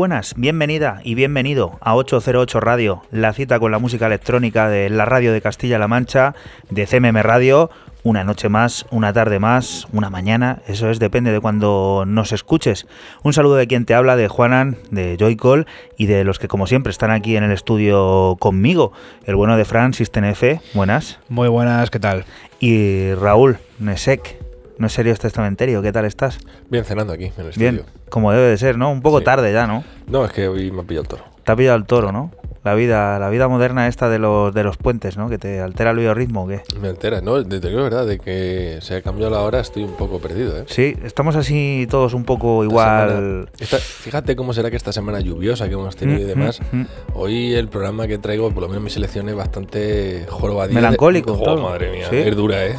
Buenas, 0.00 0.32
bienvenida 0.34 1.02
y 1.04 1.14
bienvenido 1.14 1.78
a 1.82 1.94
808 1.94 2.58
Radio, 2.60 3.02
la 3.10 3.34
cita 3.34 3.60
con 3.60 3.70
la 3.70 3.78
música 3.78 4.06
electrónica 4.06 4.70
de 4.70 4.88
la 4.88 5.04
radio 5.04 5.30
de 5.30 5.42
Castilla-La 5.42 5.88
Mancha, 5.88 6.34
de 6.70 6.86
CMM 6.86 7.18
Radio. 7.20 7.70
Una 8.02 8.24
noche 8.24 8.48
más, 8.48 8.86
una 8.90 9.12
tarde 9.12 9.38
más, 9.40 9.86
una 9.92 10.08
mañana, 10.08 10.62
eso 10.66 10.88
es, 10.88 11.00
depende 11.00 11.32
de 11.32 11.40
cuando 11.40 12.04
nos 12.06 12.32
escuches. 12.32 12.86
Un 13.24 13.34
saludo 13.34 13.56
de 13.56 13.66
quien 13.66 13.84
te 13.84 13.92
habla, 13.92 14.16
de 14.16 14.28
Juanan, 14.28 14.78
de 14.90 15.18
Joycall 15.20 15.66
y 15.98 16.06
de 16.06 16.24
los 16.24 16.38
que 16.38 16.48
como 16.48 16.66
siempre 16.66 16.92
están 16.92 17.10
aquí 17.10 17.36
en 17.36 17.44
el 17.44 17.52
estudio 17.52 18.38
conmigo. 18.40 18.92
El 19.26 19.36
bueno 19.36 19.58
de 19.58 19.66
Fran, 19.66 19.92
System 19.92 20.24
F, 20.24 20.62
buenas. 20.72 21.18
Muy 21.28 21.48
buenas, 21.48 21.90
¿qué 21.90 22.00
tal? 22.00 22.24
Y 22.58 23.12
Raúl, 23.12 23.58
Nesek, 23.78 24.39
no 24.80 24.86
es 24.86 24.92
serio 24.92 25.14
testamentario, 25.14 25.82
¿qué 25.82 25.92
tal 25.92 26.06
estás? 26.06 26.38
Bien 26.70 26.84
cenando 26.84 27.12
aquí 27.12 27.26
en 27.26 27.32
el 27.46 27.52
Bien, 27.56 27.74
estudio. 27.76 27.84
como 28.08 28.32
debe 28.32 28.48
de 28.48 28.58
ser, 28.58 28.78
¿no? 28.78 28.90
Un 28.90 29.02
poco 29.02 29.18
Sí. 29.18 29.24
tarde 29.24 29.52
ya, 29.52 29.66
¿no? 29.66 29.84
No, 30.08 30.24
es 30.24 30.32
que 30.32 30.48
hoy 30.48 30.70
me 30.72 30.80
ha 30.80 30.84
pillado 30.84 31.02
el 31.02 31.08
toro. 31.08 31.24
Te 31.44 31.52
ha 31.52 31.56
pillado 31.56 31.76
el 31.76 31.84
toro, 31.84 32.10
¿no? 32.12 32.30
La 32.62 32.74
vida, 32.74 33.18
la 33.18 33.30
vida 33.30 33.48
moderna 33.48 33.88
esta 33.88 34.10
de 34.10 34.18
los 34.18 34.52
de 34.52 34.62
los 34.64 34.76
puentes, 34.76 35.16
¿no? 35.16 35.30
Que 35.30 35.38
te 35.38 35.60
altera 35.60 35.92
el 35.92 35.98
biorritmo, 35.98 36.44
¿o 36.44 36.46
¿qué? 36.48 36.60
Me 36.78 36.90
entera, 36.90 37.22
¿no? 37.22 37.42
Te 37.42 37.58
digo 37.58 37.82
verdad, 37.82 38.06
de 38.06 38.18
que 38.18 38.78
se 38.82 38.96
ha 38.96 39.02
cambiado 39.02 39.30
la 39.32 39.40
hora 39.40 39.60
estoy 39.60 39.82
un 39.84 39.92
poco 39.96 40.18
perdido, 40.18 40.58
¿eh? 40.58 40.64
Sí, 40.66 40.94
estamos 41.02 41.36
así 41.36 41.86
todos 41.90 42.12
un 42.12 42.24
poco 42.24 42.62
Esta 42.62 42.70
igual. 42.70 43.08
semana- 43.08 43.46
esta- 43.58 43.78
fíjate 43.78 44.36
cómo 44.36 44.52
será 44.52 44.70
que 44.70 44.76
esta 44.76 44.92
semana 44.92 45.20
lluviosa 45.20 45.68
que 45.68 45.74
hemos 45.74 45.96
tenido 45.96 46.20
y 46.20 46.24
Mm, 46.24 46.28
demás. 46.28 46.60
mm, 46.72 46.76
mm. 46.80 46.86
Hoy 47.14 47.54
el 47.54 47.68
programa 47.68 48.06
que 48.06 48.18
traigo, 48.18 48.50
por 48.50 48.62
lo 48.62 48.68
menos 48.68 48.82
mi 48.84 48.90
selección 48.90 49.28
es 49.30 49.34
bastante 49.36 50.26
jorobadilla. 50.28 50.80
Melancólico, 50.80 51.38
todo. 51.38 51.62
madre 51.70 51.90
mía, 51.92 52.08
Sí. 52.10 52.16
es 52.16 52.36
dura, 52.36 52.66
¿eh? 52.66 52.74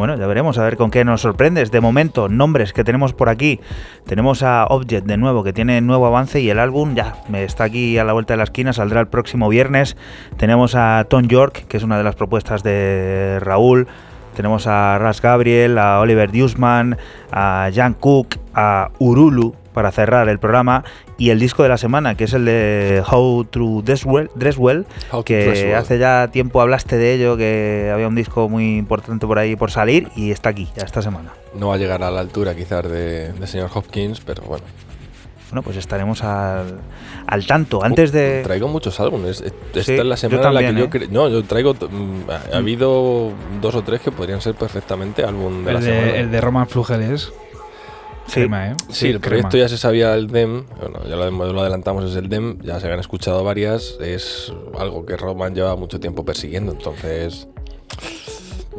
Bueno, 0.00 0.16
ya 0.16 0.26
veremos 0.26 0.56
a 0.56 0.64
ver 0.64 0.78
con 0.78 0.90
qué 0.90 1.04
nos 1.04 1.20
sorprendes. 1.20 1.70
De 1.70 1.82
momento, 1.82 2.30
nombres 2.30 2.72
que 2.72 2.84
tenemos 2.84 3.12
por 3.12 3.28
aquí. 3.28 3.60
Tenemos 4.06 4.42
a 4.42 4.64
Object 4.64 5.04
de 5.04 5.18
nuevo, 5.18 5.44
que 5.44 5.52
tiene 5.52 5.78
nuevo 5.82 6.06
avance 6.06 6.40
y 6.40 6.48
el 6.48 6.58
álbum 6.58 6.94
ya 6.94 7.16
está 7.34 7.64
aquí 7.64 7.98
a 7.98 8.04
la 8.04 8.14
vuelta 8.14 8.32
de 8.32 8.38
la 8.38 8.44
esquina, 8.44 8.72
saldrá 8.72 9.00
el 9.00 9.08
próximo 9.08 9.50
viernes. 9.50 9.98
Tenemos 10.38 10.74
a 10.74 11.04
Tom 11.10 11.28
York, 11.28 11.66
que 11.68 11.76
es 11.76 11.82
una 11.82 11.98
de 11.98 12.04
las 12.04 12.14
propuestas 12.14 12.62
de 12.62 13.40
Raúl. 13.42 13.88
Tenemos 14.34 14.66
a 14.66 14.96
Ras 14.96 15.20
Gabriel, 15.20 15.76
a 15.76 16.00
Oliver 16.00 16.32
Dusman, 16.32 16.96
a 17.30 17.68
Jan 17.70 17.92
Cook, 17.92 18.36
a 18.54 18.88
Urulu 19.00 19.54
para 19.72 19.90
cerrar 19.92 20.28
el 20.28 20.38
programa 20.38 20.84
y 21.18 21.30
el 21.30 21.38
disco 21.38 21.62
de 21.62 21.68
la 21.68 21.76
semana, 21.78 22.14
que 22.16 22.24
es 22.24 22.32
el 22.32 22.44
de 22.44 23.02
How 23.10 23.44
to 23.44 23.82
Dress 23.84 24.04
Well, 24.04 24.30
Dress 24.34 24.56
Well, 24.58 24.86
How 25.12 25.20
to 25.20 25.24
que 25.24 25.44
Dress 25.46 25.62
Well. 25.64 25.74
hace 25.74 25.98
ya 25.98 26.28
tiempo 26.32 26.60
hablaste 26.60 26.96
de 26.96 27.14
ello, 27.14 27.36
que 27.36 27.90
había 27.92 28.08
un 28.08 28.14
disco 28.14 28.48
muy 28.48 28.76
importante 28.78 29.26
por 29.26 29.38
ahí 29.38 29.56
por 29.56 29.70
salir 29.70 30.08
y 30.16 30.30
está 30.30 30.48
aquí, 30.50 30.68
ya 30.76 30.84
esta 30.84 31.02
semana. 31.02 31.32
No 31.54 31.68
va 31.68 31.74
a 31.74 31.78
llegar 31.78 32.02
a 32.02 32.10
la 32.10 32.20
altura 32.20 32.54
quizás 32.54 32.90
de, 32.90 33.32
de 33.32 33.46
señor 33.46 33.70
Hopkins, 33.74 34.20
pero 34.20 34.42
bueno. 34.42 34.64
Bueno, 35.50 35.62
pues 35.62 35.76
estaremos 35.78 36.22
al, 36.22 36.78
al 37.26 37.44
tanto. 37.46 37.82
Antes 37.82 38.12
de... 38.12 38.42
Traigo 38.44 38.68
muchos 38.68 39.00
álbumes. 39.00 39.40
Esta 39.40 39.82
Sí, 39.82 39.94
es 39.94 40.04
la 40.04 40.14
yo 40.14 40.16
semana 40.16 40.48
en 40.48 40.54
la 40.54 40.60
que 40.60 40.66
también, 40.66 40.76
yo 40.76 40.84
¿eh? 40.84 41.00
cre- 41.00 41.08
No, 41.10 41.28
yo 41.28 41.42
traigo. 41.42 41.74
mm, 41.74 42.30
ha- 42.30 42.54
Ha 42.54 42.58
habido 42.58 43.32
dos 43.60 43.74
o 43.74 43.82
tres 43.82 44.00
que 44.00 44.12
podrían 44.12 44.40
ser 44.40 44.54
perfectamente 44.54 45.24
álbum 45.24 45.64
de 45.64 45.72
la 45.72 45.78
El 45.80 45.84
semana. 45.84 46.02
de, 46.12 46.20
el 46.20 46.30
de 46.30 46.40
Roman 46.40 46.68
Flugeles. 46.68 47.32
Sí. 48.30 48.40
Crema, 48.40 48.68
¿eh? 48.70 48.74
Sí, 48.90 49.08
el 49.08 49.20
crema. 49.20 49.48
proyecto 49.48 49.56
ya 49.56 49.68
se 49.68 49.76
sabía 49.76 50.14
el 50.14 50.28
DEM, 50.28 50.64
bueno, 50.80 51.00
ya 51.08 51.16
lo, 51.16 51.52
lo 51.52 51.60
adelantamos, 51.60 52.04
es 52.08 52.16
el 52.16 52.28
DEM, 52.28 52.60
ya 52.62 52.78
se 52.78 52.86
habían 52.86 53.00
escuchado 53.00 53.42
varias, 53.42 53.98
es 54.00 54.52
algo 54.78 55.04
que 55.04 55.16
Roman 55.16 55.54
lleva 55.54 55.74
mucho 55.76 55.98
tiempo 55.98 56.24
persiguiendo, 56.24 56.70
entonces, 56.72 57.48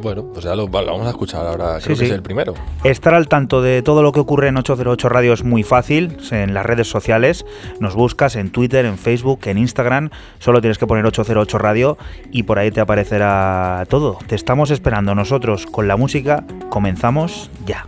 bueno, 0.01 0.23
pues 0.31 0.45
ya 0.45 0.55
lo, 0.55 0.67
lo 0.67 0.69
vamos 0.69 1.05
a 1.05 1.09
escuchar 1.09 1.45
ahora, 1.45 1.79
Sí, 1.79 1.87
creo 1.87 1.97
que 1.97 2.05
es 2.05 2.11
el 2.11 2.21
primero. 2.21 2.53
Estar 2.85 3.13
al 3.13 3.27
tanto 3.27 3.61
de 3.61 3.81
todo 3.81 4.01
lo 4.03 4.13
que 4.13 4.21
ocurre 4.21 4.47
en 4.47 4.57
808 4.57 5.09
Radio 5.09 5.33
es 5.33 5.43
muy 5.43 5.63
fácil. 5.63 6.17
En 6.31 6.53
las 6.53 6.65
redes 6.65 6.87
sociales 6.87 7.45
nos 7.79 7.93
buscas 7.93 8.35
en 8.37 8.51
Twitter, 8.51 8.85
en 8.85 8.97
Facebook, 8.97 9.41
en 9.45 9.57
Instagram. 9.57 10.09
Solo 10.39 10.61
tienes 10.61 10.77
que 10.77 10.87
poner 10.87 11.05
808 11.05 11.57
Radio 11.57 11.97
y 12.31 12.43
por 12.43 12.57
ahí 12.57 12.71
te 12.71 12.79
aparecerá 12.79 13.85
todo. 13.89 14.17
Te 14.27 14.35
estamos 14.35 14.71
esperando 14.71 15.13
nosotros 15.13 15.65
con 15.65 15.87
la 15.87 15.97
música. 15.97 16.45
Comenzamos 16.69 17.51
ya. 17.65 17.85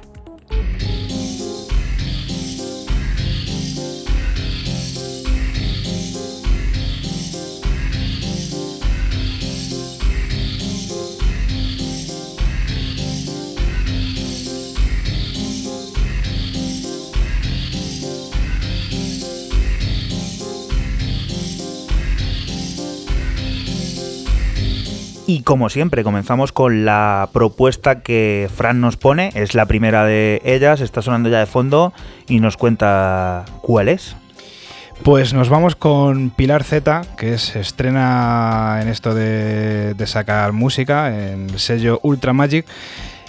Y 25.33 25.41
como 25.41 25.69
siempre, 25.69 26.03
comenzamos 26.03 26.51
con 26.51 26.85
la 26.85 27.27
propuesta 27.33 28.01
que 28.01 28.47
Fran 28.55 28.81
nos 28.81 28.97
pone. 28.97 29.31
Es 29.33 29.55
la 29.55 29.65
primera 29.65 30.05
de 30.05 30.39
ellas, 30.45 30.79
está 30.79 31.01
sonando 31.01 31.27
ya 31.27 31.39
de 31.39 31.47
fondo 31.47 31.91
y 32.27 32.39
nos 32.39 32.55
cuenta 32.55 33.43
cuál 33.63 33.89
es. 33.89 34.15
Pues 35.01 35.33
nos 35.33 35.49
vamos 35.49 35.75
con 35.75 36.29
Pilar 36.29 36.63
Z, 36.63 37.01
que 37.17 37.39
se 37.39 37.61
estrena 37.61 38.77
en 38.83 38.89
esto 38.89 39.15
de, 39.15 39.95
sacar 40.05 40.51
música 40.51 41.07
en 41.09 41.49
el 41.49 41.57
sello 41.57 41.99
Ultra 42.03 42.33
Magic. 42.33 42.67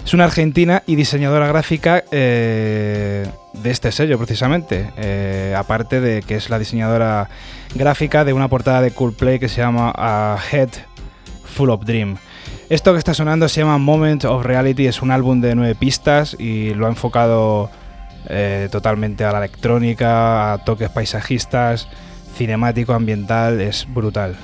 Es 0.05 0.13
una 0.13 0.25
argentina 0.25 0.83
y 0.87 0.97
diseñadora 0.97 1.47
gráfica 1.47 2.05
eh, 2.13 3.27
de 3.55 3.71
este 3.71 3.93
sello, 3.93 4.19
precisamente. 4.19 4.91
Eh, 4.99 5.55
aparte 5.57 6.03
de 6.03 6.21
que 6.21 6.35
es 6.35 6.51
la 6.51 6.59
diseñadora 6.59 7.31
gráfica 7.75 8.27
de 8.27 8.35
una 8.35 8.49
portada 8.49 8.83
de 8.83 8.91
Coolplay 8.91 9.39
que 9.39 9.49
se 9.49 9.63
llama 9.63 9.91
A 9.97 10.37
Head 10.53 10.69
Full 11.55 11.71
of 11.71 11.85
Dream. 11.85 12.17
Esto 12.69 12.93
que 12.93 12.99
está 12.99 13.15
sonando 13.15 13.49
se 13.49 13.61
llama 13.61 13.79
Moment 13.79 14.25
of 14.25 14.45
Reality, 14.45 14.87
es 14.87 15.03
un 15.03 15.11
álbum 15.11 15.41
de 15.41 15.55
nueve 15.55 15.75
pistas 15.75 16.37
y 16.39 16.75
lo 16.75 16.87
ha 16.87 16.89
enfocado 16.89 17.71
eh, 18.29 18.69
totalmente 18.71 19.25
a 19.25 19.33
la 19.33 19.39
electrónica, 19.39 20.53
a 20.53 20.59
toques 20.59 20.91
paisajistas, 20.91 21.89
cinemático, 22.35 22.93
ambiental, 22.93 23.61
es 23.61 23.87
brutal. 23.89 24.37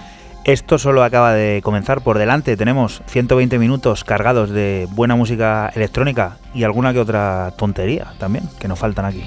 Esto 0.45 0.79
solo 0.79 1.05
acaba 1.05 1.35
de 1.35 1.61
comenzar 1.63 2.01
por 2.01 2.19
delante. 2.19 2.57
Tenemos 2.57 3.03
120 3.07 3.59
minutos 3.59 4.05
cargados 4.05 4.51
de 4.51 4.89
buena 4.93 5.15
música 5.15 5.71
electrónica 5.75 6.39
y 6.55 6.63
alguna 6.63 6.93
que 6.93 7.01
otra 7.01 7.53
tontería 7.59 8.15
también, 8.19 8.49
que 8.59 8.69
nos 8.69 8.79
faltan 8.79 9.05
aquí. 9.05 9.25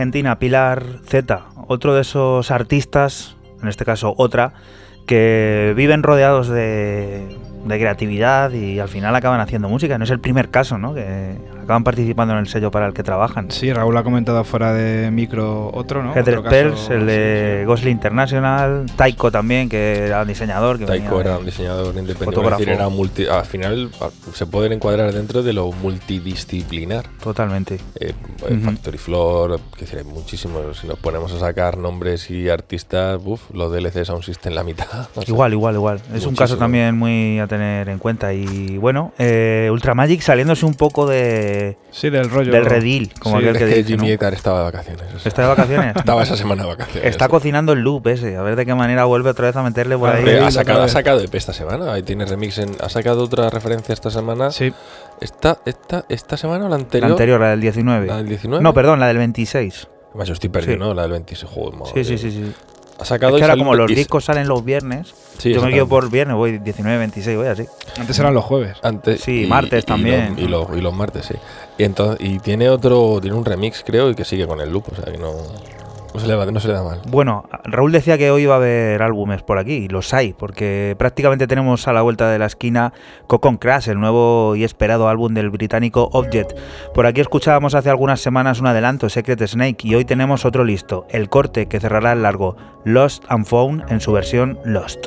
Argentina 0.00 0.38
Pilar 0.38 0.82
Z, 1.04 1.44
otro 1.68 1.94
de 1.94 2.00
esos 2.00 2.50
artistas, 2.50 3.36
en 3.62 3.68
este 3.68 3.84
caso 3.84 4.14
otra, 4.16 4.54
que 5.06 5.74
viven 5.76 6.02
rodeados 6.02 6.48
de, 6.48 7.36
de 7.66 7.78
creatividad 7.78 8.50
y 8.52 8.78
al 8.78 8.88
final 8.88 9.14
acaban 9.14 9.40
haciendo 9.40 9.68
música. 9.68 9.98
No 9.98 10.04
es 10.04 10.10
el 10.10 10.18
primer 10.20 10.48
caso, 10.48 10.78
¿no? 10.78 10.94
Que 10.94 11.34
acaban 11.62 11.84
participando 11.84 12.32
en 12.32 12.40
el 12.40 12.46
sello 12.48 12.70
para 12.70 12.86
el 12.86 12.94
que 12.94 13.02
trabajan. 13.02 13.50
Sí, 13.50 13.72
Raúl 13.72 13.94
ha 13.98 14.02
comentado 14.02 14.42
fuera 14.44 14.72
de 14.72 15.10
micro 15.10 15.70
otro, 15.74 16.02
¿no? 16.02 16.14
Heather 16.14 16.42
caso- 16.42 16.92
el 16.94 17.06
de 17.06 17.56
sí, 17.56 17.60
sí. 17.60 17.66
Ghostly 17.66 17.90
International, 17.90 18.86
Taiko 18.96 19.30
también, 19.30 19.68
que 19.68 20.06
era 20.06 20.22
un 20.22 20.28
diseñador. 20.28 20.78
Que 20.78 20.86
Taiko 20.86 21.20
era 21.20 21.36
un 21.38 21.44
diseñador 21.44 21.94
independiente. 21.96 22.50
Decir, 22.50 22.68
era 22.70 22.88
multi, 22.88 23.26
al 23.26 23.44
final 23.44 23.90
se 24.32 24.46
pueden 24.46 24.72
encuadrar 24.72 25.12
dentro 25.12 25.42
de 25.42 25.52
lo 25.52 25.70
multidisciplinar. 25.72 27.04
Totalmente. 27.22 27.78
Eh, 27.96 28.14
Factory 28.58 28.98
Floor, 28.98 29.60
que 29.74 29.84
decir, 29.84 29.98
hay 29.98 30.04
muchísimos. 30.04 30.78
Si 30.78 30.86
nos 30.86 30.98
ponemos 30.98 31.32
a 31.32 31.38
sacar 31.38 31.78
nombres 31.78 32.30
y 32.30 32.48
artistas, 32.48 33.20
uf, 33.24 33.50
los 33.52 33.72
DLC 33.72 34.04
Sound 34.04 34.22
System 34.22 34.54
la 34.54 34.64
mitad. 34.64 35.08
o 35.14 35.22
sea, 35.22 35.24
Igual, 35.26 35.52
igual, 35.52 35.74
igual. 35.74 36.02
Es 36.14 36.26
un 36.26 36.34
caso 36.34 36.56
también 36.56 36.96
muy 36.96 37.38
a 37.38 37.46
tener 37.46 37.88
en 37.88 37.98
cuenta. 37.98 38.32
Y 38.32 38.78
bueno, 38.78 39.12
eh, 39.18 39.68
Ultramagic 39.72 40.20
saliéndose 40.20 40.66
un 40.66 40.74
poco 40.74 41.06
de, 41.06 41.76
Sí, 41.92 42.08
del 42.10 42.30
rollo. 42.30 42.52
del 42.52 42.64
redil, 42.64 43.12
como 43.18 43.38
Sí, 43.38 43.44
aquel 43.44 43.56
Es 43.56 43.62
que 43.62 43.68
que 43.68 43.74
dice. 43.76 43.88
Jimmy 43.90 44.16
¿no? 44.20 44.28
Estaba 44.28 44.58
de 44.58 44.64
vacaciones. 44.64 45.02
o 45.14 45.18
sea, 45.18 45.28
¿Está 45.28 45.42
de 45.42 45.48
vacaciones? 45.48 45.96
Estaba 45.96 46.22
esa 46.22 46.36
semana 46.36 46.62
de 46.62 46.68
vacaciones. 46.68 47.04
Está 47.10 47.28
cocinando 47.28 47.72
el 47.72 47.80
loop 47.80 48.06
ese, 48.08 48.36
a 48.36 48.42
ver 48.42 48.56
de 48.56 48.64
qué 48.66 48.74
manera 48.74 49.04
vuelve 49.04 49.30
otra 49.30 49.46
vez 49.48 49.56
a 49.56 49.62
meterle 49.62 49.96
por 49.98 50.08
Ah, 50.10 50.14
ahí. 50.14 50.28
Ha, 50.28 50.50
sacado, 50.50 50.82
ha 50.82 50.88
sacado 50.88 51.20
EP 51.20 51.34
esta 51.34 51.52
semana. 51.52 51.92
Ahí 51.92 52.02
tiene 52.02 52.24
remix. 52.26 52.58
En, 52.58 52.70
ha 52.80 52.88
sacado 52.88 53.22
otra 53.24 53.50
referencia 53.50 53.92
esta 53.92 54.10
semana. 54.10 54.50
Sí, 54.50 54.72
¿Esta, 55.20 55.58
esta, 55.66 56.04
¿Esta 56.08 56.36
semana 56.36 56.66
o 56.66 56.68
la 56.68 56.76
La 56.76 56.82
anterior? 56.82 57.10
anterior, 57.10 57.40
la 57.40 57.50
del 57.50 57.60
19. 57.60 58.06
¿La 58.06 58.16
del 58.18 58.28
19? 58.28 58.62
No, 58.62 58.72
perdón, 58.72 59.00
la 59.00 59.08
del 59.08 59.18
26. 59.18 59.88
Además, 60.10 60.28
yo 60.28 60.34
estoy 60.34 60.48
perdido, 60.50 60.72
Sí. 60.74 60.78
¿no? 60.80 60.94
La 60.94 61.02
del 61.02 61.12
26. 61.12 61.50
Joder, 61.52 61.78
madre 61.78 61.92
Sí, 61.94 62.04
sí, 62.04 62.18
sí, 62.18 62.30
sí. 62.30 62.52
Ha 63.00 63.04
sacado 63.04 63.36
Es 63.36 63.40
que 63.40 63.44
ahora 63.50 63.56
como 63.56 63.74
los 63.74 63.88
discos 63.88 64.24
salen 64.26 64.46
los 64.46 64.64
viernes, 64.64 65.14
Sí, 65.38 65.54
yo 65.54 65.62
me 65.62 65.70
guío 65.70 65.88
por 65.88 66.10
viernes, 66.10 66.36
voy 66.36 66.58
19, 66.58 66.98
26, 66.98 67.36
voy 67.38 67.46
así. 67.46 67.64
antes 67.98 68.18
eran 68.18 68.34
los 68.34 68.44
jueves. 68.44 68.76
Antes, 68.82 69.22
Sí, 69.22 69.46
martes 69.48 69.86
también. 69.86 70.34
los- 70.34 70.38
Y, 70.44 70.46
los, 70.48 70.66
y 70.76 70.80
los 70.82 70.92
martes, 70.94 71.24
sí. 71.26 71.34
Y, 71.78 71.84
entonces, 71.84 72.18
y 72.20 72.38
tiene 72.40 72.68
otro, 72.68 73.18
tiene 73.22 73.36
un 73.36 73.44
remix, 73.44 73.82
creo, 73.86 74.10
y 74.10 74.14
que 74.14 74.24
sigue 74.26 74.46
con 74.46 74.60
el 74.60 74.70
loop. 74.70 74.84
O 74.92 74.94
sea, 74.94 75.10
que 75.10 75.16
no, 75.18 75.32
no 76.12 76.18
se, 76.18 76.26
le 76.26 76.34
va, 76.34 76.44
da 76.44 76.82
mal. 76.82 77.00
Bueno, 77.08 77.44
Raúl 77.64 77.92
decía 77.92 78.18
que 78.18 78.32
hoy 78.32 78.42
iba 78.42 78.54
a 78.54 78.56
haber 78.56 79.00
álbumes 79.00 79.42
por 79.42 79.58
aquí, 79.58 79.74
y 79.74 79.88
los 79.88 80.12
hay, 80.12 80.32
porque 80.32 80.96
prácticamente 80.98 81.46
tenemos 81.46 81.86
a 81.86 81.92
la 81.92 82.02
vuelta 82.02 82.28
de 82.28 82.38
la 82.38 82.46
esquina 82.46 82.92
Cocon 83.28 83.58
Crash, 83.58 83.88
el 83.88 84.00
nuevo 84.00 84.56
y 84.56 84.64
esperado 84.64 85.08
álbum 85.08 85.34
del 85.34 85.50
británico 85.50 86.08
Object. 86.12 86.58
Por 86.94 87.06
aquí 87.06 87.20
escuchábamos 87.20 87.76
hace 87.76 87.90
algunas 87.90 88.20
semanas 88.20 88.60
un 88.60 88.66
adelanto, 88.66 89.08
Secret 89.08 89.46
Snake, 89.46 89.86
y 89.86 89.94
hoy 89.94 90.04
tenemos 90.04 90.44
otro 90.44 90.64
listo, 90.64 91.06
el 91.10 91.28
corte 91.28 91.66
que 91.66 91.78
cerrará 91.78 92.12
el 92.12 92.22
largo, 92.22 92.56
Lost 92.84 93.24
and 93.28 93.46
Found 93.46 93.84
en 93.88 94.00
su 94.00 94.10
versión 94.10 94.58
Lost. 94.64 95.06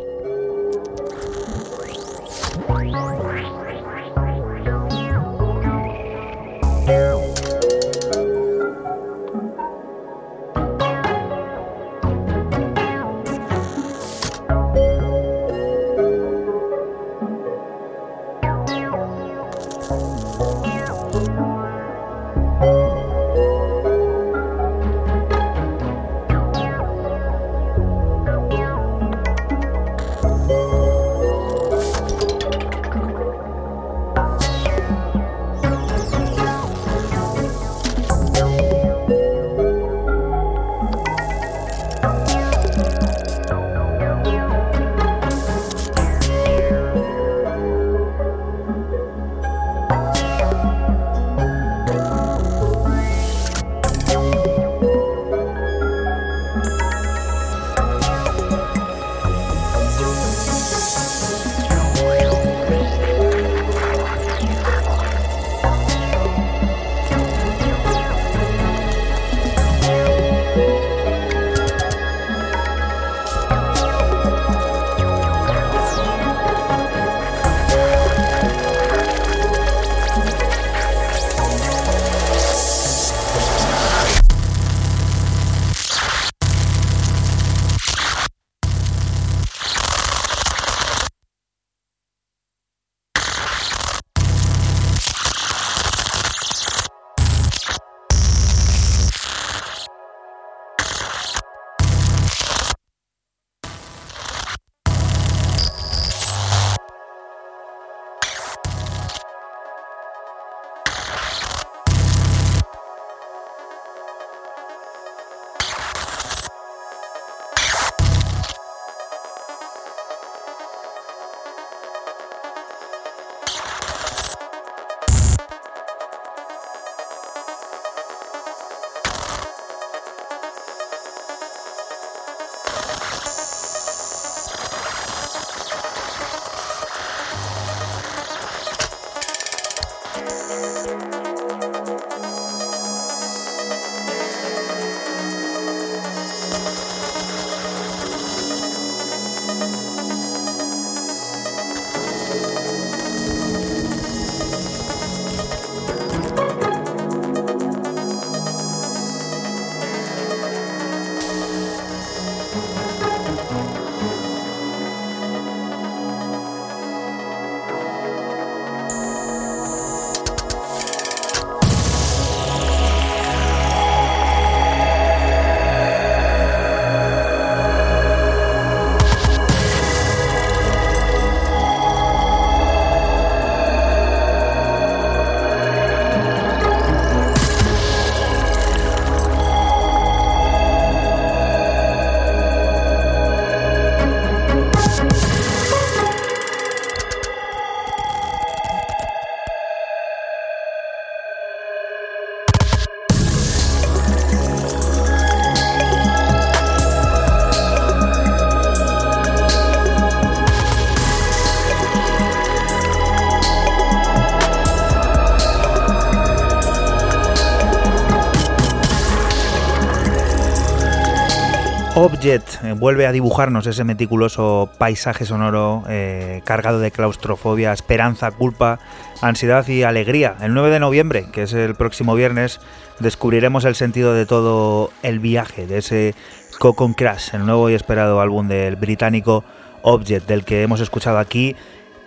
Object 221.96 222.64
eh, 222.64 222.72
vuelve 222.72 223.06
a 223.06 223.12
dibujarnos 223.12 223.68
ese 223.68 223.84
meticuloso 223.84 224.68
paisaje 224.80 225.26
sonoro 225.26 225.84
eh, 225.88 226.42
cargado 226.44 226.80
de 226.80 226.90
claustrofobia, 226.90 227.72
esperanza, 227.72 228.32
culpa, 228.32 228.80
ansiedad 229.22 229.68
y 229.68 229.84
alegría. 229.84 230.36
El 230.42 230.56
9 230.56 230.72
de 230.72 230.80
noviembre, 230.80 231.28
que 231.32 231.44
es 231.44 231.54
el 231.54 231.76
próximo 231.76 232.16
viernes, 232.16 232.60
descubriremos 233.00 233.64
el 233.66 233.76
sentido 233.76 234.16
de 234.16 234.26
todo 234.26 234.90
el 235.04 235.20
viaje, 235.20 235.68
de 235.68 235.78
ese 235.78 236.16
Cocon 236.58 236.96
Crash, 236.96 237.36
el 237.36 237.46
nuevo 237.46 237.70
y 237.70 237.76
esperado 237.76 238.22
álbum 238.22 238.48
del 238.48 238.76
británico 238.76 239.44
Object, 239.84 240.28
del 240.28 240.46
que 240.46 240.64
hemos 240.64 240.80
escuchado 240.80 241.20
aquí 241.20 241.56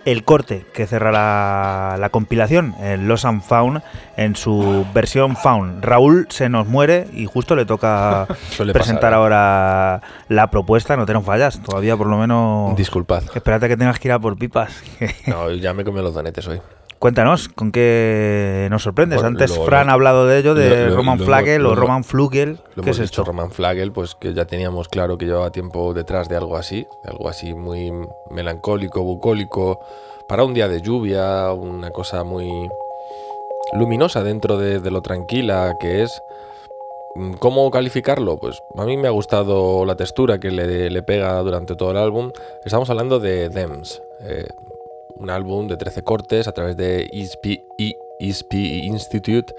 el 0.07 0.23
corte 0.23 0.65
que 0.73 0.87
cerrará 0.87 1.97
la 1.97 2.09
compilación, 2.11 2.75
el 2.79 3.09
Lost 3.09 3.25
and 3.25 3.41
Found, 3.41 3.81
en 4.15 4.37
su 4.37 4.85
versión 4.93 5.35
Found. 5.35 5.83
Raúl 5.83 6.27
se 6.29 6.47
nos 6.47 6.65
muere 6.65 7.07
y 7.11 7.25
justo 7.25 7.57
le 7.57 7.65
toca 7.65 8.25
presentar 8.71 9.11
¿eh? 9.11 9.15
ahora 9.17 10.01
la 10.29 10.49
propuesta, 10.49 10.95
no 10.95 11.05
te 11.05 11.11
nos 11.11 11.25
fallas, 11.25 11.61
todavía 11.61 11.97
por 11.97 12.07
lo 12.07 12.17
menos... 12.17 12.73
Disculpad. 12.77 13.23
Espérate 13.35 13.67
que 13.67 13.75
tengas 13.75 13.99
que 13.99 14.07
ir 14.07 14.13
a 14.13 14.19
por 14.19 14.37
pipas. 14.37 14.81
no, 15.27 15.51
ya 15.51 15.73
me 15.73 15.83
comí 15.83 16.01
los 16.01 16.13
donetes 16.13 16.47
hoy. 16.47 16.61
Cuéntanos, 16.99 17.47
¿con 17.49 17.71
qué 17.71 18.67
nos 18.71 18.81
sorprendes? 18.81 19.23
Antes 19.23 19.55
Fran 19.59 19.89
ha 19.89 19.93
hablado 19.93 20.25
de 20.25 20.39
ello, 20.39 20.55
de 20.55 20.89
Roman 20.89 21.19
Flagel 21.19 21.65
o 21.67 21.75
Roman 21.75 22.03
Flugel. 22.03 22.59
¿Qué 22.83 22.89
es 22.89 22.99
esto? 22.99 23.23
Roman 23.23 23.51
Flagel, 23.51 23.91
pues 23.91 24.15
que 24.15 24.33
ya 24.33 24.45
teníamos 24.45 24.87
claro 24.87 25.17
que 25.17 25.25
llevaba 25.25 25.51
tiempo 25.51 25.93
detrás 25.93 26.27
de 26.27 26.37
algo 26.37 26.57
así, 26.57 26.87
de 27.03 27.11
algo 27.11 27.29
así 27.29 27.53
muy 27.53 27.91
melancólico, 28.31 29.03
bucólico, 29.03 29.79
para 30.27 30.43
un 30.43 30.55
día 30.55 30.67
de 30.67 30.81
lluvia, 30.81 31.51
una 31.51 31.91
cosa 31.91 32.23
muy 32.23 32.49
luminosa 33.73 34.23
dentro 34.23 34.57
de, 34.57 34.79
lo 34.89 35.01
tranquila 35.01 35.75
que 35.79 36.01
es. 36.01 36.23
¿Cómo 37.39 37.69
calificarlo? 37.69 38.37
Pues 38.37 38.59
a 38.75 38.85
mí 38.85 38.97
me 38.97 39.07
ha 39.07 39.11
gustado 39.11 39.85
la 39.85 39.95
textura 39.95 40.39
que 40.39 40.49
le, 40.49 41.03
pega 41.03 41.39
durante 41.41 41.75
todo 41.75 41.91
el 41.91 41.97
álbum. 41.97 42.31
Estamos 42.65 42.89
hablando 42.89 43.19
de 43.19 43.49
Dems. 43.49 44.01
Eh, 44.21 44.47
un 45.19 45.29
álbum 45.29 45.67
de 45.67 45.77
13 45.77 46.03
cortes 46.03 46.47
a 46.47 46.51
través 46.51 46.77
de 46.77 47.09
ESP, 47.11 47.63
ESP 48.19 48.53
Institute, 48.53 49.53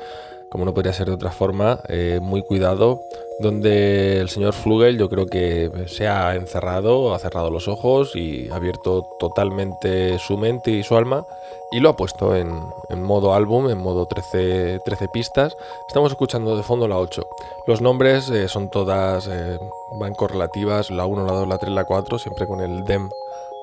como 0.50 0.64
no 0.64 0.74
podría 0.74 0.92
ser 0.92 1.08
de 1.08 1.14
otra 1.14 1.30
forma, 1.30 1.80
eh, 1.88 2.20
muy 2.22 2.42
cuidado, 2.42 3.00
donde 3.40 4.20
el 4.20 4.28
señor 4.28 4.54
Flugel 4.54 4.98
yo 4.98 5.08
creo 5.08 5.26
que 5.26 5.70
se 5.86 6.08
ha 6.08 6.34
encerrado, 6.34 7.14
ha 7.14 7.18
cerrado 7.18 7.50
los 7.50 7.68
ojos 7.68 8.16
y 8.16 8.48
ha 8.50 8.56
abierto 8.56 9.06
totalmente 9.18 10.18
su 10.18 10.36
mente 10.38 10.70
y 10.70 10.82
su 10.82 10.96
alma 10.96 11.26
y 11.70 11.80
lo 11.80 11.90
ha 11.90 11.96
puesto 11.96 12.34
en, 12.34 12.62
modo 13.02 13.34
álbum, 13.34 13.68
en 13.68 13.78
modo 13.78 14.06
13, 14.06 14.80
13, 14.84 15.08
pistas. 15.08 15.56
Estamos 15.86 16.12
escuchando 16.12 16.56
de 16.56 16.62
fondo 16.62 16.88
la 16.88 16.96
8. 16.96 17.22
Los 17.66 17.80
nombres 17.80 18.30
eh, 18.30 18.48
son 18.48 18.70
todas, 18.70 19.28
eh, 19.30 19.58
van 20.00 20.14
correlativas, 20.14 20.90
la 20.90 21.04
1, 21.04 21.26
la 21.26 21.32
2, 21.32 21.48
la 21.48 21.58
3, 21.58 21.72
la 21.72 21.84
4, 21.84 22.18
siempre 22.18 22.46
con 22.46 22.60
el 22.60 22.84
DEM 22.84 23.10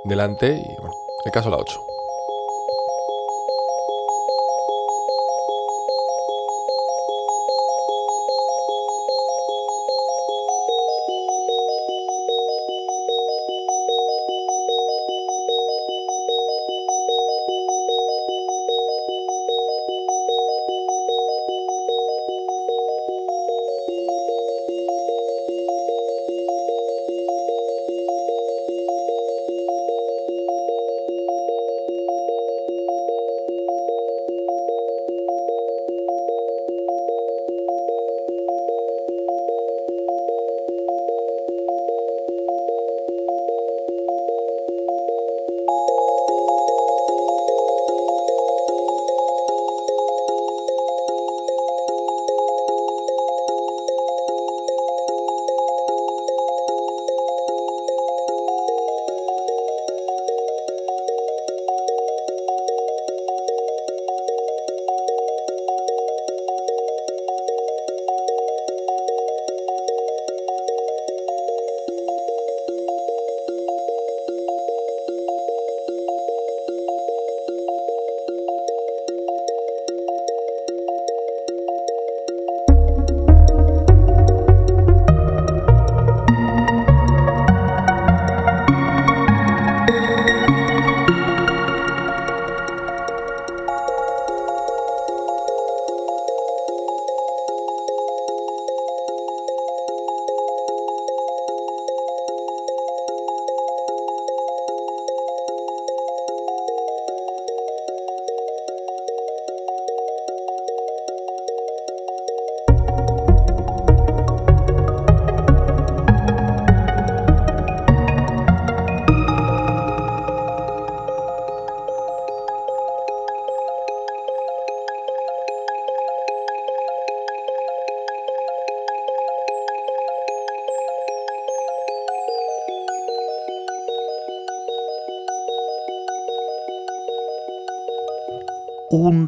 delante 0.06 0.64
y 0.64 0.82
bueno, 0.82 0.94
el 1.26 1.32
caso 1.32 1.50
la 1.50 1.58
8. 1.58 1.95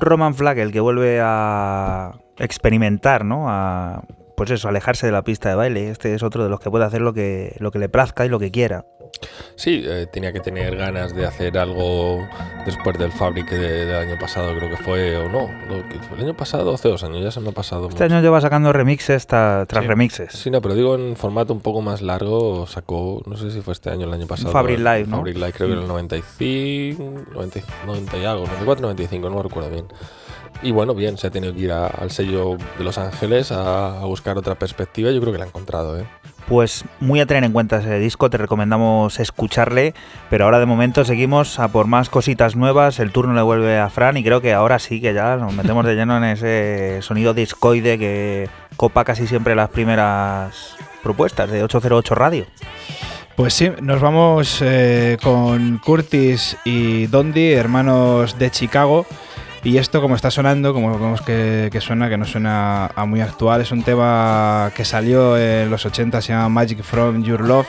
Roman 0.07 0.35
Flagel 0.35 0.71
que 0.71 0.79
vuelve 0.79 1.19
a 1.21 2.13
experimentar, 2.37 3.25
¿no? 3.25 3.49
A, 3.49 4.03
pues 4.37 4.51
eso, 4.51 4.69
alejarse 4.69 5.07
de 5.07 5.11
la 5.11 5.23
pista 5.23 5.49
de 5.49 5.55
baile. 5.55 5.89
Este 5.89 6.13
es 6.13 6.21
otro 6.21 6.43
de 6.43 6.49
los 6.49 6.59
que 6.59 6.69
puede 6.69 6.85
hacer 6.85 7.01
lo 7.01 7.11
que, 7.11 7.55
lo 7.59 7.71
que 7.71 7.79
le 7.79 7.89
plazca 7.89 8.25
y 8.25 8.29
lo 8.29 8.37
que 8.39 8.51
quiera. 8.51 8.85
Sí, 9.55 9.83
eh, 9.83 10.05
tenía 10.11 10.31
que 10.31 10.39
tener 10.39 10.75
ganas 10.75 11.15
de 11.15 11.25
hacer 11.25 11.57
algo 11.57 12.19
después 12.67 12.97
del 12.97 13.13
Fabric 13.13 13.49
del 13.49 13.95
año 13.95 14.19
pasado, 14.19 14.53
creo 14.57 14.69
que 14.69 14.75
fue, 14.75 15.15
o 15.17 15.29
no. 15.29 15.49
El 16.15 16.21
año 16.21 16.33
pasado, 16.35 16.73
hace 16.73 16.89
dos 16.89 17.01
años, 17.03 17.23
ya 17.23 17.31
se 17.31 17.39
me 17.39 17.49
ha 17.49 17.51
pasado. 17.53 17.87
Este 17.87 18.03
año 18.03 18.21
lleva 18.21 18.41
sacando 18.41 18.73
remixes 18.73 19.25
tras 19.25 19.67
remixes. 19.69 20.33
Sí, 20.33 20.51
no, 20.51 20.61
pero 20.61 20.75
digo 20.75 20.95
en 20.95 21.15
formato 21.15 21.53
un 21.53 21.61
poco 21.61 21.81
más 21.81 22.01
largo, 22.01 22.67
sacó, 22.67 23.23
no 23.25 23.37
sé 23.37 23.51
si 23.51 23.61
fue 23.61 23.71
este 23.71 23.89
año 23.89 24.05
el 24.05 24.13
año 24.13 24.27
pasado. 24.27 24.51
Fabric 24.51 24.79
Live, 24.79 25.05
¿no? 25.07 25.17
Fabric 25.17 25.37
Live, 25.37 25.53
creo 25.53 25.67
que 25.69 25.73
en 25.75 25.79
el 25.79 25.87
95, 25.87 27.03
90, 27.33 28.17
y 28.17 28.25
algo, 28.25 28.45
94, 28.45 28.81
95, 28.81 29.29
no 29.29 29.41
recuerdo 29.41 29.69
bien. 29.69 29.85
Y 30.61 30.71
bueno, 30.71 30.93
bien, 30.93 31.17
se 31.17 31.27
ha 31.27 31.31
tenido 31.31 31.53
que 31.53 31.61
ir 31.61 31.71
al 31.71 32.11
sello 32.11 32.57
de 32.77 32.83
Los 32.83 32.97
Ángeles 32.97 33.51
a, 33.51 34.01
a 34.01 34.05
buscar 34.05 34.37
otra 34.37 34.55
perspectiva. 34.55 35.11
Yo 35.11 35.21
creo 35.21 35.31
que 35.31 35.39
la 35.39 35.45
ha 35.45 35.47
encontrado, 35.47 35.97
¿eh? 35.97 36.05
Pues 36.47 36.85
muy 36.99 37.19
a 37.19 37.25
tener 37.25 37.43
en 37.43 37.51
cuenta 37.51 37.77
ese 37.77 37.99
disco, 37.99 38.29
te 38.29 38.37
recomendamos 38.37 39.19
escucharle, 39.19 39.93
pero 40.29 40.45
ahora 40.45 40.59
de 40.59 40.65
momento 40.65 41.03
seguimos 41.03 41.59
a 41.59 41.67
por 41.67 41.87
más 41.87 42.09
cositas 42.09 42.55
nuevas, 42.55 42.99
el 42.99 43.11
turno 43.11 43.33
le 43.33 43.41
vuelve 43.41 43.77
a 43.77 43.89
Fran 43.89 44.17
y 44.17 44.23
creo 44.23 44.41
que 44.41 44.53
ahora 44.53 44.79
sí 44.79 45.01
que 45.01 45.13
ya 45.13 45.35
nos 45.35 45.53
metemos 45.53 45.85
de 45.85 45.95
lleno 45.95 46.17
en 46.17 46.23
ese 46.23 47.01
sonido 47.01 47.33
discoide 47.33 47.99
que 47.99 48.49
copa 48.77 49.03
casi 49.03 49.27
siempre 49.27 49.55
las 49.55 49.69
primeras 49.69 50.75
propuestas 51.03 51.51
de 51.51 51.63
808 51.63 52.15
Radio. 52.15 52.45
Pues 53.35 53.53
sí, 53.53 53.71
nos 53.81 54.01
vamos 54.01 54.61
eh, 54.63 55.17
con 55.21 55.77
Curtis 55.77 56.57
y 56.65 57.05
Dondi, 57.07 57.51
hermanos 57.51 58.39
de 58.39 58.49
Chicago 58.49 59.05
Y 59.67 59.79
esto, 59.79 59.99
como 59.99 60.15
está 60.15 60.31
sonando, 60.31 60.73
como 60.73 60.97
vemos 60.97 61.19
que, 61.21 61.77
suena, 61.81 62.07
que 62.07 62.17
no 62.17 62.23
suena 62.23 62.85
a 62.85 63.03
muy 63.03 63.19
actual, 63.19 63.59
es 63.59 63.73
un 63.73 63.83
tema 63.83 64.71
que 64.73 64.85
salió 64.85 65.37
en 65.37 65.69
los 65.69 65.85
80, 65.85 66.21
se 66.21 66.31
llama 66.31 66.47
Magic 66.47 66.81
from 66.83 67.21
Your 67.21 67.41
Love. 67.41 67.67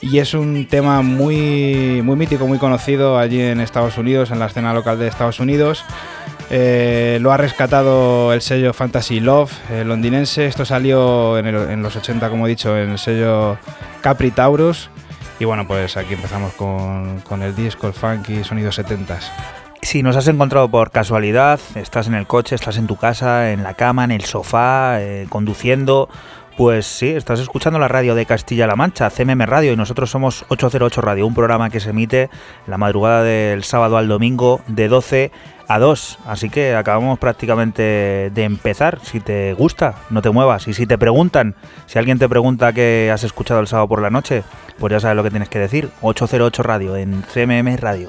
Y 0.00 0.18
es 0.18 0.34
un 0.34 0.68
tema 0.68 1.02
muy, 1.02 2.02
muy 2.04 2.14
mítico, 2.14 2.46
muy 2.46 2.58
conocido 2.58 3.18
allí 3.18 3.40
en 3.40 3.60
Estados 3.60 3.98
Unidos, 3.98 4.30
en 4.30 4.38
la 4.38 4.46
escena 4.46 4.72
local 4.72 4.96
de 4.96 5.08
Estados 5.08 5.40
Unidos. 5.40 5.84
Eh, 6.50 7.18
lo 7.20 7.32
ha 7.32 7.36
rescatado 7.36 8.32
el 8.32 8.40
sello 8.40 8.72
Fantasy 8.72 9.18
Love 9.18 9.50
el 9.72 9.88
londinense. 9.88 10.46
Esto 10.46 10.64
salió 10.64 11.36
en, 11.36 11.82
los 11.82 11.96
80, 11.96 12.30
como 12.30 12.46
he 12.46 12.50
dicho, 12.50 12.78
en 12.78 12.90
el 12.90 12.98
sello 13.00 13.58
Capri 14.02 14.30
Taurus. 14.30 14.88
Y 15.40 15.46
bueno, 15.46 15.66
pues 15.66 15.96
aquí 15.96 16.14
empezamos 16.14 16.52
con, 16.52 17.42
el 17.42 17.56
disco, 17.56 17.88
el 17.88 17.92
funky, 17.92 18.44
sonidos 18.44 18.76
70 18.76 19.18
Si 19.84 20.02
nos 20.02 20.16
has 20.16 20.26
encontrado 20.28 20.68
por 20.68 20.90
casualidad, 20.90 21.60
estás 21.74 22.06
en 22.06 22.14
el 22.14 22.26
coche, 22.26 22.54
estás 22.54 22.78
en 22.78 22.86
tu 22.86 22.96
casa, 22.96 23.52
en 23.52 23.62
la 23.62 23.74
cama, 23.74 24.02
en 24.02 24.12
el 24.12 24.24
sofá, 24.24 25.00
eh, 25.00 25.26
conduciendo, 25.28 26.08
pues 26.56 26.86
sí, 26.86 27.10
estás 27.10 27.38
escuchando 27.38 27.78
la 27.78 27.86
radio 27.86 28.14
de 28.14 28.24
Castilla-La 28.24 28.76
Mancha, 28.76 29.10
CMM 29.10 29.42
Radio, 29.42 29.72
y 29.72 29.76
nosotros 29.76 30.10
somos 30.10 30.46
808 30.48 31.00
Radio, 31.02 31.26
un 31.26 31.34
programa 31.34 31.68
que 31.68 31.80
se 31.80 31.90
emite 31.90 32.30
la 32.66 32.78
madrugada 32.78 33.22
del 33.22 33.62
sábado 33.62 33.98
al 33.98 34.08
domingo 34.08 34.62
de 34.68 34.88
12 34.88 35.30
a 35.68 35.78
2. 35.78 36.18
Así 36.26 36.48
que 36.48 36.74
acabamos 36.74 37.18
prácticamente 37.18 38.30
de 38.32 38.42
empezar. 38.42 39.00
Si 39.02 39.20
te 39.20 39.52
gusta, 39.52 39.96
no 40.08 40.22
te 40.22 40.30
muevas. 40.30 40.66
Y 40.66 40.72
si 40.72 40.86
te 40.86 40.96
preguntan, 40.96 41.56
si 41.86 41.98
alguien 41.98 42.18
te 42.18 42.28
pregunta 42.28 42.72
qué 42.72 43.10
has 43.12 43.22
escuchado 43.22 43.60
el 43.60 43.66
sábado 43.66 43.88
por 43.88 44.00
la 44.00 44.10
noche, 44.10 44.44
pues 44.78 44.90
ya 44.90 44.98
sabes 44.98 45.16
lo 45.16 45.22
que 45.22 45.30
tienes 45.30 45.50
que 45.50 45.58
decir. 45.58 45.90
808 46.00 46.62
Radio 46.62 46.96
en 46.96 47.22
CMM 47.22 47.76
Radio. 47.76 48.08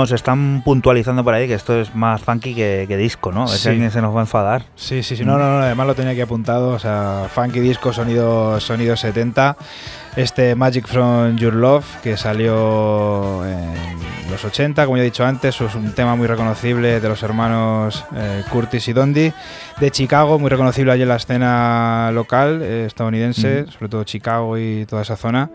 Nos 0.00 0.12
están 0.12 0.62
puntualizando 0.64 1.22
por 1.22 1.34
ahí 1.34 1.46
que 1.46 1.54
esto 1.54 1.78
es 1.78 1.94
más 1.94 2.22
funky 2.22 2.54
que, 2.54 2.96
disco, 2.96 3.32
¿no? 3.32 3.46
Sí. 3.46 3.68
alguien 3.68 3.90
se 3.90 4.00
nos 4.00 4.14
va 4.14 4.20
a 4.20 4.22
enfadar. 4.22 4.64
Sí, 4.76 5.02
sí, 5.02 5.16
sí. 5.16 5.24
No, 5.24 5.38
no, 5.38 5.58
no. 5.58 5.62
Además 5.62 5.86
lo 5.86 5.94
tenía 5.94 6.12
aquí 6.12 6.20
apuntado. 6.20 6.70
O 6.70 6.78
sea, 6.78 7.28
funky 7.32 7.60
disco, 7.60 7.92
sonido, 7.92 8.58
sonido 8.60 8.96
70. 8.96 9.56
Este 10.16 10.54
Magic 10.56 10.88
from 10.88 11.36
Your 11.36 11.54
Love 11.54 11.84
que 12.02 12.16
salió 12.16 13.46
en 13.46 14.30
los 14.30 14.44
80, 14.44 14.84
como 14.84 14.96
ya 14.96 15.02
he 15.02 15.04
dicho 15.04 15.24
antes, 15.24 15.60
es 15.60 15.74
un 15.74 15.92
tema 15.92 16.16
muy 16.16 16.26
reconocible 16.26 17.00
de 17.00 17.08
los 17.08 17.22
hermanos 17.22 18.04
eh, 18.16 18.42
Curtis 18.50 18.88
y 18.88 18.92
Dondi, 18.92 19.32
de 19.78 19.90
Chicago, 19.90 20.38
muy 20.38 20.50
reconocible 20.50 20.92
allí 20.92 21.02
en 21.02 21.08
la 21.08 21.16
escena 21.16 22.10
local 22.12 22.60
eh, 22.62 22.86
estadounidense, 22.86 23.66
sobre 23.66 23.88
todo 23.88 24.04
Chicago 24.04 24.58
y 24.58 24.84
toda 24.86 25.02
esa 25.02 25.16
zona. 25.16 25.50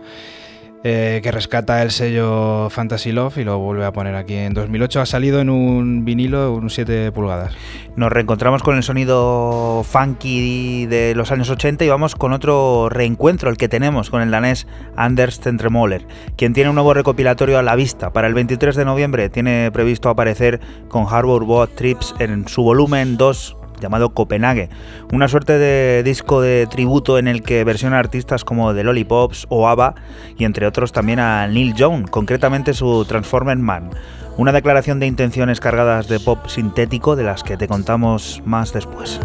Eh, 0.87 1.21
que 1.23 1.31
rescata 1.31 1.81
el 1.81 1.89
sello 1.89 2.69
Fantasy 2.69 3.11
Love 3.11 3.39
y 3.39 3.43
lo 3.43 3.57
vuelve 3.57 3.85
a 3.85 3.91
poner 3.91 4.13
aquí. 4.13 4.35
En 4.35 4.53
2008 4.53 5.01
ha 5.01 5.07
salido 5.07 5.39
en 5.39 5.49
un 5.49 6.05
vinilo, 6.05 6.53
un 6.53 6.69
7 6.69 7.11
pulgadas. 7.11 7.55
Nos 7.95 8.11
reencontramos 8.11 8.61
con 8.61 8.77
el 8.77 8.83
sonido 8.83 9.83
funky 9.83 10.85
de 10.85 11.15
los 11.15 11.31
años 11.31 11.49
80 11.49 11.85
y 11.85 11.89
vamos 11.89 12.13
con 12.13 12.33
otro 12.33 12.89
reencuentro, 12.89 13.49
el 13.49 13.57
que 13.57 13.67
tenemos 13.67 14.11
con 14.11 14.21
el 14.21 14.29
danés 14.29 14.67
Anders 14.95 15.39
Tentremoller, 15.39 16.05
quien 16.37 16.53
tiene 16.53 16.69
un 16.69 16.75
nuevo 16.75 16.93
recopilatorio 16.93 17.57
a 17.57 17.63
la 17.63 17.75
vista. 17.75 18.13
Para 18.13 18.27
el 18.27 18.35
23 18.35 18.75
de 18.75 18.85
noviembre 18.85 19.29
tiene 19.31 19.71
previsto 19.71 20.09
aparecer 20.09 20.59
con 20.87 21.07
Harbour 21.09 21.45
Boat 21.45 21.71
Trips 21.73 22.13
en 22.19 22.47
su 22.47 22.61
volumen 22.61 23.17
2 23.17 23.57
llamado 23.79 24.13
Copenhague, 24.13 24.69
una 25.11 25.27
suerte 25.27 25.57
de 25.57 26.03
disco 26.03 26.41
de 26.41 26.67
tributo 26.67 27.17
en 27.17 27.27
el 27.27 27.43
que 27.43 27.63
versiona 27.63 27.99
artistas 27.99 28.43
como 28.43 28.73
The 28.73 28.83
Lollipops 28.83 29.47
o 29.49 29.67
ABBA 29.67 29.95
y 30.37 30.45
entre 30.45 30.67
otros 30.67 30.91
también 30.91 31.19
a 31.19 31.47
Neil 31.47 31.73
Young, 31.73 32.09
concretamente 32.09 32.73
su 32.73 33.05
Transformer 33.05 33.57
Man. 33.57 33.89
Una 34.37 34.51
declaración 34.51 34.99
de 34.99 35.07
intenciones 35.07 35.59
cargadas 35.59 36.07
de 36.07 36.19
pop 36.19 36.47
sintético 36.47 37.15
de 37.15 37.23
las 37.23 37.43
que 37.43 37.55
te 37.55 37.67
contamos 37.67 38.41
más 38.45 38.73
después. 38.73 39.19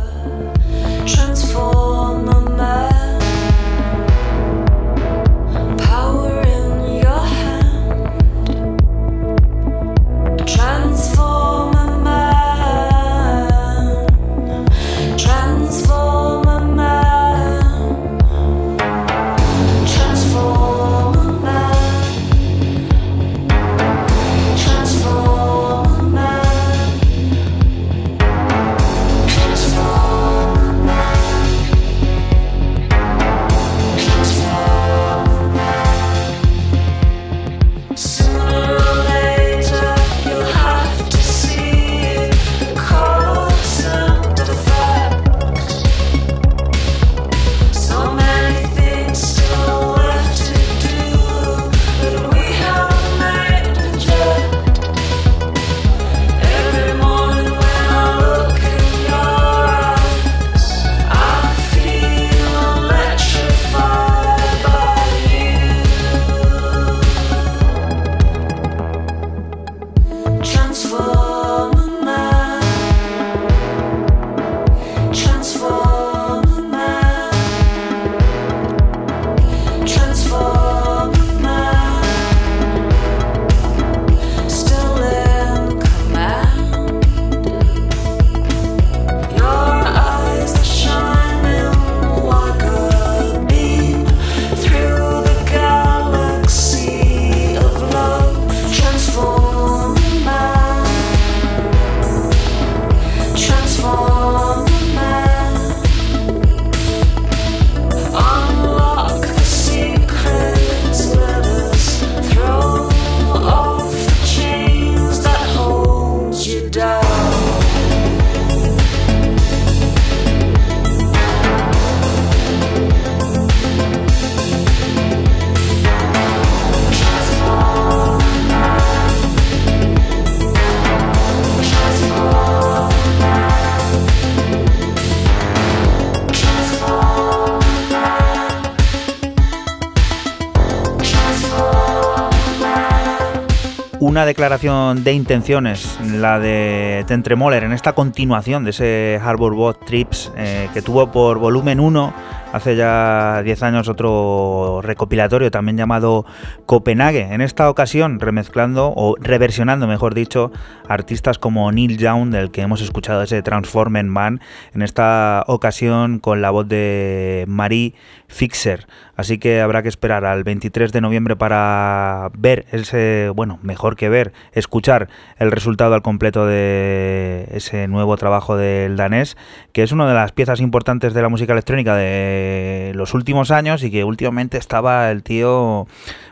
Declaración 144.31 145.03
de 145.03 145.13
intenciones, 145.13 145.99
la 146.05 146.39
de 146.39 147.05
Tentremoller, 147.09 147.65
en 147.65 147.73
esta 147.73 147.95
continuación 147.95 148.63
de 148.63 148.71
ese 148.71 149.21
Harbor 149.21 149.57
Bot 149.57 149.85
Trips 149.85 150.31
eh, 150.37 150.69
que 150.73 150.83
tuvo 150.83 151.11
por 151.11 151.39
volumen 151.39 151.81
1 151.81 152.13
hace 152.53 152.77
ya 152.77 153.43
10 153.43 153.63
años 153.65 153.89
otro 153.89 154.81
recopilatorio 154.83 155.51
también 155.51 155.77
llamado 155.77 156.25
Copenhague. 156.71 157.35
En 157.35 157.41
esta 157.41 157.69
ocasión 157.69 158.21
remezclando 158.21 158.93
o 158.95 159.17
reversionando, 159.19 159.89
mejor 159.89 160.15
dicho, 160.15 160.53
artistas 160.87 161.37
como 161.37 161.73
Neil 161.73 161.99
Young, 161.99 162.31
del 162.31 162.53
que 162.53 162.61
hemos 162.61 162.81
escuchado 162.81 163.25
ese 163.25 163.43
Transformer 163.43 164.05
Man, 164.05 164.41
en 164.73 164.83
esta 164.83 165.43
ocasión 165.49 166.21
con 166.21 166.43
la 166.43 166.51
voz 166.51 166.69
de 166.69 167.45
Marie 167.49 167.95
Fixer. 168.29 168.87
Así 169.17 169.39
que 169.39 169.61
habrá 169.61 169.83
que 169.83 169.89
esperar 169.89 170.25
al 170.25 170.45
23 170.45 170.93
de 170.93 171.01
noviembre 171.01 171.35
para 171.35 172.31
ver 172.39 172.65
ese, 172.71 173.33
bueno, 173.35 173.59
mejor 173.63 173.97
que 173.97 174.09
ver, 174.09 174.33
escuchar 174.53 175.09
el 175.39 175.51
resultado 175.51 175.95
al 175.95 176.03
completo 176.03 176.47
de 176.47 177.49
ese 177.51 177.89
nuevo 177.89 178.17
trabajo 178.17 178.57
del 178.57 178.97
danés, 178.97 179.37
que 179.73 179.83
es 179.83 179.91
una 179.91 180.07
de 180.07 180.15
las 180.15 180.31
piezas 180.31 180.61
importantes 180.61 181.15
de 181.15 181.23
la 181.23 181.29
música 181.29 181.53
electrónica 181.53 181.97
de 181.97 182.93
los 182.95 183.13
últimos 183.13 183.51
años 183.51 183.83
y 183.83 183.91
que 183.91 184.05
últimamente 184.05 184.57
estaba 184.57 185.11
el 185.11 185.25
tío 185.25 185.89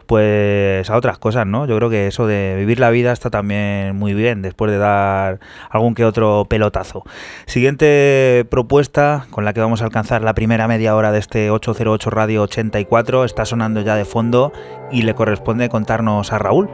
pues 0.09 0.89
a 0.89 0.97
otras 0.97 1.19
cosas, 1.19 1.47
¿no? 1.47 1.67
Yo 1.67 1.77
creo 1.77 1.91
que 1.91 2.07
eso 2.07 2.27
de 2.27 2.55
vivir 2.57 2.81
la 2.81 2.89
vida 2.89 3.13
está 3.13 3.29
también 3.29 3.95
muy 3.95 4.15
bien 4.15 4.41
después 4.41 4.71
de 4.71 4.79
dar 4.79 5.39
algún 5.69 5.95
que 5.95 6.07
otro 6.07 6.47
pelotazo. 6.49 7.05
Siguiente 7.45 8.47
propuesta 8.51 9.27
con 9.31 9.45
la 9.45 9.53
que 9.53 9.61
vamos 9.61 9.83
a 9.83 9.85
alcanzar 9.85 10.23
la 10.23 10.33
primera 10.33 10.67
media 10.67 10.97
hora 10.97 11.13
de 11.13 11.19
este 11.19 11.51
808 11.51 12.09
Radio 12.09 12.43
84 12.45 13.27
está 13.27 13.45
sonando 13.45 13.83
ya 13.83 13.97
de 13.97 14.07
fondo 14.07 14.51
y 14.91 15.03
le 15.03 15.15
corresponde 15.15 15.69
contarnos 15.69 16.33
a 16.33 16.39
Raúl. 16.39 16.71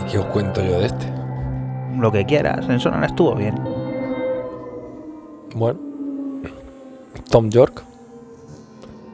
¿Y 0.00 0.10
qué 0.10 0.18
os 0.18 0.26
cuento 0.26 0.64
yo 0.64 0.80
de 0.80 0.86
este? 0.86 1.06
Lo 1.96 2.10
que 2.10 2.26
quieras, 2.26 2.68
en 2.68 2.80
Sonan 2.80 3.04
estuvo 3.04 3.36
bien. 3.36 3.54
Bueno, 5.54 5.78
Tom 7.30 7.50
York, 7.50 7.84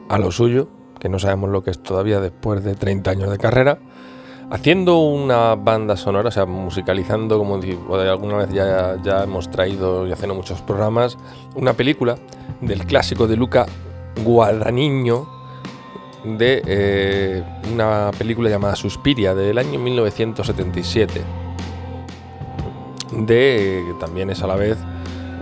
a 0.08 0.18
lo 0.18 0.32
suyo, 0.32 0.68
que 0.98 1.08
no 1.08 1.18
sabemos 1.18 1.50
lo 1.50 1.62
que 1.62 1.70
es 1.70 1.82
todavía 1.82 2.20
después 2.20 2.62
de 2.64 2.74
30 2.74 3.10
años 3.10 3.30
de 3.30 3.38
carrera, 3.38 3.78
haciendo 4.50 4.98
una 4.98 5.54
banda 5.54 5.96
sonora, 5.96 6.28
o 6.28 6.32
sea, 6.32 6.46
musicalizando, 6.46 7.38
como 7.38 7.56
alguna 7.56 8.36
vez 8.38 8.50
ya, 8.50 8.96
ya 9.02 9.24
hemos 9.24 9.50
traído 9.50 10.06
y 10.06 10.12
haciendo 10.12 10.34
muchos 10.34 10.62
programas, 10.62 11.18
una 11.54 11.72
película 11.72 12.16
del 12.60 12.86
clásico 12.86 13.26
de 13.26 13.36
Luca 13.36 13.66
Guadagnino, 14.24 15.38
de 16.24 16.62
eh, 16.66 17.44
una 17.72 18.10
película 18.18 18.50
llamada 18.50 18.74
Suspiria 18.74 19.34
del 19.34 19.56
año 19.56 19.78
1977 19.78 21.22
de 23.12 23.94
también 24.00 24.30
es 24.30 24.42
a 24.42 24.46
la 24.46 24.56
vez 24.56 24.76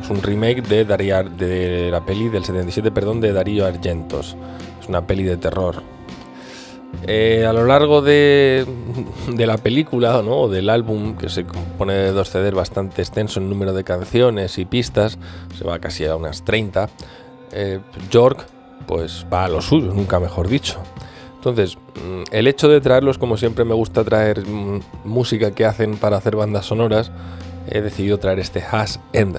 un 0.09 0.23
remake 0.23 0.63
de, 0.63 0.85
Darío, 0.85 1.25
de 1.25 1.91
la 1.91 2.05
peli 2.05 2.29
del 2.29 2.45
77 2.45 2.91
perdón 2.93 3.21
de 3.21 3.33
Darío 3.33 3.67
Argentos 3.67 4.37
una 4.89 5.07
peli 5.07 5.23
de 5.23 5.37
terror. 5.37 5.83
Eh, 7.07 7.45
a 7.47 7.53
lo 7.53 7.67
largo 7.67 8.03
de, 8.03 8.67
la 9.37 9.59
película 9.59 10.19
o 10.19 10.49
del 10.49 10.71
álbum, 10.71 11.17
que 11.17 11.29
se 11.29 11.45
compone 11.45 11.95
de 11.95 12.13
dos 12.13 12.31
CDs 12.31 12.55
bastante 12.55 13.03
extenso 13.03 13.41
en 13.41 13.49
número 13.49 13.73
de 13.73 13.85
canciones 13.85 14.59
y 14.59 14.65
pistas, 14.65 15.19
se 15.57 15.65
va 15.65 15.79
casi 15.79 16.07
a 16.07 16.17
unas 16.17 16.45
30, 16.45 16.89
eh, 17.53 17.81
York 18.11 18.47
pues 18.87 19.27
va 19.33 19.45
a 19.45 19.49
lo 19.49 19.61
suyo, 19.61 19.93
nunca 19.93 20.21
mejor 20.21 20.49
dicho. 20.49 20.81
Entonces, 21.37 21.77
mm, 21.77 22.25
el 22.33 22.47
hecho 22.47 22.69
de 22.69 22.81
traerlos, 22.81 23.19
como 23.19 23.37
siempre 23.37 23.65
me 23.65 23.75
gusta 23.75 24.05
traer 24.05 24.47
mm, 24.47 24.81
música 25.05 25.53
que 25.53 25.65
hacen 25.65 25.97
para 25.97 26.17
hacer 26.17 26.37
bandas 26.37 26.67
sonoras, 26.67 27.11
he 27.69 27.81
decidido 27.81 28.19
traer 28.19 28.39
este 28.39 28.63
Has 28.63 29.01
End. 29.13 29.39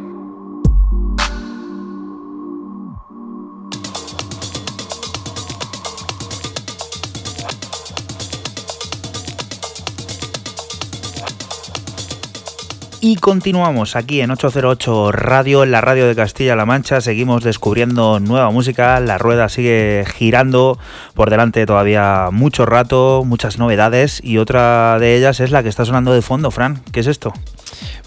Y 13.03 13.15
continuamos 13.15 13.95
aquí 13.95 14.21
en 14.21 14.29
808 14.29 15.11
Radio, 15.11 15.63
en 15.63 15.71
la 15.71 15.81
radio 15.81 16.07
de 16.07 16.15
Castilla-La 16.15 16.67
Mancha. 16.67 17.01
Seguimos 17.01 17.43
descubriendo 17.43 18.19
nueva 18.19 18.51
música. 18.51 18.99
La 18.99 19.17
rueda 19.17 19.49
sigue 19.49 20.05
girando. 20.05 20.77
Por 21.15 21.31
delante 21.31 21.65
todavía 21.65 22.29
mucho 22.31 22.67
rato, 22.67 23.23
muchas 23.25 23.57
novedades. 23.57 24.21
Y 24.23 24.37
otra 24.37 24.99
de 24.99 25.17
ellas 25.17 25.39
es 25.39 25.49
la 25.49 25.63
que 25.63 25.69
está 25.69 25.83
sonando 25.83 26.13
de 26.13 26.21
fondo, 26.21 26.51
Fran. 26.51 26.83
¿Qué 26.91 26.99
es 26.99 27.07
esto? 27.07 27.33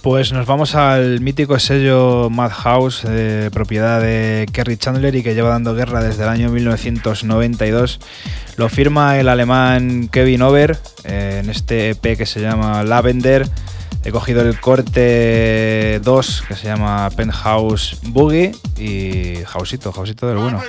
Pues 0.01 0.33
nos 0.33 0.47
vamos 0.47 0.77
al 0.77 1.21
mítico 1.21 1.59
sello 1.59 2.31
Madhouse, 2.31 3.03
de 3.03 3.51
propiedad 3.51 4.01
de 4.01 4.47
Kerry 4.53 4.77
Chandler 4.77 5.17
y 5.17 5.25
que 5.25 5.35
lleva 5.35 5.49
dando 5.49 5.75
guerra 5.75 6.05
desde 6.05 6.23
el 6.23 6.29
año 6.29 6.51
1992. 6.51 7.99
Lo 8.59 8.69
firma 8.69 9.19
el 9.19 9.29
alemán 9.29 10.07
Kevin 10.07 10.43
Over 10.43 10.79
eh, 11.03 11.41
en 11.43 11.51
este 11.51 11.91
EP 11.91 12.17
que 12.17 12.27
se 12.27 12.41
llama 12.41 12.85
Lavender. 12.85 13.49
He 14.05 14.13
cogido 14.13 14.43
el 14.43 14.61
corte 14.61 15.99
2 16.03 16.45
que 16.47 16.55
se 16.57 16.67
llama 16.67 17.09
Penthouse 17.17 17.99
Boogie 18.03 18.55
y 18.77 19.43
Hausito, 19.45 19.93
Hausito 19.97 20.27
del 20.29 20.37
bueno. 20.37 20.61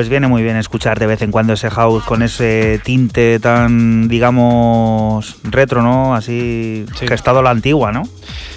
Pues 0.00 0.08
viene 0.08 0.28
muy 0.28 0.42
bien 0.42 0.56
escuchar 0.56 0.98
de 0.98 1.04
vez 1.06 1.20
en 1.20 1.30
cuando 1.30 1.52
ese 1.52 1.68
house 1.68 2.02
con 2.04 2.22
ese 2.22 2.80
tinte 2.82 3.38
tan, 3.38 4.08
digamos, 4.08 5.36
retro, 5.42 5.82
¿no? 5.82 6.14
Así 6.14 6.86
Sí. 6.98 7.04
que 7.04 7.12
ha 7.12 7.14
estado 7.14 7.42
la 7.42 7.50
antigua, 7.50 7.92
¿no? 7.92 8.04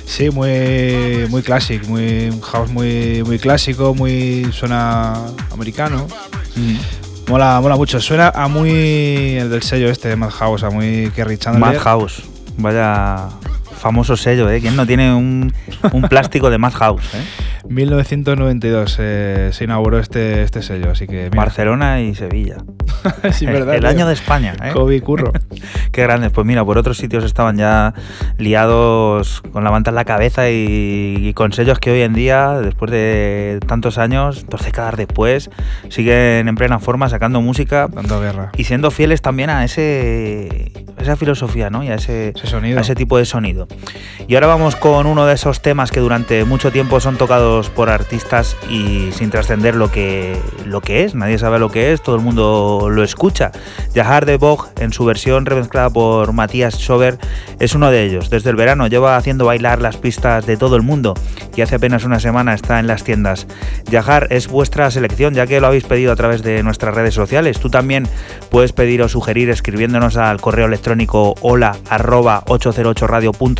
Sí, 0.05 0.29
muy, 0.29 1.27
muy 1.29 1.41
clásico, 1.41 1.85
muy, 1.89 2.29
un 2.29 2.39
house 2.39 2.69
muy, 2.71 3.23
muy 3.25 3.39
clásico, 3.39 3.93
muy 3.93 4.47
suena 4.53 5.15
americano. 5.51 6.07
Mola, 7.27 7.59
mola 7.59 7.75
mucho. 7.75 7.99
Suena 7.99 8.29
a 8.29 8.47
muy 8.47 9.35
el 9.35 9.49
del 9.49 9.63
sello 9.63 9.89
este 9.89 10.07
de 10.07 10.15
Madhouse, 10.15 10.63
a 10.63 10.69
muy 10.69 11.11
Kerry 11.13 11.37
Chandler. 11.37 11.59
Madhouse, 11.75 12.23
vaya 12.57 13.27
famoso 13.83 14.15
sello, 14.15 14.49
¿eh? 14.49 14.61
¿Quién 14.61 14.77
no 14.77 14.85
tiene 14.87 15.13
un, 15.13 15.53
un 15.91 16.01
plástico 16.03 16.49
de 16.49 16.57
Madhouse, 16.57 17.13
eh? 17.13 17.23
1992 17.69 18.97
eh, 18.99 19.49
se 19.51 19.63
inauguró 19.63 19.99
este, 19.99 20.41
este 20.43 20.61
sello, 20.61 20.91
así 20.91 21.05
que... 21.07 21.29
mira. 21.29 21.35
Barcelona 21.35 22.01
y 22.01 22.15
Sevilla. 22.15 22.57
sí, 23.31 23.45
verdad. 23.45 23.75
el 23.75 23.81
tío. 23.81 23.89
año 23.89 24.07
de 24.07 24.13
España, 24.13 24.53
¿eh? 24.63 24.71
Kobe 24.73 24.99
Curro. 25.01 25.31
Qué 25.91 26.01
grandes. 26.03 26.31
Pues 26.31 26.45
mira, 26.47 26.63
por 26.65 26.77
otros 26.77 26.97
sitios 26.97 27.23
estaban 27.23 27.57
ya 27.57 27.93
liados 28.37 29.41
con 29.51 29.63
la 29.63 29.71
manta 29.71 29.91
en 29.91 29.95
la 29.95 30.05
cabeza 30.05 30.49
y, 30.49 31.15
y 31.19 31.33
con 31.33 31.53
sellos 31.53 31.79
que 31.79 31.91
hoy 31.91 32.01
en 32.01 32.13
día, 32.13 32.59
después 32.61 32.91
de 32.91 33.59
tantos 33.67 33.97
años, 33.97 34.45
dos 34.49 34.63
décadas 34.63 34.95
después, 34.97 35.49
siguen 35.89 36.47
en 36.47 36.55
plena 36.55 36.79
forma 36.79 37.09
sacando 37.09 37.41
música 37.41 37.87
Dando 37.91 38.19
guerra. 38.21 38.51
y 38.57 38.63
siendo 38.65 38.91
fieles 38.91 39.21
también 39.21 39.49
a 39.49 39.63
ese 39.65 40.71
esa 40.99 41.15
filosofía, 41.17 41.69
¿no? 41.69 41.83
Y 41.83 41.89
a 41.89 41.95
ese, 41.95 42.29
Ese 42.35 42.47
sonido. 42.47 42.77
a 42.77 42.81
ese 42.81 42.95
tipo 42.95 43.17
de 43.17 43.25
sonido. 43.25 43.67
Y 44.27 44.35
ahora 44.35 44.47
vamos 44.47 44.75
con 44.75 45.05
uno 45.05 45.25
de 45.25 45.33
esos 45.33 45.61
temas 45.61 45.91
que 45.91 45.99
durante 45.99 46.45
mucho 46.45 46.71
tiempo 46.71 46.99
son 46.99 47.17
tocados 47.17 47.69
por 47.69 47.89
artistas 47.89 48.55
y 48.69 49.09
sin 49.11 49.29
trascender 49.29 49.75
lo 49.75 49.91
que, 49.91 50.37
lo 50.65 50.79
que 50.79 51.03
es. 51.03 51.13
Nadie 51.13 51.37
sabe 51.37 51.59
lo 51.59 51.69
que 51.69 51.91
es, 51.91 52.01
todo 52.01 52.15
el 52.15 52.21
mundo 52.21 52.87
lo 52.89 53.03
escucha. 53.03 53.51
Jahar 53.93 54.25
de 54.25 54.37
Bog, 54.37 54.69
en 54.79 54.93
su 54.93 55.03
versión 55.03 55.45
remezclada 55.45 55.89
por 55.89 56.31
Matías 56.31 56.75
Schober, 56.75 57.17
es 57.59 57.75
uno 57.75 57.91
de 57.91 58.03
ellos. 58.03 58.29
Desde 58.29 58.49
el 58.49 58.55
verano 58.55 58.87
lleva 58.87 59.17
haciendo 59.17 59.45
bailar 59.45 59.81
las 59.81 59.97
pistas 59.97 60.45
de 60.45 60.55
todo 60.55 60.77
el 60.77 60.83
mundo 60.83 61.15
y 61.55 61.61
hace 61.61 61.75
apenas 61.75 62.05
una 62.05 62.19
semana 62.19 62.53
está 62.53 62.79
en 62.79 62.87
las 62.87 63.03
tiendas. 63.03 63.45
Jahar 63.91 64.27
es 64.29 64.47
vuestra 64.47 64.89
selección, 64.89 65.33
ya 65.33 65.47
que 65.47 65.59
lo 65.59 65.67
habéis 65.67 65.83
pedido 65.83 66.13
a 66.13 66.15
través 66.15 66.43
de 66.43 66.63
nuestras 66.63 66.95
redes 66.95 67.13
sociales. 67.13 67.59
Tú 67.59 67.69
también 67.69 68.07
puedes 68.49 68.71
pedir 68.71 69.01
o 69.01 69.09
sugerir 69.09 69.49
escribiéndonos 69.49 70.15
al 70.15 70.39
correo 70.39 70.67
electrónico 70.67 71.35
hola 71.41 71.75
arroba 71.89 72.43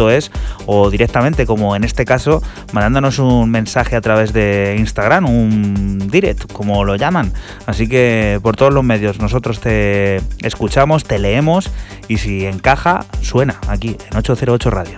808radio.es 0.04 0.32
o 0.66 0.89
directamente, 0.89 1.45
como 1.45 1.76
en 1.76 1.84
este 1.84 2.06
caso, 2.06 2.41
mandándonos 2.72 3.20
un 3.20 3.49
mensaje 3.51 3.95
a 3.95 4.01
través 4.01 4.34
de 4.34 4.76
Instagram, 4.80 5.30
un 5.30 6.10
direct, 6.10 6.51
como 6.51 6.84
lo 6.84 6.95
llaman. 6.95 7.32
Así 7.66 7.88
que 7.88 8.39
por 8.41 8.56
todos 8.56 8.74
los 8.74 8.84
medios 8.84 9.20
nosotros 9.20 9.60
te 9.60 10.18
escuchamos, 10.41 11.04
te 11.04 11.20
leemos 11.20 11.70
y 12.08 12.18
si 12.18 12.45
encaja, 12.45 13.06
suena 13.22 13.60
aquí 13.68 13.97
en 14.12 14.18
808 14.18 14.70
Radio. 14.70 14.95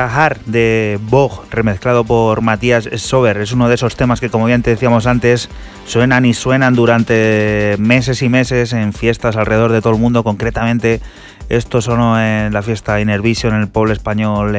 Jahar 0.00 0.38
de 0.46 0.98
Bog, 1.02 1.44
remezclado 1.50 2.04
por 2.04 2.40
Matías 2.40 2.88
Sober. 2.96 3.36
Es 3.36 3.52
uno 3.52 3.68
de 3.68 3.74
esos 3.74 3.96
temas 3.96 4.18
que, 4.18 4.30
como 4.30 4.46
bien 4.46 4.62
te 4.62 4.70
decíamos 4.70 5.06
antes, 5.06 5.50
suenan 5.90 6.24
y 6.24 6.34
suenan 6.34 6.74
durante 6.74 7.74
meses 7.80 8.22
y 8.22 8.28
meses 8.28 8.72
en 8.72 8.92
fiestas 8.92 9.34
alrededor 9.34 9.72
de 9.72 9.80
todo 9.80 9.92
el 9.92 9.98
mundo. 9.98 10.22
Concretamente, 10.22 11.00
esto 11.48 11.80
sonó 11.80 12.22
en 12.22 12.52
la 12.52 12.62
fiesta 12.62 13.00
Innervision 13.00 13.56
en 13.56 13.62
el 13.62 13.68
pueblo 13.68 13.92
español 13.92 14.56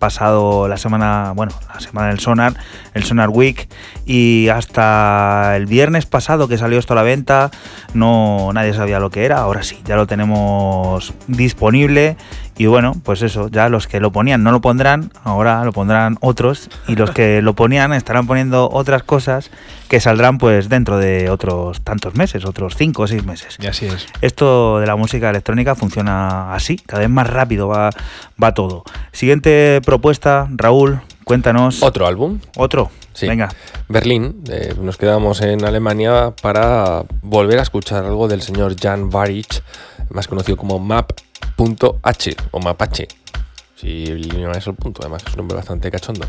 pasado 0.00 0.66
la 0.66 0.76
semana, 0.76 1.32
bueno, 1.36 1.52
la 1.72 1.78
semana 1.78 2.08
del 2.08 2.18
Sonar, 2.18 2.54
el 2.94 3.04
Sonar 3.04 3.28
Week. 3.28 3.68
Y 4.04 4.48
hasta 4.48 5.54
el 5.54 5.66
viernes 5.66 6.06
pasado 6.06 6.48
que 6.48 6.58
salió 6.58 6.80
esto 6.80 6.94
a 6.94 6.96
la 6.96 7.02
venta, 7.04 7.52
no 7.94 8.50
nadie 8.52 8.74
sabía 8.74 8.98
lo 8.98 9.10
que 9.10 9.24
era. 9.24 9.38
Ahora 9.38 9.62
sí, 9.62 9.78
ya 9.84 9.94
lo 9.94 10.08
tenemos 10.08 11.14
disponible 11.28 12.16
Y 12.58 12.66
bueno, 12.66 12.94
pues 13.04 13.22
eso, 13.22 13.48
ya 13.48 13.68
los 13.68 13.86
que 13.86 14.00
lo 14.00 14.10
ponían 14.10 14.42
no 14.42 14.50
lo 14.50 14.60
pondrán, 14.60 15.12
ahora 15.22 15.64
lo 15.64 15.72
pondrán 15.72 16.16
otros, 16.20 16.68
y 16.88 16.96
los 16.96 17.12
que 17.12 17.40
lo 17.40 17.54
ponían 17.54 17.92
estarán 17.92 18.26
poniendo 18.26 18.68
otras 18.72 19.04
cosas 19.04 19.52
que 19.88 20.00
saldrán 20.00 20.38
pues 20.38 20.47
dentro 20.48 20.98
de 20.98 21.30
otros 21.30 21.80
tantos 21.82 22.14
meses, 22.14 22.44
otros 22.44 22.74
cinco 22.76 23.02
o 23.02 23.06
seis 23.06 23.24
meses. 23.24 23.56
Y 23.60 23.66
así 23.66 23.86
es. 23.86 24.06
Esto 24.20 24.80
de 24.80 24.86
la 24.86 24.96
música 24.96 25.30
electrónica 25.30 25.74
funciona 25.74 26.54
así, 26.54 26.76
cada 26.76 27.00
vez 27.00 27.10
más 27.10 27.28
rápido 27.28 27.68
va, 27.68 27.90
va 28.42 28.54
todo. 28.54 28.84
Siguiente 29.12 29.80
propuesta, 29.84 30.48
Raúl, 30.50 31.00
cuéntanos. 31.24 31.82
Otro 31.82 32.06
álbum, 32.06 32.38
Otro. 32.56 32.90
Sí. 33.12 33.26
Venga. 33.26 33.48
Berlín. 33.88 34.44
eh, 34.48 34.74
nos 34.80 34.96
quedamos 34.96 35.40
en 35.40 35.64
Alemania 35.64 36.32
para 36.40 37.02
volver 37.22 37.58
a 37.58 37.62
escuchar 37.62 38.04
algo 38.04 38.28
del 38.28 38.42
señor 38.42 38.76
Jan 38.80 39.10
Varic, 39.10 39.62
más 40.10 40.28
conocido 40.28 40.56
como 40.56 40.78
Map.h 40.78 42.36
o 42.52 42.60
Mapache. 42.60 43.08
Si 43.74 44.04
no 44.36 44.52
es 44.52 44.66
el 44.66 44.74
punto, 44.74 45.00
además 45.02 45.22
es 45.26 45.32
un 45.32 45.38
nombre 45.38 45.56
bastante 45.56 45.90
cachondo. 45.90 46.26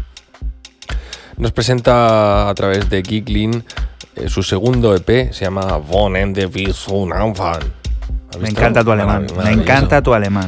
Nos 1.38 1.52
presenta 1.52 2.50
a 2.50 2.54
través 2.54 2.90
de 2.90 3.02
Giglin 3.02 3.54
eh, 3.54 3.64
su 4.28 4.44
segundo 4.44 4.96
EP, 4.96 5.32
se 5.32 5.46
llama 5.46 5.78
Von 5.78 6.16
Ende. 6.16 6.44
¿Has 6.44 8.40
Me 8.40 8.50
encanta 8.50 8.84
tu 8.84 8.92
alemán. 8.92 9.28
Me 9.44 9.52
encanta 9.52 10.02
tu 10.02 10.14
alemán. 10.14 10.48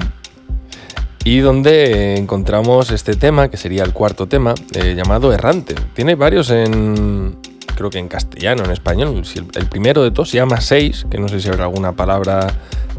Y 1.23 1.39
donde 1.39 1.91
eh, 1.91 2.17
encontramos 2.17 2.89
este 2.91 3.15
tema, 3.15 3.49
que 3.49 3.57
sería 3.57 3.83
el 3.83 3.93
cuarto 3.93 4.27
tema, 4.27 4.55
eh, 4.73 4.95
llamado 4.95 5.31
Errante. 5.31 5.75
Tiene 5.93 6.15
varios 6.15 6.49
en, 6.49 7.37
creo 7.75 7.89
que 7.89 7.99
en 7.99 8.07
castellano, 8.07 8.63
en 8.65 8.71
español. 8.71 9.23
El, 9.55 9.65
primero 9.67 10.03
de 10.03 10.11
todos 10.11 10.29
se 10.29 10.37
llama 10.37 10.61
Seis, 10.61 11.05
que 11.09 11.17
no 11.17 11.27
sé 11.27 11.39
si 11.39 11.49
habrá 11.49 11.65
alguna 11.65 11.93
palabra 11.93 12.47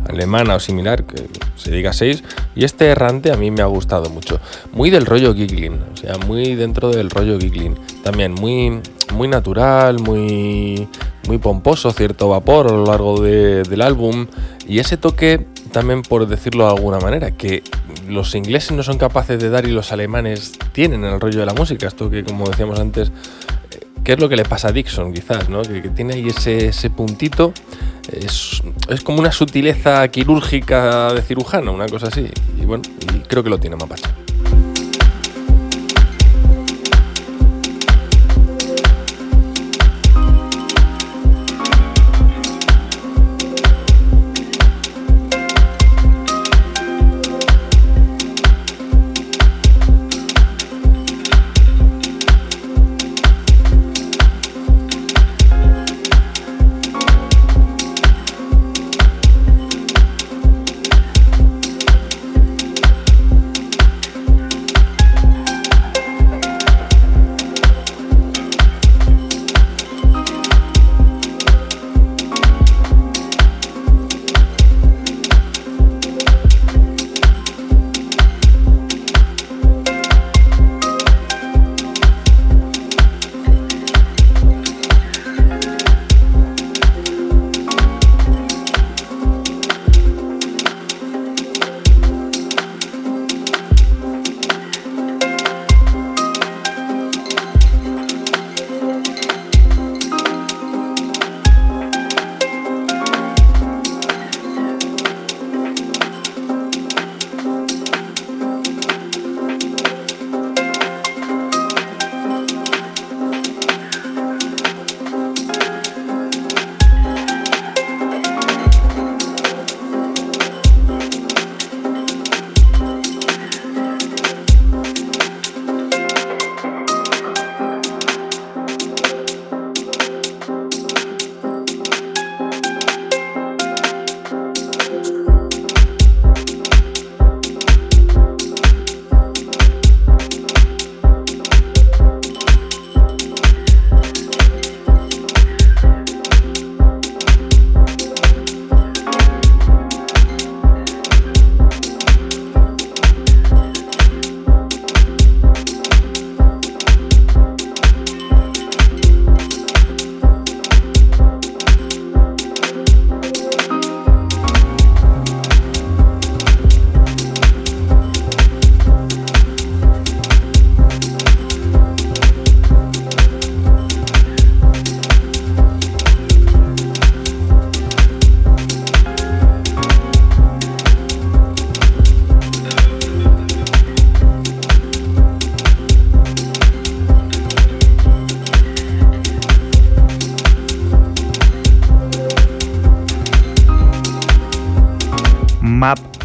alemana 0.08 0.56
o 0.56 0.60
similar 0.60 1.04
que 1.04 1.26
se 1.56 1.70
diga 1.70 1.92
Seis. 1.92 2.24
Y 2.54 2.64
este 2.64 2.86
Errante 2.86 3.32
a 3.32 3.36
mí 3.36 3.50
me 3.50 3.62
ha 3.62 3.66
gustado 3.66 4.10
mucho. 4.10 4.40
Muy 4.72 4.90
del 4.90 5.06
rollo 5.06 5.34
Giggling, 5.34 5.74
o 5.92 5.96
sea, 5.96 6.18
muy 6.18 6.54
dentro 6.54 6.90
del 6.90 7.10
rollo 7.10 7.38
Giggling. 7.38 7.76
También 8.02 8.32
muy, 8.34 8.80
muy 9.14 9.28
natural, 9.28 9.98
muy, 10.00 10.88
muy 11.26 11.38
pomposo, 11.38 11.92
cierto 11.92 12.28
vapor 12.28 12.66
a 12.68 12.72
lo 12.72 12.84
largo 12.84 13.20
de- 13.20 13.62
del 13.62 13.82
álbum. 13.82 14.26
Y 14.66 14.78
ese 14.78 14.96
toque 14.96 15.46
también 15.72 16.02
por 16.02 16.26
decirlo 16.26 16.66
de 16.66 16.70
alguna 16.74 16.98
manera, 16.98 17.30
que 17.30 17.62
los 18.06 18.34
ingleses 18.34 18.72
no 18.72 18.82
son 18.82 18.98
capaces 18.98 19.40
de 19.40 19.48
dar 19.48 19.64
y 19.66 19.70
los 19.70 19.90
alemanes 19.90 20.52
tienen 20.72 21.02
en 21.04 21.14
el 21.14 21.20
rollo 21.20 21.40
de 21.40 21.46
la 21.46 21.54
música. 21.54 21.86
Esto 21.88 22.10
que, 22.10 22.24
como 22.24 22.46
decíamos 22.46 22.78
antes, 22.78 23.10
¿qué 24.04 24.12
es 24.12 24.20
lo 24.20 24.28
que 24.28 24.36
le 24.36 24.44
pasa 24.44 24.68
a 24.68 24.72
Dixon 24.72 25.12
quizás? 25.12 25.48
¿no? 25.48 25.62
Que, 25.62 25.80
tiene 25.90 26.14
ahí 26.14 26.28
ese, 26.28 26.90
puntito, 26.90 27.52
es, 28.12 28.62
es 28.88 29.00
como 29.02 29.18
una 29.20 29.32
sutileza 29.32 30.06
quirúrgica 30.08 31.12
de 31.12 31.22
cirujano, 31.22 31.72
una 31.72 31.86
cosa 31.86 32.08
así. 32.08 32.28
Y 32.60 32.64
bueno, 32.64 32.82
y 33.00 33.20
creo 33.20 33.42
que 33.42 33.50
lo 33.50 33.58
tiene 33.58 33.76
Mapache. 33.76 34.04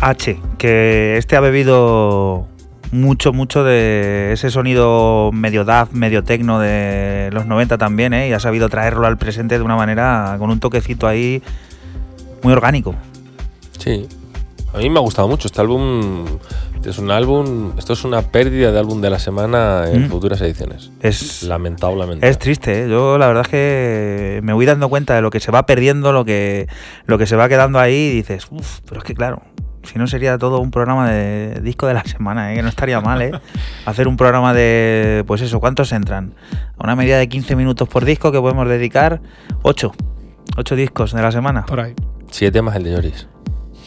H, 0.10 0.40
que 0.58 1.18
este 1.18 1.36
ha 1.36 1.40
bebido 1.40 2.48
mucho, 2.92 3.34
mucho 3.34 3.64
de 3.64 4.32
ese 4.34 4.50
sonido 4.50 5.32
medio 5.34 5.66
DAF, 5.66 5.92
medio 5.92 6.24
tecno 6.24 6.60
de 6.60 7.30
los 7.34 7.46
90 7.46 7.78
también, 7.78 8.14
¿eh? 8.14 8.30
y 8.30 8.34
ha 8.34 8.40
sabido 8.40 8.70
traerlo 8.70 9.08
al 9.08 9.18
presente 9.18 9.58
de 9.58 9.64
una 9.64 9.76
manera 9.76 10.36
con 10.40 10.50
un 10.50 10.60
toquecito 10.60 11.08
ahí 11.08 11.42
muy 12.44 12.54
orgánico. 12.54 12.96
Sí, 13.78 14.08
a 14.74 14.78
mí 14.78 14.90
me 14.90 15.00
ha 15.00 15.02
gustado 15.02 15.28
mucho 15.28 15.48
este 15.48 15.62
álbum. 15.62 16.26
Es 16.86 17.00
un 17.00 17.12
álbum, 17.12 17.74
esto 17.78 17.92
es 17.92 18.06
una 18.06 18.22
pérdida 18.22 18.72
de 18.72 18.80
álbum 18.80 19.02
de 19.02 19.10
la 19.10 19.20
semana 19.20 19.84
en 19.92 20.06
Mm. 20.06 20.10
futuras 20.10 20.40
ediciones. 20.40 20.90
Es, 21.02 21.44
Lamentablemente. 21.44 22.26
es 22.30 22.38
triste, 22.40 22.86
¿eh? 22.86 22.90
yo 22.90 23.18
la 23.18 23.28
verdad 23.28 23.42
es 23.46 23.50
que 23.50 24.40
me 24.44 24.54
voy 24.54 24.66
dando 24.66 24.88
cuenta 24.88 25.14
de 25.14 25.22
lo 25.22 25.30
que 25.30 25.42
se 25.42 25.52
va 25.52 25.66
perdiendo, 25.66 26.14
lo 26.14 26.24
que, 26.24 26.68
lo 27.06 27.18
que 27.18 27.26
se 27.26 27.36
va 27.36 27.50
quedando 27.50 27.80
ahí 27.80 27.94
y 27.94 28.12
dices, 28.18 28.48
uff, 28.52 28.80
pero 28.88 29.00
es 29.02 29.04
que 29.04 29.16
claro, 29.16 29.42
si 29.88 29.98
no 29.98 30.08
sería 30.08 30.38
todo 30.38 30.60
un 30.60 30.72
programa 30.72 31.10
de 31.10 31.60
disco 31.62 31.88
de 31.88 31.94
la 31.94 32.04
semana, 32.04 32.52
¿eh? 32.52 32.56
que 32.56 32.62
no 32.62 32.70
estaría 32.70 33.02
mal, 33.02 33.22
¿eh? 33.22 33.32
Hacer 33.86 34.08
un 34.08 34.18
programa 34.18 34.54
de, 34.54 35.24
pues 35.28 35.42
eso, 35.42 35.60
¿cuántos 35.60 35.92
entran? 35.92 36.34
A 36.78 36.84
una 36.84 36.96
media 36.96 37.18
de 37.18 37.28
15 37.28 37.56
minutos 37.56 37.88
por 37.88 38.06
disco 38.06 38.32
que 38.32 38.40
podemos 38.40 38.68
dedicar 38.68 39.22
8. 39.64 39.92
8 40.58 40.76
discos 40.76 41.14
de 41.14 41.22
la 41.22 41.32
semana. 41.32 41.66
Por 41.66 41.80
ahí. 41.80 41.94
Siete 42.30 42.62
más 42.62 42.76
el 42.76 42.84
de 42.84 42.92
Lloris. 42.92 43.28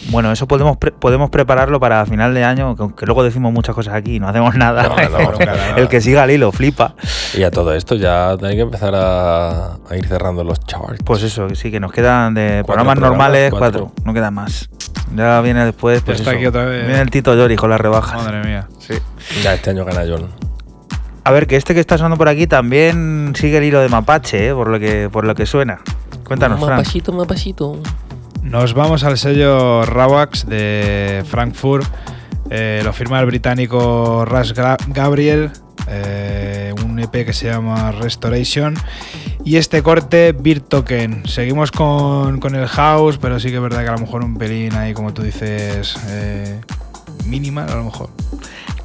Bueno, 0.08 0.32
eso 0.32 0.48
podemos 0.48 0.78
podemos 0.78 1.30
prepararlo 1.30 1.78
para 1.78 2.04
final 2.06 2.32
de 2.32 2.42
año, 2.42 2.74
que, 2.96 3.04
luego 3.04 3.22
decimos 3.22 3.52
muchas 3.52 3.74
cosas 3.74 3.94
aquí 3.94 4.16
y 4.16 4.20
no 4.20 4.28
hacemos 4.28 4.54
nada. 4.54 4.90
el 5.76 5.88
que 5.88 6.00
siga 6.00 6.22
al 6.22 6.30
hilo 6.30 6.50
flipa. 6.52 6.94
Y 7.36 7.42
a 7.42 7.50
todo 7.50 7.74
esto 7.74 7.96
ya 7.96 8.30
hay 8.30 8.56
que 8.56 8.62
empezar 8.62 8.94
a, 8.96 9.76
ir 9.94 10.06
cerrando 10.06 10.42
los 10.42 10.58
charts. 10.60 11.02
Pues 11.04 11.22
eso, 11.22 11.54
sí, 11.54 11.70
que 11.70 11.80
nos 11.80 11.92
quedan 11.92 12.34
de 12.34 12.64
programas, 12.64 12.98
normales 12.98 13.50
cuatro. 13.50 13.92
no 14.04 14.14
quedan 14.14 14.34
más. 14.34 14.70
Ya 15.14 15.40
viene 15.40 15.64
después, 15.64 16.02
pues 16.02 16.20
Está 16.20 16.32
aquí 16.32 16.46
otra 16.46 16.64
vez. 16.64 16.86
Viene 16.86 17.00
el 17.00 17.10
Tito 17.10 17.34
Yori 17.34 17.56
con 17.56 17.70
las 17.70 17.80
rebajas. 17.80 18.22
Madre 18.22 18.42
mía, 18.44 18.68
sí. 18.78 18.94
Ya 19.42 19.54
este 19.54 19.70
año 19.70 19.84
gana 19.84 20.02
John. 20.08 20.28
A 21.24 21.32
ver, 21.32 21.46
que 21.46 21.56
este 21.56 21.74
que 21.74 21.80
está 21.80 21.98
sonando 21.98 22.16
por 22.16 22.28
aquí 22.28 22.46
también 22.46 23.32
sigue 23.36 23.58
el 23.58 23.64
hilo 23.64 23.80
de 23.80 23.88
Mapache, 23.88 24.48
¿eh? 24.48 24.54
por, 24.54 24.68
lo 24.68 24.78
que, 24.78 25.08
por 25.10 25.24
lo 25.24 25.34
que 25.34 25.46
suena. 25.46 25.80
Cuéntanos, 26.24 26.58
Frank. 26.60 26.78
Mapachito, 26.78 27.12
mapachito. 27.12 27.80
Nos 28.42 28.72
vamos 28.72 29.04
al 29.04 29.18
sello 29.18 29.84
Rawax 29.84 30.46
de 30.46 31.22
Frankfurt. 31.28 31.86
Eh, 32.48 32.80
lo 32.84 32.92
firma 32.92 33.20
el 33.20 33.26
británico 33.26 34.24
Ras 34.24 34.54
Gabriel. 34.88 35.50
Eh, 35.88 36.72
un 36.84 36.98
EP 36.98 37.10
que 37.10 37.32
se 37.32 37.46
llama 37.46 37.92
Restoration. 37.92 38.74
Y 39.44 39.56
este 39.56 39.82
corte, 39.82 40.32
Beer 40.32 40.60
Token. 40.60 41.26
Seguimos 41.26 41.70
con, 41.70 42.40
con, 42.40 42.54
el 42.54 42.68
house, 42.68 43.18
pero 43.18 43.40
sí 43.40 43.48
que 43.48 43.56
es 43.56 43.62
verdad 43.62 43.82
que 43.82 43.88
a 43.88 43.92
lo 43.92 43.98
mejor 43.98 44.22
un 44.22 44.36
pelín 44.36 44.74
ahí, 44.74 44.92
como 44.92 45.12
tú 45.12 45.22
dices, 45.22 45.96
eh, 46.08 46.60
minimal 47.24 47.68
a 47.68 47.76
lo 47.76 47.84
mejor 47.84 48.10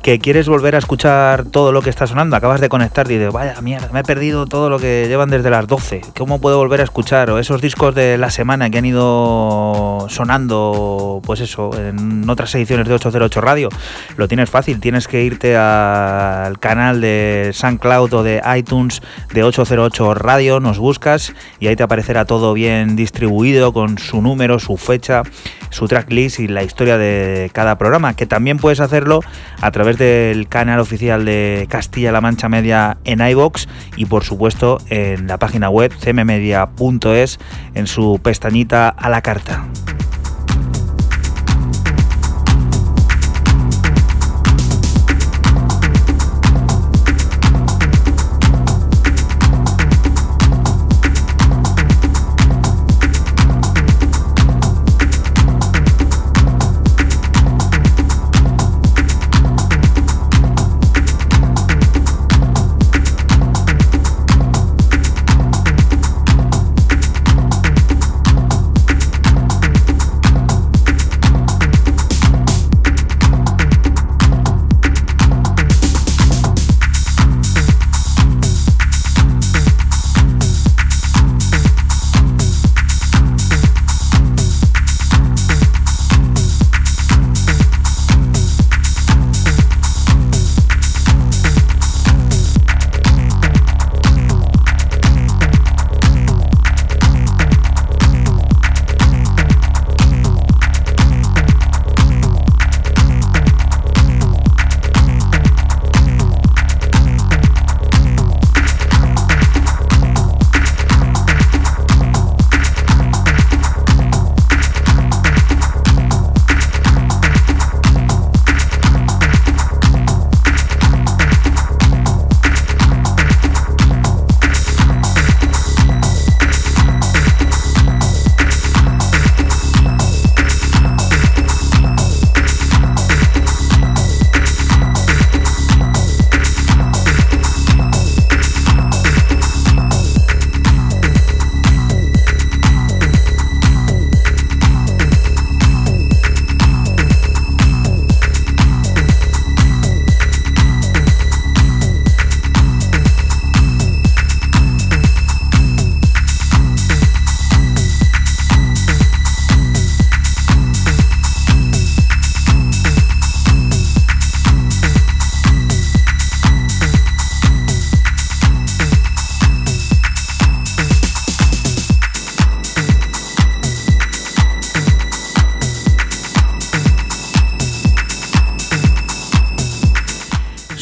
que 0.06 0.20
quieres 0.20 0.47
volver 0.47 0.76
a 0.76 0.78
escuchar 0.78 1.45
todo 1.45 1.72
lo 1.72 1.82
que 1.82 1.89
está 1.89 2.06
sonando, 2.06 2.36
acabas 2.36 2.62
de 2.62 2.70
conectar 2.70 3.10
y 3.10 3.16
dices, 3.18 3.34
vaya 3.34 3.60
mierda, 3.62 3.89
me 3.91 4.01
he 4.01 4.03
perdido 4.03 4.45
todo 4.45 4.70
lo 4.70 4.78
que 4.78 5.06
llevan 5.08 5.32
desde 5.32 5.49
las 5.49 5.66
12, 5.66 6.01
¿cómo 6.16 6.39
puedo 6.39 6.60
volver 6.60 6.82
a 6.82 6.84
escuchar? 6.84 7.32
O 7.32 7.39
esos 7.39 7.60
discos 7.60 7.95
de 7.95 8.20
la 8.20 8.30
semana 8.30 8.70
que 8.70 8.78
han 8.78 8.86
ido 8.86 10.06
sonando, 10.10 11.22
pues 11.26 11.39
eso, 11.41 11.72
en 11.76 12.30
otras 12.30 12.53
ediciones 12.53 12.88
de 12.88 12.93
808 12.93 13.41
Radio, 13.41 13.70
lo 14.16 14.28
tienes 14.28 14.47
fácil, 14.47 14.80
tienes 14.80 15.08
que 15.08 15.24
irte 15.24 15.58
al 15.58 16.60
canal 16.60 17.01
de 17.01 17.49
SoundCloud 17.51 18.14
o 18.14 18.22
de 18.22 18.43
iTunes 18.56 19.01
de 19.34 19.41
808 19.41 20.14
Radio, 20.14 20.60
nos 20.60 20.78
buscas 20.78 21.34
y 21.60 21.66
ahí 21.66 21.76
te 21.76 21.82
aparecerá 21.82 22.26
todo 22.26 22.53
bien 22.53 22.95
distribuido 22.95 23.74
con 23.74 23.97
su 23.97 24.22
número, 24.22 24.60
su 24.60 24.78
fecha, 24.78 25.24
su 25.72 25.88
tracklist 25.88 26.41
y 26.41 26.47
la 26.47 26.62
historia 26.62 26.99
de 26.99 27.49
cada 27.53 27.80
programa, 27.80 28.16
que 28.16 28.28
también 28.28 28.60
puedes 28.60 28.80
hacerlo 28.80 29.22
a 29.62 29.72
través 29.72 29.95
del 29.98 30.48
canal 30.48 30.80
oficial 30.80 31.26
de 31.26 31.68
Castilla-La 31.70 32.22
Mancha 32.22 32.50
Media 32.50 32.98
en 33.04 33.22
iBox 33.22 33.68
y 33.98 34.06
por 34.06 34.24
supuesto 34.24 34.80
en 34.89 35.28
la 35.28 35.38
página 35.38 35.70
web 35.70 35.91
cmmedia.es 35.93 37.39
en 37.74 37.88
su 37.88 38.20
pestañita 38.22 38.89
a 38.89 39.10
la 39.10 39.22
carta. 39.22 39.66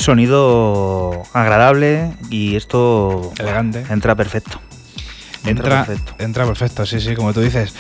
Sonido 0.04 1.24
agradable 1.34 2.12
y 2.30 2.56
esto 2.56 3.32
elegante 3.40 3.84
entra 3.90 4.16
perfecto. 4.16 4.60
Entra, 5.46 5.86
perfecto. 5.86 6.16
entra 6.20 6.46
perfecto, 6.46 6.86
sí, 6.86 7.02
sí, 7.02 7.16
como 7.16 7.34
tú 7.34 7.42
dices. 7.42 7.74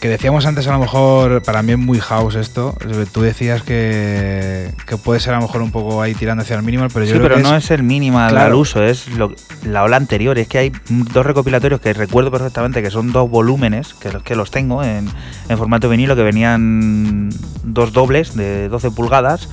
Que 0.00 0.08
decíamos 0.08 0.46
antes, 0.46 0.66
a 0.66 0.72
lo 0.72 0.78
mejor, 0.78 1.42
para 1.42 1.62
mí 1.62 1.72
es 1.72 1.78
muy 1.78 2.00
house 2.00 2.34
esto. 2.34 2.74
Tú 3.12 3.20
decías 3.20 3.62
que, 3.62 4.72
que 4.86 4.96
puede 4.96 5.20
ser 5.20 5.34
a 5.34 5.36
lo 5.36 5.42
mejor 5.42 5.60
un 5.60 5.70
poco 5.70 6.00
ahí 6.00 6.14
tirando 6.14 6.42
hacia 6.42 6.56
el 6.56 6.62
minimal, 6.62 6.88
pero 6.92 7.04
yo 7.04 7.12
sí, 7.14 7.20
pero 7.20 7.38
no 7.38 7.54
es, 7.54 7.70
el 7.70 7.82
minimal 7.82 8.38
al 8.38 8.54
uso, 8.54 8.82
es 8.82 9.06
la 9.62 9.82
ola 9.82 9.96
anterior. 9.96 10.38
Es 10.38 10.48
que 10.48 10.56
hay 10.56 10.72
dos 10.88 11.26
recopilatorios 11.26 11.82
que 11.82 11.92
recuerdo 11.92 12.30
perfectamente 12.30 12.82
que 12.82 12.90
son 12.90 13.12
dos 13.12 13.28
volúmenes, 13.28 13.92
que, 13.92 14.08
que 14.24 14.34
los 14.34 14.50
tengo 14.50 14.82
en, 14.82 15.10
en 15.50 15.58
formato 15.58 15.90
vinilo, 15.90 16.16
que 16.16 16.22
venían 16.22 17.28
dos 17.62 17.92
dobles 17.92 18.34
de 18.34 18.70
12 18.70 18.92
pulgadas 18.92 19.50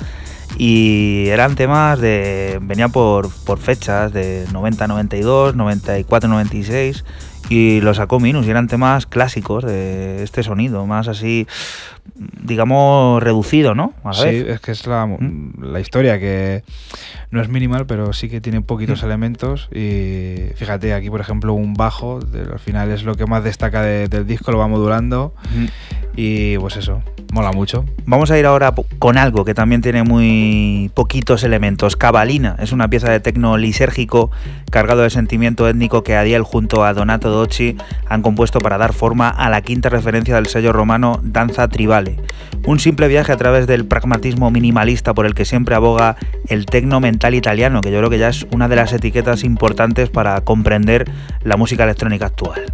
y 0.57 1.27
eran 1.27 1.55
temas 1.55 1.99
de 1.99 2.59
venían 2.61 2.91
por, 2.91 3.29
por 3.45 3.59
fechas 3.59 4.11
de 4.11 4.45
90 4.51 4.87
92 4.87 5.55
94 5.55 6.29
96 6.29 7.03
y 7.49 7.79
los 7.81 7.97
sacó 7.97 8.19
Minus 8.19 8.45
y 8.45 8.49
eran 8.49 8.67
temas 8.67 9.05
clásicos 9.05 9.63
de 9.63 10.23
este 10.23 10.43
sonido 10.43 10.85
más 10.85 11.07
así 11.07 11.47
digamos 12.15 13.21
reducido 13.21 13.75
no 13.75 13.93
sí 14.13 14.43
es 14.47 14.59
que 14.59 14.71
es 14.71 14.87
la, 14.87 15.05
¿Mm? 15.05 15.53
la, 15.61 15.79
historia 15.79 16.19
que 16.19 16.63
no 17.31 17.41
es 17.41 17.47
minimal 17.47 17.85
pero 17.85 18.11
sí 18.13 18.29
que 18.29 18.41
tiene 18.41 18.61
poquitos 18.61 19.01
¿Mm? 19.01 19.05
elementos 19.05 19.69
y 19.73 20.49
fíjate 20.55 20.93
aquí 20.93 21.09
por 21.09 21.21
ejemplo 21.21 21.53
un 21.53 21.73
bajo 21.73 22.19
al 22.19 22.59
final 22.59 22.91
es 22.91 23.03
lo 23.03 23.15
que 23.15 23.25
más 23.25 23.43
destaca 23.43 23.81
del 23.81 24.25
disco 24.25 24.51
lo 24.51 24.57
va 24.57 24.67
modulando 24.67 25.33
¿Mm? 25.55 25.65
Y 26.17 26.57
pues 26.57 26.75
eso 26.75 27.01
Mola 27.31 27.51
mucho. 27.51 27.85
Vamos 28.05 28.31
a 28.31 28.39
ir 28.39 28.45
ahora 28.45 28.73
con 28.99 29.17
algo 29.17 29.43
que 29.43 29.53
también 29.53 29.81
tiene 29.81 30.03
muy 30.03 30.89
poquitos 30.93 31.43
elementos. 31.43 31.95
Cabalina 31.95 32.55
es 32.59 32.71
una 32.71 32.89
pieza 32.89 33.11
de 33.11 33.19
tecno 33.19 33.57
lisérgico 33.57 34.31
cargado 34.71 35.01
de 35.01 35.09
sentimiento 35.09 35.67
étnico 35.67 36.03
que 36.03 36.15
Adiel 36.15 36.43
junto 36.43 36.85
a 36.85 36.93
Donato 36.93 37.29
Docci 37.29 37.75
han 38.07 38.21
compuesto 38.21 38.59
para 38.59 38.77
dar 38.77 38.93
forma 38.93 39.29
a 39.29 39.49
la 39.49 39.61
quinta 39.61 39.89
referencia 39.89 40.35
del 40.35 40.47
sello 40.47 40.71
romano 40.71 41.19
Danza 41.21 41.67
Tribale. 41.67 42.17
Un 42.65 42.79
simple 42.79 43.07
viaje 43.07 43.31
a 43.31 43.37
través 43.37 43.67
del 43.67 43.85
pragmatismo 43.85 44.49
minimalista 44.49 45.13
por 45.13 45.25
el 45.25 45.35
que 45.35 45.45
siempre 45.45 45.75
aboga 45.75 46.15
el 46.47 46.65
tecno 46.65 46.99
mental 46.99 47.35
italiano, 47.35 47.81
que 47.81 47.91
yo 47.91 47.97
creo 47.99 48.09
que 48.09 48.19
ya 48.19 48.29
es 48.29 48.47
una 48.51 48.67
de 48.67 48.77
las 48.77 48.93
etiquetas 48.93 49.43
importantes 49.43 50.09
para 50.09 50.39
comprender 50.41 51.09
la 51.43 51.57
música 51.57 51.83
electrónica 51.83 52.27
actual. 52.27 52.65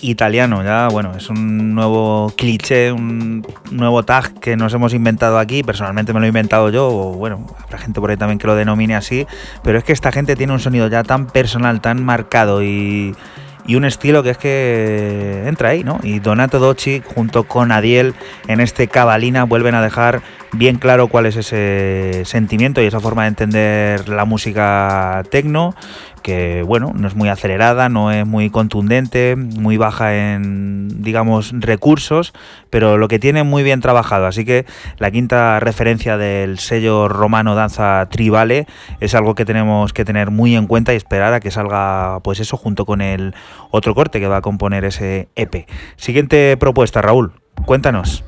Italiano. 0.00 0.62
Ya, 0.62 0.88
bueno, 0.88 1.12
es 1.16 1.28
un 1.28 1.74
nuevo 1.74 2.32
cliché, 2.36 2.92
un 2.92 3.46
nuevo 3.70 4.02
tag 4.04 4.38
que 4.40 4.56
nos 4.56 4.72
hemos 4.74 4.94
inventado 4.94 5.38
aquí. 5.38 5.62
Personalmente 5.62 6.12
me 6.12 6.20
lo 6.20 6.26
he 6.26 6.28
inventado 6.28 6.70
yo, 6.70 6.88
o 6.88 7.12
bueno, 7.14 7.46
habrá 7.62 7.78
gente 7.78 8.00
por 8.00 8.10
ahí 8.10 8.16
también 8.16 8.38
que 8.38 8.46
lo 8.46 8.54
denomine 8.54 8.94
así. 8.94 9.26
Pero 9.62 9.78
es 9.78 9.84
que 9.84 9.92
esta 9.92 10.12
gente 10.12 10.36
tiene 10.36 10.52
un 10.52 10.60
sonido 10.60 10.88
ya 10.88 11.02
tan 11.02 11.26
personal, 11.26 11.80
tan 11.80 12.04
marcado 12.04 12.62
y, 12.62 13.14
y 13.68 13.76
un 13.76 13.84
estilo 13.84 14.22
que 14.22 14.30
es 14.30 14.38
que 14.38 15.44
entra 15.46 15.68
ahí, 15.68 15.84
¿no? 15.84 16.00
Y 16.02 16.20
Donato 16.20 16.58
Docci 16.58 17.02
junto 17.14 17.44
con 17.44 17.70
Adiel 17.70 18.14
en 18.48 18.60
este 18.60 18.88
Cabalina 18.88 19.44
vuelven 19.44 19.74
a 19.74 19.82
dejar 19.82 20.22
bien 20.52 20.78
claro 20.78 21.08
cuál 21.08 21.26
es 21.26 21.36
ese 21.36 22.22
sentimiento 22.24 22.80
y 22.80 22.86
esa 22.86 22.98
forma 22.98 23.22
de 23.22 23.28
entender 23.28 24.08
la 24.08 24.24
música 24.24 25.22
tecno 25.30 25.74
que 26.28 26.62
bueno, 26.62 26.92
no 26.94 27.08
es 27.08 27.16
muy 27.16 27.30
acelerada, 27.30 27.88
no 27.88 28.12
es 28.12 28.26
muy 28.26 28.50
contundente, 28.50 29.34
muy 29.34 29.78
baja 29.78 30.14
en, 30.14 31.02
digamos, 31.02 31.52
recursos, 31.54 32.34
pero 32.68 32.98
lo 32.98 33.08
que 33.08 33.18
tiene 33.18 33.44
muy 33.44 33.62
bien 33.62 33.80
trabajado. 33.80 34.26
Así 34.26 34.44
que 34.44 34.66
la 34.98 35.10
quinta 35.10 35.58
referencia 35.58 36.18
del 36.18 36.58
sello 36.58 37.08
romano 37.08 37.54
Danza 37.54 38.06
Tribale 38.10 38.66
es 39.00 39.14
algo 39.14 39.34
que 39.34 39.46
tenemos 39.46 39.94
que 39.94 40.04
tener 40.04 40.30
muy 40.30 40.54
en 40.54 40.66
cuenta 40.66 40.92
y 40.92 40.96
esperar 40.96 41.32
a 41.32 41.40
que 41.40 41.50
salga, 41.50 42.20
pues 42.22 42.40
eso, 42.40 42.58
junto 42.58 42.84
con 42.84 43.00
el 43.00 43.34
otro 43.70 43.94
corte 43.94 44.20
que 44.20 44.28
va 44.28 44.36
a 44.36 44.42
componer 44.42 44.84
ese 44.84 45.30
EP. 45.34 45.66
Siguiente 45.96 46.58
propuesta, 46.58 47.00
Raúl, 47.00 47.32
cuéntanos. 47.64 48.22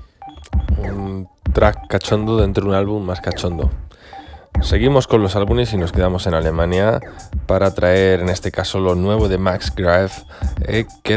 Un 0.78 1.28
track 1.52 1.86
cachondo 1.86 2.38
dentro 2.38 2.64
de 2.64 2.70
un 2.70 2.76
álbum 2.76 3.04
más 3.04 3.20
cachondo. 3.20 3.70
Seguimos 4.62 5.06
con 5.06 5.22
los 5.22 5.36
álbumes 5.36 5.72
y 5.72 5.78
nos 5.78 5.90
quedamos 5.90 6.26
en 6.26 6.34
Alemania 6.34 7.00
para 7.46 7.72
traer 7.74 8.20
en 8.20 8.28
este 8.28 8.52
caso 8.52 8.78
lo 8.78 8.94
nuevo 8.94 9.28
de 9.28 9.38
Max 9.38 9.72
Graf 9.74 10.22
eh, 10.60 10.84
que 11.02 11.16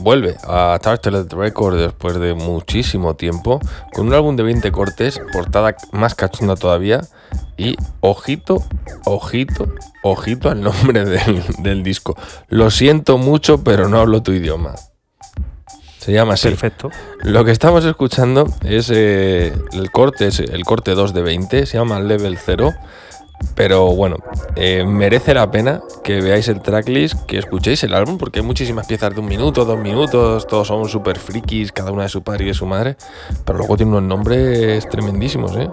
vuelve 0.00 0.36
a 0.46 0.78
Tartlet 0.80 1.30
Record 1.32 1.78
después 1.78 2.18
de 2.18 2.34
muchísimo 2.34 3.14
tiempo 3.16 3.60
con 3.92 4.06
un 4.06 4.14
álbum 4.14 4.36
de 4.36 4.44
20 4.44 4.70
cortes, 4.72 5.20
portada 5.32 5.76
más 5.92 6.14
cachonda 6.14 6.54
todavía 6.54 7.02
y 7.56 7.76
ojito, 8.00 8.62
ojito, 9.04 9.68
ojito 10.02 10.48
al 10.48 10.62
nombre 10.62 11.04
del 11.58 11.82
disco. 11.82 12.16
Lo 12.48 12.70
siento 12.70 13.18
mucho 13.18 13.62
pero 13.64 13.88
no 13.88 13.98
hablo 13.98 14.22
tu 14.22 14.32
idioma. 14.32 14.74
Se 16.06 16.12
llama 16.12 16.34
así. 16.34 16.46
Perfecto. 16.46 16.88
Lo 17.24 17.44
que 17.44 17.50
estamos 17.50 17.84
escuchando 17.84 18.46
es 18.62 18.92
eh, 18.94 19.52
el 19.72 19.90
corte, 19.90 20.28
es 20.28 20.38
el 20.38 20.62
corte 20.62 20.92
2 20.92 21.12
de 21.12 21.20
20, 21.20 21.66
se 21.66 21.78
llama 21.78 21.98
Level 21.98 22.38
0. 22.38 22.72
Pero 23.56 23.86
bueno, 23.92 24.18
eh, 24.54 24.84
merece 24.86 25.34
la 25.34 25.50
pena 25.50 25.80
que 26.04 26.20
veáis 26.20 26.46
el 26.46 26.62
tracklist, 26.62 27.26
que 27.26 27.38
escuchéis 27.38 27.82
el 27.82 27.92
álbum, 27.92 28.18
porque 28.18 28.38
hay 28.38 28.46
muchísimas 28.46 28.86
piezas 28.86 29.14
de 29.14 29.20
un 29.20 29.26
minuto, 29.26 29.64
dos 29.64 29.80
minutos, 29.80 30.46
todos 30.46 30.68
son 30.68 30.88
súper 30.88 31.18
frikis, 31.18 31.72
cada 31.72 31.90
una 31.90 32.04
de 32.04 32.08
su 32.08 32.22
padre 32.22 32.44
y 32.44 32.48
de 32.48 32.54
su 32.54 32.66
madre, 32.66 32.96
pero 33.44 33.58
luego 33.58 33.76
tiene 33.76 33.90
unos 33.90 34.04
nombres 34.04 34.88
tremendísimos, 34.88 35.56
¿eh? 35.56 35.68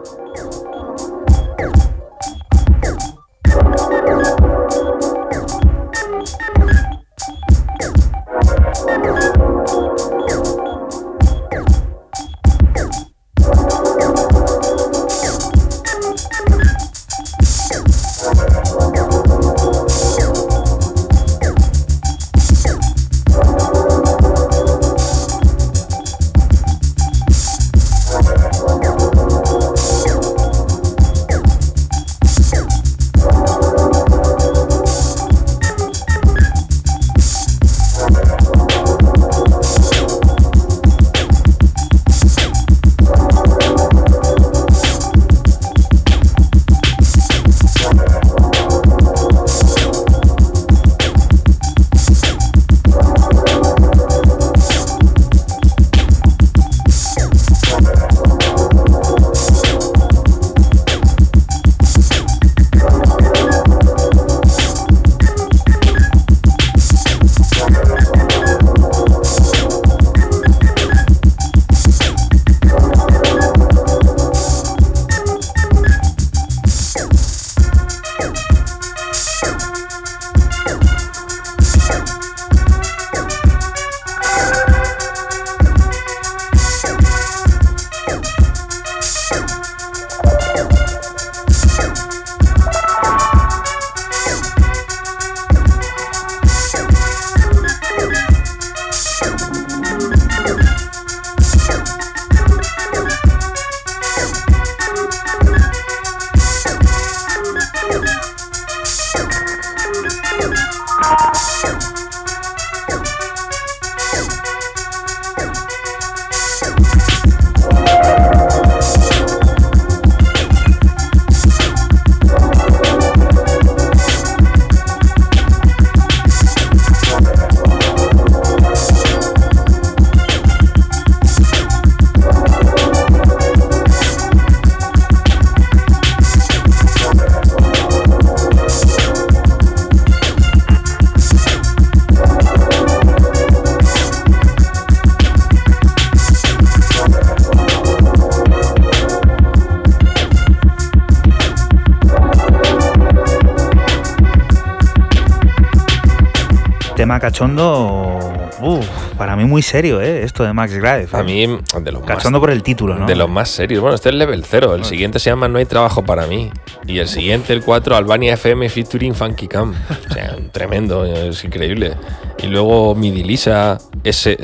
Serio, 159.74 160.02
¿eh? 160.02 160.22
Esto 160.22 160.44
de 160.44 160.54
Max 160.54 160.72
Drive. 160.72 161.08
A 161.14 161.24
mí, 161.24 161.48
de 161.48 161.92
los 161.92 162.04
Cachondo 162.04 162.38
más, 162.38 162.42
por 162.42 162.52
el 162.52 162.62
título, 162.62 162.94
¿no? 162.94 163.08
de 163.08 163.16
los 163.16 163.28
más 163.28 163.50
serios. 163.50 163.82
Bueno, 163.82 163.96
este 163.96 164.10
es 164.10 164.16
level 164.16 164.46
0. 164.46 164.76
El 164.76 164.86
siguiente 164.86 165.18
se 165.18 165.32
llama 165.32 165.48
No 165.48 165.58
hay 165.58 165.66
trabajo 165.66 166.06
para 166.06 166.28
mí. 166.28 166.52
Y 166.86 167.00
el 167.00 167.08
siguiente, 167.08 167.54
el 167.54 167.64
4, 167.64 167.96
Albania 167.96 168.36
FM 168.36 168.70
featuring 168.70 169.16
Funky 169.16 169.48
Cam. 169.48 169.74
O 169.74 170.14
sea, 170.14 170.36
tremendo, 170.52 171.04
es 171.06 171.44
increíble. 171.44 171.96
Y 172.38 172.48
luego 172.48 172.94
Midilisa, 172.94 173.80
S. 174.04 174.38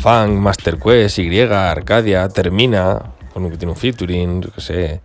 Funk, 0.00 0.30
Master 0.30 0.78
Quest, 0.78 1.18
Y, 1.18 1.38
Arcadia, 1.38 2.26
Termina, 2.30 3.02
con 3.34 3.50
que 3.50 3.58
tiene 3.58 3.72
un 3.72 3.78
featuring, 3.78 4.40
yo 4.40 4.48
qué 4.54 4.60
sé. 4.62 5.00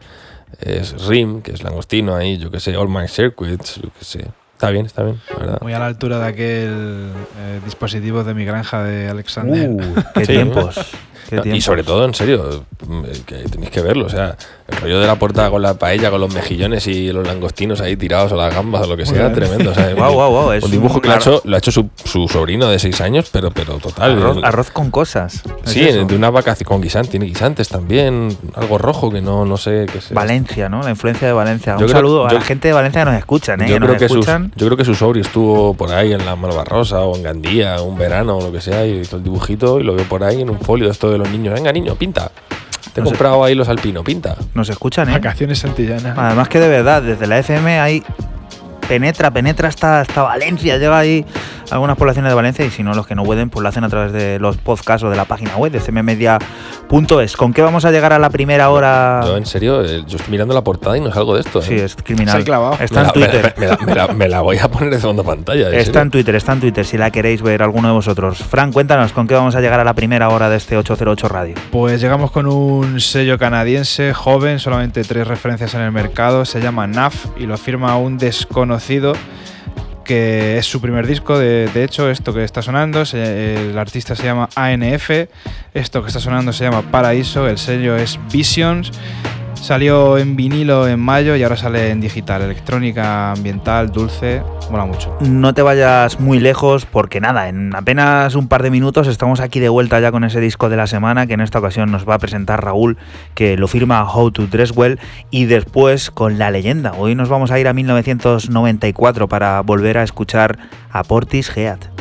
Es 0.62 1.08
Rim, 1.08 1.42
que 1.42 1.52
es 1.52 1.62
Langostino 1.62 2.16
ahí, 2.16 2.38
yo 2.38 2.50
qué 2.50 2.62
sé. 2.62 2.78
All 2.78 2.88
My 2.88 3.10
Circuits, 3.10 3.82
yo 3.82 3.90
qué 4.00 4.06
sé. 4.06 4.28
Está 4.62 4.70
bien, 4.70 4.86
está 4.86 5.02
bien, 5.02 5.20
la 5.28 5.40
verdad. 5.40 5.58
Muy 5.64 5.74
a 5.74 5.80
la 5.80 5.88
altura 5.88 6.20
de 6.20 6.28
aquel 6.28 7.10
eh, 7.40 7.60
dispositivo 7.66 8.24
de 8.24 8.36
mi 8.36 8.46
granja 8.46 8.84
de 8.84 9.10
Alexander. 9.10 9.72
Uh, 9.72 9.96
qué 10.14 10.28
tiempos. 10.28 10.76
y 11.46 11.62
sobre 11.62 11.84
todo, 11.84 12.06
en 12.06 12.14
serio, 12.14 12.64
mm, 12.88 13.02
que 13.26 13.36
tenéis 13.50 13.70
que 13.72 13.82
verlo. 13.82 14.06
O 14.06 14.10
sea, 14.10 14.36
el 14.68 14.78
rollo 14.78 15.00
de 15.00 15.08
la 15.08 15.16
portada 15.16 15.50
con 15.50 15.62
la 15.62 15.74
paella, 15.76 16.10
con 16.10 16.22
los 16.22 16.34
mejillones 16.34 16.88
y 16.88 17.12
los 17.12 17.26
langostinos 17.28 17.82
ahí 17.82 17.96
tirados 17.98 18.32
o 18.32 18.36
las 18.36 18.54
gambas 18.54 18.84
o 18.86 18.88
lo 18.90 18.98
que 18.98 19.06
sea, 19.06 19.32
tremendo. 19.34 19.72
O 19.72 19.74
sea, 19.74 19.86
un- 19.96 20.54
es 20.54 20.70
dibujo 20.72 20.96
un 20.96 21.02
que 21.02 21.08
lo 21.10 21.14
ha 21.14 21.18
hecho, 21.18 21.42
lo 21.44 21.56
ha 21.56 21.60
hecho 21.60 21.72
su, 21.72 21.90
su 22.04 22.28
sobrino 22.28 22.68
de 22.70 22.80
6 22.80 23.02
años, 23.02 23.30
pero, 23.32 23.52
pero 23.52 23.76
total. 23.78 24.42
Arroz, 24.44 24.72
con 24.72 24.92
cosas. 24.92 25.42
¿es 25.66 25.72
sí, 25.72 25.82
eso? 25.82 26.06
de 26.06 26.16
una 26.16 26.30
vacación 26.30 26.68
con 26.68 26.82
guisantes, 26.82 27.12
tiene 27.12 27.26
guisantes 27.26 27.70
también, 27.70 28.36
algo 28.56 28.78
rojo 28.78 29.12
que 29.12 29.22
no, 29.22 29.46
no 29.46 29.58
sé 29.58 29.86
qué 29.92 29.98
es. 30.00 30.14
Valencia, 30.14 30.70
¿no? 30.70 30.82
La 30.84 30.90
influencia 30.92 31.28
de 31.28 31.34
Valencia. 31.34 31.74
Yo 31.74 31.80
Un 31.80 31.86
creo- 31.86 31.98
saludo 31.98 32.28
a 32.28 32.34
la 32.34 32.42
gente 32.42 32.68
de 32.68 32.74
Valencia 32.74 33.02
que 33.04 33.12
nos 33.12 33.20
escuchan, 33.20 33.62
¿eh? 33.62 33.66
Yo 33.68 33.76
que 33.80 33.86
creo, 33.86 33.98
que 33.98 34.10
sus, 34.10 34.26
yo 34.26 34.66
creo 34.68 34.78
que 34.78 34.86
su 34.86 34.96
sobrio 34.96 35.22
estuvo 35.22 35.74
por 35.74 35.92
ahí 35.92 36.14
en 36.14 36.26
la 36.26 36.36
Malvarrosa 36.36 37.02
o 37.02 37.16
en 37.16 37.24
Gandía, 37.24 37.82
un 37.82 37.98
verano 37.98 38.38
o 38.38 38.42
lo 38.42 38.52
que 38.52 38.62
sea, 38.62 38.86
y 38.86 39.00
hizo 39.02 39.18
el 39.18 39.24
dibujito 39.24 39.80
y 39.80 39.84
lo 39.84 39.94
veo 39.96 40.06
por 40.06 40.24
ahí 40.24 40.42
en 40.42 40.50
un 40.50 40.60
folio 40.60 40.86
de 40.86 40.92
esto 40.92 41.10
de 41.12 41.18
los 41.22 41.30
niños. 41.32 41.54
Venga, 41.54 41.72
niño, 41.72 41.96
pinta. 41.96 42.32
Te 42.94 43.02
he 43.02 43.04
comprado 43.04 43.44
ahí 43.44 43.56
los 43.56 43.70
alpinos, 43.70 44.04
pinta. 44.04 44.36
Nos 44.54 44.70
escuchan, 44.70 45.08
¿eh? 45.10 45.14
Vacaciones 45.14 45.60
santillanas. 45.60 46.18
Además 46.18 46.50
que 46.50 46.60
de 46.60 46.68
verdad, 46.68 47.02
desde 47.02 47.26
la 47.28 47.40
FM 47.40 47.80
hay 47.80 48.04
penetra, 48.92 49.32
penetra 49.32 49.70
hasta, 49.70 50.02
hasta 50.02 50.22
Valencia, 50.24 50.78
llega 50.78 51.00
ahí 51.00 51.26
algunas 51.70 51.96
poblaciones 51.96 52.30
de 52.30 52.36
Valencia 52.36 52.66
y 52.66 52.72
si 52.72 52.84
no 52.84 52.94
los 52.94 53.08
que 53.08 53.16
no 53.16 53.24
pueden, 53.24 53.50
pues 53.50 53.64
lo 53.64 53.70
hacen 53.70 53.86
a 53.86 53.90
través 53.90 54.12
de 54.12 54.38
los 54.38 54.58
podcasts 54.58 55.02
o 55.06 55.10
de 55.10 55.16
la 55.16 55.24
página 55.24 55.56
web 55.56 55.72
de 55.72 55.80
cmmedia.es. 55.80 57.38
¿Con 57.38 57.54
qué 57.54 57.62
vamos 57.62 57.86
a 57.86 57.92
llegar 57.92 58.12
a 58.12 58.20
la 58.20 58.30
primera 58.30 58.70
hora? 58.70 59.22
Yo, 59.26 59.38
en 59.38 59.46
serio, 59.46 59.82
eh, 59.86 60.04
yo 60.06 60.18
estoy 60.18 60.30
mirando 60.32 60.54
la 60.54 60.62
portada 60.62 60.98
y 60.98 61.00
no 61.00 61.10
salgo 61.14 61.36
de 61.36 61.40
esto. 61.40 61.60
¿eh? 61.60 61.66
Sí, 61.66 61.76
es 61.76 61.96
criminal. 61.96 62.36
Se 62.36 62.42
ha 62.42 62.44
clavado. 62.46 62.78
Está 62.82 62.96
me, 62.96 63.00
en 63.02 63.06
la, 63.08 63.14
Twitter. 63.14 63.56
Me, 63.58 63.68
la- 63.68 63.78
me 63.78 63.96
la- 63.96 64.08
me 64.10 64.28
la 64.28 64.42
voy 64.42 64.58
a 64.58 64.70
poner 64.70 64.90
de 64.90 65.00
fondo 65.00 65.24
pantalla. 65.24 65.70
Está 65.70 66.02
en 66.02 66.12
Twitter, 66.12 66.36
está 66.36 66.52
en 66.52 66.60
Twitter, 66.60 66.86
si 66.86 66.98
la 66.98 67.12
queréis 67.12 67.42
ver 67.42 67.64
alguno 67.64 67.88
de 67.88 67.94
vosotros. 67.94 68.40
Fran, 68.40 68.74
cuéntanos, 68.74 69.14
¿con 69.14 69.26
qué 69.26 69.36
vamos 69.36 69.56
a 69.56 69.62
llegar 69.62 69.80
a 69.80 69.86
la 69.86 69.94
primera 69.94 70.28
hora 70.28 70.50
de 70.50 70.58
este 70.58 70.76
808 70.76 71.30
Radio? 71.30 71.56
Pues 71.72 72.02
llegamos 72.02 72.32
con 72.32 72.46
un 72.48 73.00
sello 73.00 73.38
canadiense 73.40 74.14
joven, 74.14 74.60
solamente 74.60 75.02
tres 75.06 75.26
referencias 75.26 75.74
en 75.76 75.82
el 75.82 75.94
mercado. 75.94 76.44
Se 76.44 76.60
llama 76.60 76.86
NAF 76.88 77.28
y 77.38 77.46
lo 77.46 77.58
firma 77.58 77.96
un 77.96 78.18
desconocido 78.18 78.81
que 80.04 80.58
es 80.58 80.66
su 80.66 80.82
primer 80.82 81.08
disco. 81.08 81.38
De, 81.38 81.68
de 81.68 81.84
hecho, 81.84 82.10
esto 82.10 82.34
que 82.34 82.44
está 82.44 82.62
sonando, 82.62 83.04
el 83.14 83.78
artista 83.78 84.16
se 84.16 84.24
llama 84.24 84.50
ANF. 84.56 85.10
Esto 85.74 86.02
que 86.02 86.08
está 86.08 86.20
sonando 86.20 86.52
se 86.54 86.64
llama 86.64 86.82
Paraíso. 86.82 87.48
El 87.48 87.58
sello 87.58 87.96
es 87.96 88.20
Visions. 88.32 88.92
Salió 89.62 90.18
en 90.18 90.36
vinilo 90.36 90.88
en 90.88 91.00
mayo 91.00 91.36
y 91.36 91.44
ahora 91.44 91.56
sale 91.56 91.92
en 91.92 92.02
digital. 92.02 92.42
Electrónica 92.42 93.32
ambiental, 93.32 93.92
dulce. 93.92 94.42
Mola 94.72 94.86
mucho. 94.86 95.16
No 95.22 95.54
te 95.54 95.62
vayas 95.62 96.20
muy 96.20 96.40
lejos 96.40 96.88
porque 96.88 97.22
nada, 97.22 97.48
en 97.48 97.76
apenas 97.76 98.34
un 98.34 98.48
par 98.48 98.64
de 98.64 98.72
minutos 98.72 99.08
estamos 99.08 99.40
aquí 99.40 99.60
de 99.60 99.70
vuelta 99.70 100.00
ya 100.00 100.12
con 100.12 100.24
ese 100.24 100.40
disco 100.40 100.68
de 100.70 100.78
la 100.78 100.88
semana 100.88 101.28
que 101.28 101.36
en 101.36 101.42
esta 101.42 101.60
ocasión 101.60 101.92
nos 101.92 102.10
va 102.10 102.16
a 102.16 102.20
presentar 102.20 102.66
Raúl, 102.66 102.98
que 103.36 103.56
lo 103.56 103.68
firma 103.68 104.04
How 104.12 104.32
to 104.32 104.48
Dress 104.48 104.76
Well 104.76 105.00
y 105.30 105.46
después 105.46 106.10
con 106.10 106.40
la 106.40 106.50
leyenda. 106.50 106.94
Hoy 106.98 107.14
nos 107.14 107.30
vamos 107.30 107.52
a 107.52 107.60
ir 107.60 107.68
a 107.68 107.74
1994 107.74 109.30
para 109.30 109.62
volver 109.62 110.00
a 110.00 110.04
escuchar 110.04 110.58
a 110.92 111.04
Portis 111.04 111.52
Heat. 111.52 112.01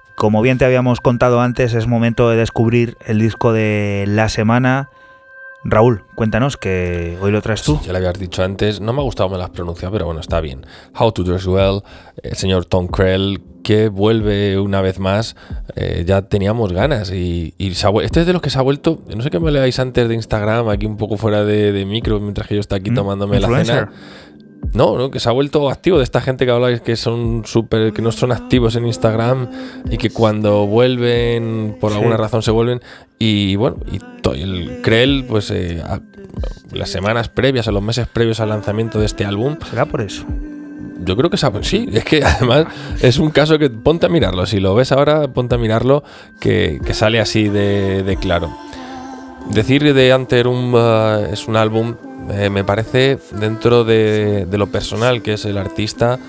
Como 0.21 0.43
bien 0.43 0.59
te 0.59 0.65
habíamos 0.65 1.01
contado 1.01 1.41
antes, 1.41 1.73
es 1.73 1.87
momento 1.87 2.29
de 2.29 2.37
descubrir 2.37 2.95
el 3.07 3.17
disco 3.17 3.53
de 3.53 4.05
la 4.07 4.29
semana. 4.29 4.91
Raúl, 5.63 6.03
cuéntanos 6.13 6.57
que 6.57 7.17
hoy 7.23 7.31
lo 7.31 7.41
traes 7.41 7.63
tú. 7.63 7.79
Ya 7.83 7.91
le 7.91 7.97
habías 7.97 8.19
dicho 8.19 8.43
antes, 8.43 8.81
no 8.81 8.93
me 8.93 8.99
ha 8.99 9.03
gustado 9.03 9.29
me 9.29 9.39
las 9.39 9.49
pronunciado, 9.49 9.91
pero 9.93 10.05
bueno, 10.05 10.19
está 10.21 10.39
bien. 10.39 10.63
How 10.95 11.11
to 11.11 11.23
Dress 11.23 11.47
Well, 11.47 11.81
el 12.21 12.35
señor 12.35 12.65
Tom 12.65 12.87
Krell, 12.87 13.41
que 13.63 13.89
vuelve 13.89 14.59
una 14.59 14.81
vez 14.81 14.99
más. 14.99 15.35
eh, 15.75 16.03
ya 16.05 16.21
teníamos 16.21 16.71
ganas 16.71 17.11
y, 17.11 17.55
y 17.57 17.73
se 17.73 17.87
ha 17.87 17.89
vuel- 17.89 18.05
este 18.05 18.19
es 18.21 18.27
de 18.27 18.33
los 18.33 18.43
que 18.43 18.51
se 18.51 18.59
ha 18.59 18.61
vuelto. 18.61 18.99
No 19.15 19.23
sé 19.23 19.31
qué 19.31 19.39
me 19.39 19.49
leáis 19.49 19.79
antes 19.79 20.07
de 20.07 20.13
Instagram, 20.13 20.69
aquí 20.69 20.85
un 20.85 20.97
poco 20.97 21.17
fuera 21.17 21.43
de, 21.45 21.71
de 21.71 21.85
micro, 21.85 22.19
mientras 22.19 22.47
que 22.47 22.53
yo 22.55 22.59
estoy 22.61 22.79
aquí 22.79 22.91
Mm, 22.91 22.95
tomándome 22.95 23.39
la 23.39 23.47
influencer. 23.47 23.75
cena. 23.85 23.91
No, 24.73 24.97
no, 24.97 25.11
que 25.11 25.19
se 25.19 25.27
ha 25.27 25.31
vuelto 25.33 25.69
activo 25.69 25.97
de 25.97 26.03
esta 26.03 26.21
gente 26.21 26.45
que 26.45 26.51
habláis 26.51 26.81
que 26.81 26.95
son 26.95 27.43
súper, 27.45 27.91
que 27.93 28.01
no 28.01 28.11
son 28.11 28.31
activos 28.31 28.75
en 28.75 28.85
Instagram 28.87 29.49
y 29.89 29.97
que 29.97 30.09
cuando 30.11 30.65
vuelven, 30.65 31.75
por 31.79 31.91
Sí. 31.91 31.97
alguna 31.97 32.15
razón 32.17 32.41
se 32.41 32.51
vuelven. 32.51 32.81
Y 33.19 33.55
bueno, 33.57 33.77
y 33.91 33.99
el 34.41 34.81
Krell, 34.81 35.25
pues 35.27 35.51
eh, 35.51 35.81
a- 35.83 35.99
las 36.71 36.89
semanas 36.89 37.27
previas, 37.27 37.67
a 37.67 37.71
los 37.71 37.83
meses 37.83 38.07
previos 38.07 38.39
al 38.39 38.49
lanzamiento 38.49 38.97
de 38.99 39.05
este 39.05 39.25
álbum, 39.25 39.57
¿Será 39.69 39.85
por 39.85 40.01
eso? 40.01 40.23
yo 41.03 41.17
creo 41.17 41.29
que 41.29 41.37
sí, 41.63 41.89
es 41.91 42.05
que 42.05 42.23
además 42.23 42.67
es 43.01 43.17
un 43.19 43.31
caso 43.31 43.59
que 43.59 43.69
ponte 43.69 44.05
a 44.05 44.09
mirarlo. 44.09 44.45
Si 44.45 44.59
lo 44.59 44.73
ves 44.75 44.91
ahora, 44.93 45.27
ponte 45.27 45.55
a 45.55 45.57
mirarlo, 45.57 46.03
que, 46.39 46.79
que 46.85 46.93
sale 46.93 47.19
así 47.19 47.49
de, 47.49 48.03
de 48.03 48.15
claro. 48.17 48.55
Decir 49.49 49.93
de 49.93 50.13
Anterum 50.13 50.73
uh, 50.75 51.25
es 51.31 51.47
un 51.47 51.55
álbum, 51.57 51.95
eh, 52.29 52.49
me 52.49 52.63
parece, 52.63 53.17
dentro 53.39 53.83
de, 53.83 54.47
lo 54.51 54.67
personal 54.67 55.21
que 55.21 55.33
es 55.33 55.45
el 55.45 55.57
artista, 55.57 56.19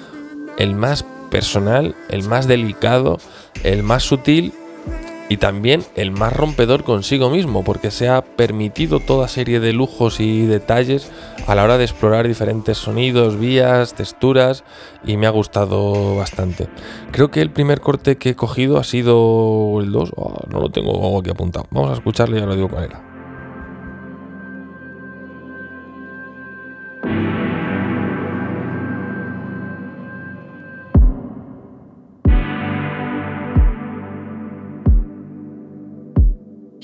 el 0.59 0.75
más 0.75 1.05
personal, 1.31 1.95
el 2.09 2.25
más 2.25 2.47
delicado, 2.47 3.19
el 3.63 3.83
más 3.83 4.03
sutil 4.03 4.53
y 5.29 5.37
también 5.39 5.83
el 5.95 6.11
más 6.11 6.33
rompedor 6.33 6.85
consigo 6.85 7.31
mismo, 7.31 7.65
porque 7.65 7.91
se 7.91 8.09
ha 8.09 8.23
permitido 8.23 9.01
toda 9.01 9.29
serie 9.29 9.61
de 9.61 9.73
lujos 9.73 10.21
y 10.21 10.45
detalles 10.45 11.11
a 11.47 11.55
la 11.55 11.65
hora 11.65 11.79
de 11.79 11.85
explorar 11.85 12.27
diferentes 12.29 12.79
sonidos, 12.79 13.39
vías, 13.39 13.95
texturas, 13.95 14.65
y 15.05 15.17
me 15.17 15.27
ha 15.27 15.31
gustado 15.31 16.17
bastante. 16.17 16.69
Creo 17.13 17.31
que 17.31 17.41
el 17.41 17.51
primer 17.51 17.81
corte 17.81 18.17
que 18.17 18.31
he 18.31 18.37
cogido 18.37 18.79
ha 18.79 18.85
sido 18.85 19.81
el 19.81 19.91
2, 19.91 20.13
no 20.51 20.61
lo 20.61 20.71
tengo 20.71 21.19
aquí 21.19 21.31
apuntado. 21.31 21.67
Vamos 21.71 21.91
a 21.91 21.95
escucharlo 21.95 22.37
y 22.37 22.41
ya 22.41 22.47
lo 22.47 22.55
digo 22.55 22.69
cuál 22.69 22.85
era. 22.85 23.12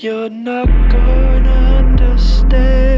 You're 0.01 0.29
not 0.29 0.65
gonna 0.89 1.83
understand 1.83 2.88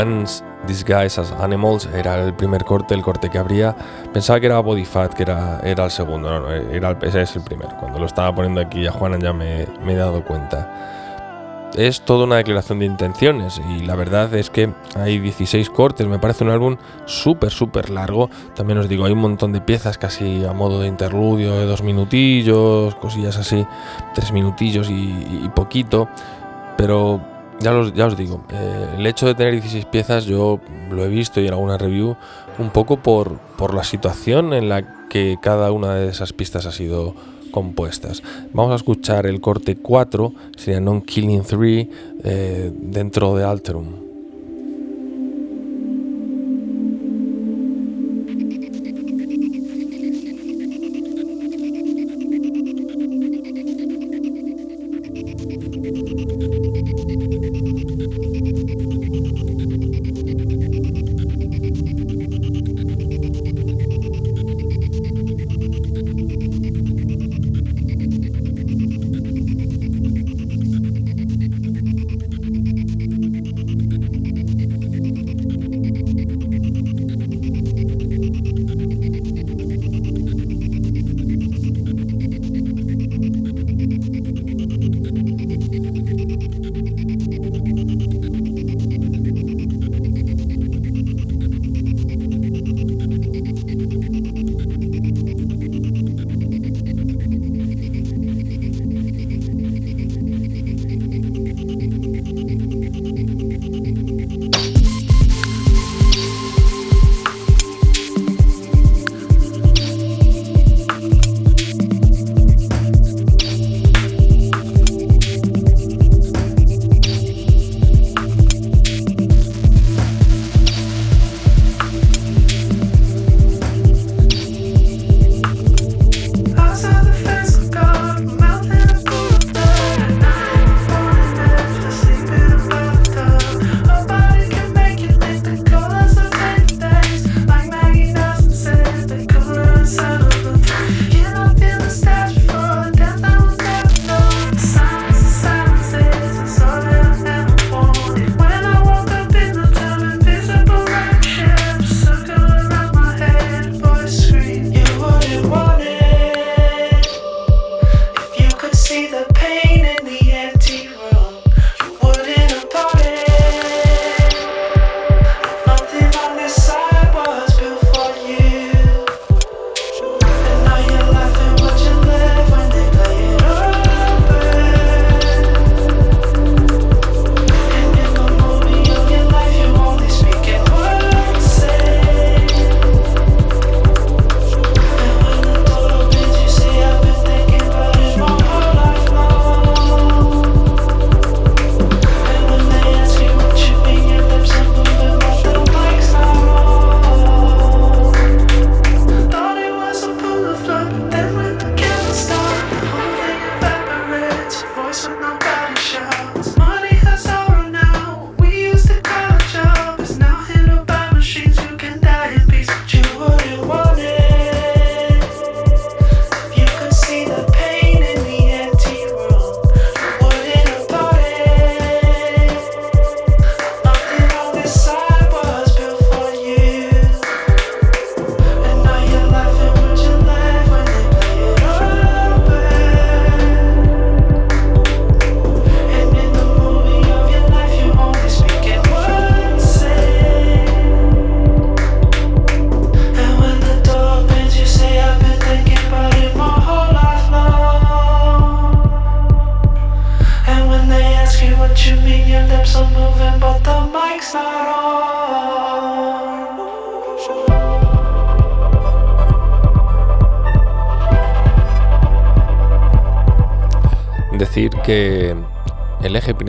Humans 0.00 0.42
Disguised 0.66 1.18
as 1.18 1.32
Animals 1.32 1.86
era 1.94 2.22
el 2.22 2.32
primer 2.32 2.64
corte, 2.64 2.94
el 2.94 3.02
corte 3.02 3.28
que 3.28 3.38
habría. 3.38 3.74
Pensaba 4.12 4.40
que 4.40 4.46
era 4.46 4.60
Body 4.60 4.84
Fat, 4.84 5.12
que 5.12 5.24
era, 5.24 5.60
era 5.62 5.84
el 5.84 5.90
segundo, 5.90 6.30
no, 6.30 6.40
no, 6.40 6.50
era 6.50 6.90
el, 6.90 6.96
ese 7.02 7.22
es 7.22 7.36
el 7.36 7.42
primero. 7.42 7.76
Cuando 7.78 7.98
lo 7.98 8.06
estaba 8.06 8.34
poniendo 8.34 8.60
aquí 8.60 8.86
a 8.86 8.92
Juanan 8.92 9.20
ya 9.20 9.32
me, 9.32 9.66
me 9.84 9.92
he 9.92 9.96
dado 9.96 10.24
cuenta. 10.24 11.68
Es 11.74 12.02
toda 12.02 12.24
una 12.24 12.36
declaración 12.36 12.78
de 12.78 12.86
intenciones 12.86 13.60
y 13.70 13.80
la 13.84 13.94
verdad 13.94 14.34
es 14.34 14.50
que 14.50 14.72
hay 14.96 15.18
16 15.18 15.70
cortes, 15.70 16.06
me 16.06 16.18
parece 16.18 16.44
un 16.44 16.50
álbum 16.50 16.76
súper, 17.04 17.50
súper 17.50 17.90
largo. 17.90 18.28
También 18.54 18.78
os 18.78 18.88
digo, 18.88 19.04
hay 19.04 19.12
un 19.12 19.20
montón 19.20 19.52
de 19.52 19.60
piezas 19.60 19.98
casi 19.98 20.44
a 20.44 20.52
modo 20.52 20.80
de 20.80 20.88
interludio, 20.88 21.54
de 21.58 21.66
dos 21.66 21.82
minutillos, 21.82 22.94
cosillas 22.96 23.36
así, 23.36 23.66
tres 24.14 24.32
minutillos 24.32 24.90
y, 24.90 25.44
y 25.44 25.48
poquito. 25.54 26.08
Pero 26.76 27.20
ya, 27.60 27.72
los, 27.72 27.92
ya 27.94 28.06
os 28.06 28.16
digo, 28.16 28.44
eh, 28.50 28.94
el 28.98 29.06
hecho 29.06 29.26
de 29.26 29.34
tener 29.34 29.52
16 29.52 29.84
piezas 29.86 30.24
yo 30.24 30.60
lo 30.90 31.04
he 31.04 31.08
visto 31.08 31.40
y 31.40 31.46
en 31.46 31.52
alguna 31.52 31.78
review 31.78 32.16
un 32.58 32.70
poco 32.70 32.96
por, 32.98 33.38
por 33.56 33.74
la 33.74 33.84
situación 33.84 34.52
en 34.52 34.68
la 34.68 35.06
que 35.08 35.38
cada 35.40 35.72
una 35.72 35.94
de 35.94 36.08
esas 36.08 36.32
pistas 36.32 36.66
ha 36.66 36.72
sido 36.72 37.14
compuestas. 37.50 38.22
Vamos 38.52 38.72
a 38.72 38.76
escuchar 38.76 39.26
el 39.26 39.40
corte 39.40 39.76
4, 39.76 40.32
sería 40.56 40.80
Non 40.80 41.02
Killing 41.02 41.42
3, 41.42 41.88
eh, 42.24 42.72
dentro 42.72 43.34
de 43.34 43.44
Alterum. 43.44 44.09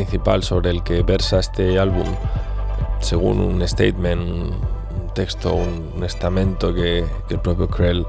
Principal 0.05 0.41
sobre 0.43 0.71
el 0.71 0.81
que 0.83 1.03
versa 1.03 1.39
este 1.39 1.77
álbum, 1.77 2.07
según 3.01 3.39
un 3.39 3.67
statement, 3.67 4.21
un 4.21 5.13
texto, 5.13 5.53
un, 5.53 6.03
estamento 6.03 6.73
que, 6.73 7.05
que 7.27 7.35
el 7.35 7.39
propio 7.39 7.67
Krell 7.67 7.99
eh, 8.01 8.05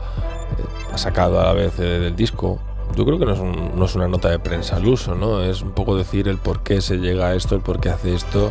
ha 0.93 0.97
sacado 0.97 1.39
a 1.39 1.45
la 1.45 1.53
vez 1.53 1.77
del 1.77 2.17
disco, 2.17 2.59
yo 2.97 3.05
creo 3.05 3.19
que 3.19 3.27
no 3.27 3.33
es, 3.35 3.39
un- 3.41 3.73
no 3.79 3.85
es 3.85 3.95
una 3.95 4.09
nota 4.09 4.31
de 4.31 4.39
prensa 4.39 4.77
al 4.77 4.87
uso, 4.87 5.15
¿no? 5.15 5.43
Es 5.43 5.61
un 5.61 5.73
poco 5.73 5.95
decir 5.97 6.29
el 6.29 6.39
por 6.39 6.63
qué 6.63 6.81
se 6.81 6.97
llega 6.97 7.27
a 7.29 7.35
esto, 7.35 7.55
el 7.55 7.61
por 7.61 7.79
qué 7.81 7.91
hace 7.91 8.15
esto, 8.15 8.51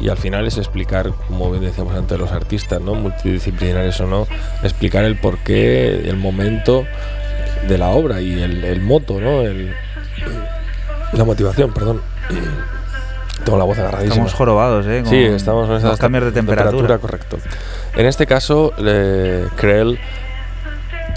y 0.00 0.08
al 0.10 0.18
final 0.18 0.46
es 0.46 0.58
explicar, 0.58 1.10
como 1.28 1.50
bien 1.50 1.64
decíamos 1.64 1.94
antes, 1.94 2.18
los 2.18 2.32
artistas, 2.32 2.80
¿no? 2.82 2.94
Multidisciplinarios 2.94 3.98
o 4.00 4.06
no, 4.06 4.26
explicar 4.62 5.04
el 5.04 5.18
por 5.18 5.38
qué, 5.38 6.06
el 6.08 6.16
momento 6.18 6.84
de 7.66 7.78
la 7.78 7.88
obra 7.88 8.20
y 8.20 8.42
el, 8.42 8.62
el 8.64 8.82
moto, 8.82 9.20
¿no? 9.20 9.40
El, 9.40 9.72
la 11.14 11.24
motivación, 11.24 11.72
perdón. 11.72 12.02
Tengo 13.44 13.58
la 13.58 13.64
voz 13.64 13.78
agarradísima. 13.78 14.14
Estamos 14.14 14.34
jorobados, 14.34 14.86
¿eh? 14.86 15.00
Con 15.02 15.10
Sí, 15.10 15.18
estamos 15.18 15.68
con 15.68 15.82
los 15.82 15.98
cambios 15.98 16.24
de 16.24 16.32
temperatura. 16.32 16.98
correcto. 16.98 17.38
En 17.96 18.06
este 18.06 18.26
caso, 18.26 18.72
eh, 18.78 19.46
Krell 19.56 19.98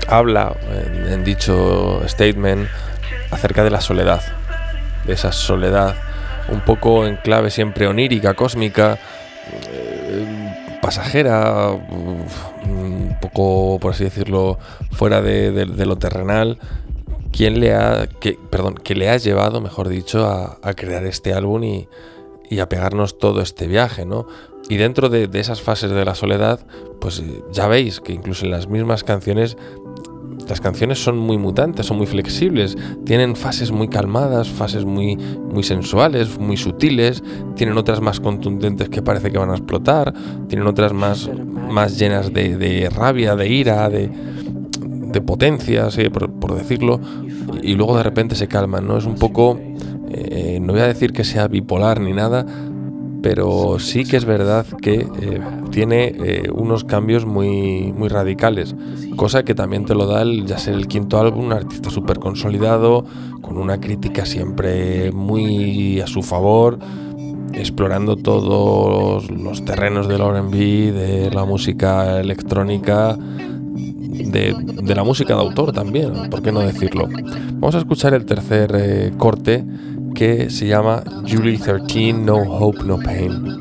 habla 0.07 0.53
en, 0.71 1.13
en 1.13 1.23
dicho 1.23 2.01
statement 2.07 2.67
acerca 3.31 3.63
de 3.63 3.69
la 3.69 3.81
soledad, 3.81 4.21
de 5.05 5.13
esa 5.13 5.31
soledad 5.31 5.95
un 6.49 6.61
poco 6.61 7.05
en 7.05 7.17
clave 7.17 7.49
siempre 7.51 7.87
onírica, 7.87 8.33
cósmica, 8.33 8.97
eh, 9.69 10.77
pasajera, 10.81 11.69
un 11.71 13.17
poco, 13.21 13.79
por 13.79 13.93
así 13.93 14.05
decirlo, 14.05 14.57
fuera 14.91 15.21
de, 15.21 15.51
de- 15.51 15.65
de 15.65 15.85
lo 15.85 15.97
terrenal. 15.97 16.57
¿Quién 17.33 17.59
le 17.59 17.75
ha, 17.75 18.07
que, 18.19 18.39
perdón, 18.49 18.75
que 18.75 18.95
le 18.95 19.09
ha 19.09 19.17
llevado, 19.17 19.59
mejor 19.61 19.89
dicho, 19.89 20.25
a, 20.25 20.57
a 20.63 20.73
crear 20.73 21.05
este 21.05 21.33
álbum 21.33 21.63
y, 21.65 21.87
y 22.49 22.59
a 22.59 22.69
pegarnos 22.69 23.17
todo 23.17 23.41
este 23.41 23.67
viaje, 23.67 24.05
¿no? 24.05 24.27
Y 24.69 24.77
dentro 24.77 25.09
de, 25.09 25.27
de 25.27 25.39
esas 25.39 25.61
fases 25.61 25.91
de 25.91 26.05
la 26.05 26.15
soledad, 26.15 26.65
pues 26.99 27.19
eh, 27.19 27.43
ya 27.51 27.67
veis 27.67 28.01
que 28.01 28.13
incluso 28.13 28.45
en 28.45 28.51
las 28.51 28.67
mismas 28.67 29.03
canciones, 29.03 29.57
las 30.47 30.61
canciones 30.61 31.03
son 31.03 31.17
muy 31.17 31.37
mutantes, 31.37 31.85
son 31.85 31.97
muy 31.97 32.07
flexibles, 32.07 32.77
tienen 33.05 33.35
fases 33.35 33.71
muy 33.71 33.87
calmadas, 33.87 34.49
fases 34.49 34.85
muy, 34.85 35.15
muy 35.15 35.63
sensuales, 35.63 36.37
muy 36.37 36.57
sutiles, 36.57 37.23
tienen 37.55 37.77
otras 37.77 38.01
más 38.01 38.19
contundentes 38.19 38.89
que 38.89 39.01
parece 39.01 39.31
que 39.31 39.37
van 39.37 39.51
a 39.51 39.55
explotar, 39.55 40.13
tienen 40.47 40.67
otras 40.67 40.93
más, 40.93 41.29
más 41.69 41.97
llenas 41.97 42.33
de, 42.33 42.57
de 42.57 42.89
rabia, 42.89 43.35
de 43.35 43.49
ira, 43.49 43.89
de, 43.89 44.09
de 44.09 45.21
potencia, 45.21 45.89
sí, 45.91 46.09
por, 46.09 46.31
por 46.31 46.55
decirlo, 46.55 46.99
y 47.61 47.73
luego 47.73 47.97
de 47.97 48.03
repente 48.03 48.35
se 48.35 48.47
calman, 48.47 48.87
¿no? 48.87 48.97
Es 48.97 49.05
un 49.05 49.15
poco, 49.15 49.59
eh, 50.09 50.59
no 50.61 50.73
voy 50.73 50.81
a 50.81 50.87
decir 50.87 51.13
que 51.13 51.23
sea 51.23 51.47
bipolar 51.47 51.99
ni 51.99 52.13
nada, 52.13 52.45
pero 53.21 53.77
sí 53.79 54.05
que 54.05 54.17
es 54.17 54.25
verdad 54.25 54.65
que 54.81 55.05
eh, 55.21 55.41
tiene 55.71 56.15
eh, 56.17 56.49
unos 56.53 56.83
cambios 56.83 57.25
muy, 57.25 57.91
muy 57.93 58.09
radicales, 58.09 58.75
cosa 59.15 59.43
que 59.43 59.55
también 59.55 59.85
te 59.85 59.95
lo 59.95 60.05
da 60.05 60.21
el, 60.21 60.45
ya 60.45 60.57
ser 60.57 60.75
el 60.75 60.87
quinto 60.87 61.19
álbum, 61.19 61.45
un 61.45 61.53
artista 61.53 61.89
súper 61.89 62.19
consolidado, 62.19 63.05
con 63.41 63.57
una 63.57 63.79
crítica 63.79 64.25
siempre 64.25 65.11
muy 65.11 65.99
a 65.99 66.07
su 66.07 66.21
favor, 66.21 66.79
explorando 67.53 68.15
todos 68.15 69.31
los 69.31 69.65
terrenos 69.65 70.07
del 70.07 70.21
R&B, 70.21 70.57
de 70.91 71.31
la 71.31 71.43
música 71.43 72.19
electrónica, 72.19 73.17
de, 73.17 74.55
de 74.83 74.95
la 74.95 75.03
música 75.03 75.33
de 75.33 75.41
autor 75.41 75.73
también, 75.73 76.29
¿por 76.29 76.41
qué 76.41 76.51
no 76.51 76.59
decirlo? 76.61 77.09
Vamos 77.53 77.75
a 77.75 77.79
escuchar 77.79 78.13
el 78.13 78.25
tercer 78.25 79.11
corte 79.17 79.65
que 80.17 80.49
se 80.49 80.65
llama 80.65 81.03
Julie 81.25 81.59
13, 81.59 82.11
No 82.11 82.43
Hope, 82.43 82.83
No 82.83 82.97
Pain. 82.97 83.53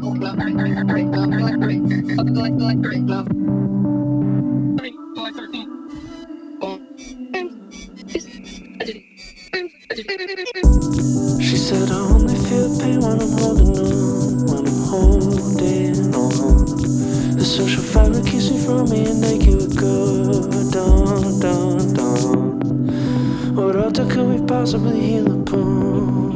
She 11.43 11.57
said 11.59 11.91
I 11.91 11.99
only 12.01 12.35
feel 12.49 12.79
pain 12.81 13.01
when 13.01 13.21
I'm 13.21 13.33
holding 13.37 13.77
on, 13.77 14.47
when 14.47 14.67
I'm 14.67 14.83
holding 14.89 16.15
on. 16.15 17.37
The 17.37 17.45
social 17.45 17.83
fabric 17.83 18.25
keeps 18.25 18.51
me 18.51 18.59
from 18.65 18.89
being 18.89 19.21
naked 19.21 19.57
with 19.57 19.77
good, 19.77 20.73
dun, 20.73 21.39
dun, 21.39 21.93
dun. 21.93 23.27
What 23.57 23.77
altar 23.77 24.07
could 24.07 24.27
we 24.29 24.47
possibly 24.47 25.01
heal 25.01 25.41
upon, 25.41 26.36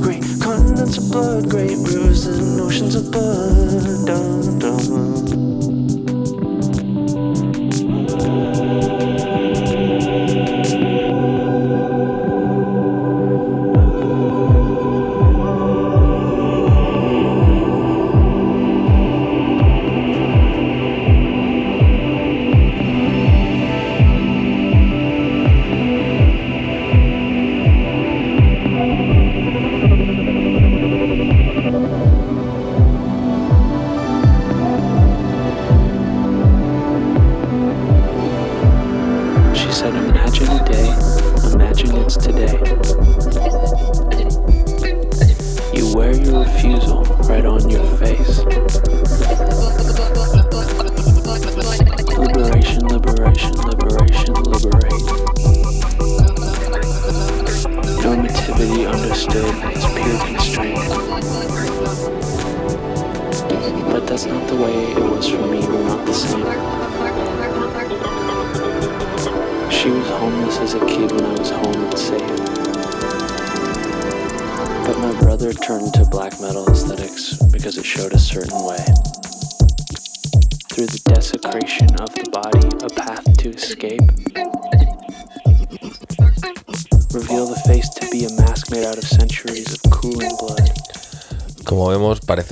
Great 0.00 0.22
continents 0.40 0.98
of 0.98 1.10
blood, 1.10 1.50
great 1.50 1.76
rivers 1.76 2.26
and 2.26 2.60
oceans 2.60 2.94
of 2.94 3.10
blood. 3.10 5.27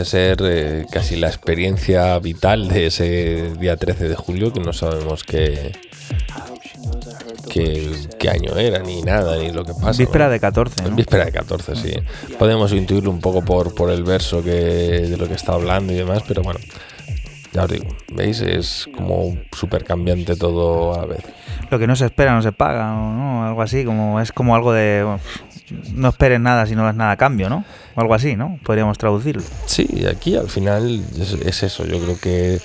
Ser 0.06 0.38
eh, 0.42 0.86
casi 0.90 1.16
la 1.16 1.28
experiencia 1.28 2.18
vital 2.18 2.68
de 2.68 2.86
ese 2.86 3.52
día 3.58 3.76
13 3.76 4.08
de 4.08 4.16
julio, 4.16 4.52
que 4.52 4.60
no 4.60 4.72
sabemos 4.72 5.24
qué, 5.24 5.72
qué, 7.50 7.92
qué 8.18 8.30
año 8.30 8.56
era, 8.56 8.80
ni 8.80 9.02
nada, 9.02 9.36
ni 9.38 9.50
lo 9.50 9.64
que 9.64 9.72
pasa. 9.74 9.98
Víspera 9.98 10.26
¿no? 10.26 10.32
de 10.32 10.40
14, 10.40 10.82
¿no? 10.82 10.96
Víspera 10.96 11.24
de 11.26 11.32
14, 11.32 11.76
sí. 11.76 11.94
Podemos 12.38 12.72
intuirlo 12.72 13.10
un 13.10 13.20
poco 13.20 13.44
por, 13.44 13.74
por 13.74 13.90
el 13.90 14.04
verso 14.04 14.42
que, 14.42 14.50
de 14.50 15.16
lo 15.16 15.28
que 15.28 15.34
está 15.34 15.52
hablando 15.52 15.92
y 15.92 15.96
demás, 15.96 16.22
pero 16.26 16.42
bueno, 16.42 16.60
ya 17.52 17.64
os 17.64 17.70
digo, 17.70 17.86
¿veis? 18.12 18.40
Es 18.42 18.86
como 18.94 19.34
súper 19.52 19.84
cambiante 19.84 20.36
todo 20.36 20.94
a 20.94 20.98
la 20.98 21.06
vez. 21.06 21.24
Lo 21.70 21.78
que 21.78 21.86
no 21.86 21.96
se 21.96 22.04
espera 22.04 22.34
no 22.34 22.42
se 22.42 22.52
paga, 22.52 22.92
¿no? 22.92 23.46
Algo 23.46 23.62
así, 23.62 23.84
como 23.84 24.20
es 24.20 24.30
como 24.30 24.54
algo 24.54 24.72
de... 24.72 25.02
bueno, 25.02 25.20
no 25.94 26.08
esperes 26.08 26.38
nada 26.38 26.66
si 26.66 26.76
no 26.76 26.84
das 26.84 26.94
nada 26.94 27.12
a 27.12 27.16
cambio, 27.16 27.48
¿no? 27.48 27.64
O 27.94 28.00
algo 28.00 28.14
así, 28.14 28.36
¿no? 28.36 28.58
Podríamos 28.62 28.98
traducirlo. 28.98 29.42
Sí, 29.76 30.06
aquí 30.06 30.36
al 30.36 30.48
final 30.48 31.04
es, 31.20 31.34
es 31.34 31.62
eso, 31.62 31.84
yo 31.84 31.98
creo 32.00 32.18
que 32.18 32.54
eh, 32.54 32.60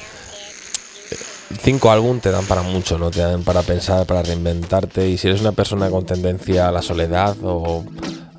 cinco 1.60 1.92
álbum 1.92 2.22
te 2.22 2.32
dan 2.32 2.46
para 2.46 2.62
mucho, 2.62 2.98
¿no? 2.98 3.12
Te 3.12 3.20
dan 3.20 3.44
para 3.44 3.64
pensar, 3.64 4.06
para 4.06 4.24
reinventarte 4.24 5.10
y 5.10 5.18
si 5.18 5.28
eres 5.28 5.42
una 5.42 5.52
persona 5.52 5.90
con 5.90 6.06
tendencia 6.06 6.70
a 6.70 6.72
la 6.72 6.82
soledad 6.82 7.36
o 7.44 7.84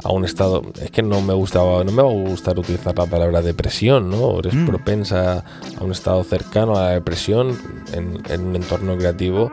a 0.03 0.11
un 0.11 0.25
estado, 0.25 0.63
es 0.81 0.91
que 0.91 1.03
no 1.03 1.21
me 1.21 1.35
gustaba, 1.35 1.85
no 1.85 1.93
me 1.93 2.03
va 2.03 2.09
a 2.09 2.13
gustar 2.31 2.59
utilizar 2.59 2.97
la 2.97 3.05
palabra 3.05 3.43
depresión, 3.43 4.09
¿no? 4.09 4.39
Eres 4.39 4.55
Mm. 4.55 4.65
propensa 4.67 5.45
a 5.79 5.85
un 5.85 5.93
estado 5.93 6.25
cercano 6.25 6.75
a 6.79 6.85
la 6.85 6.91
depresión 6.93 7.59
en, 7.93 8.23
en 8.31 8.47
un 8.47 8.57
entorno 8.57 8.97
creativo, 8.97 9.53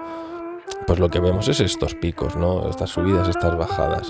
pues 0.87 0.97
lo 0.97 1.09
que 1.09 1.19
vemos 1.19 1.49
es 1.49 1.59
estos 1.59 1.93
picos, 1.93 2.37
¿no? 2.37 2.69
Estas 2.69 2.89
subidas, 2.91 3.27
estas 3.27 3.57
bajadas. 3.57 4.07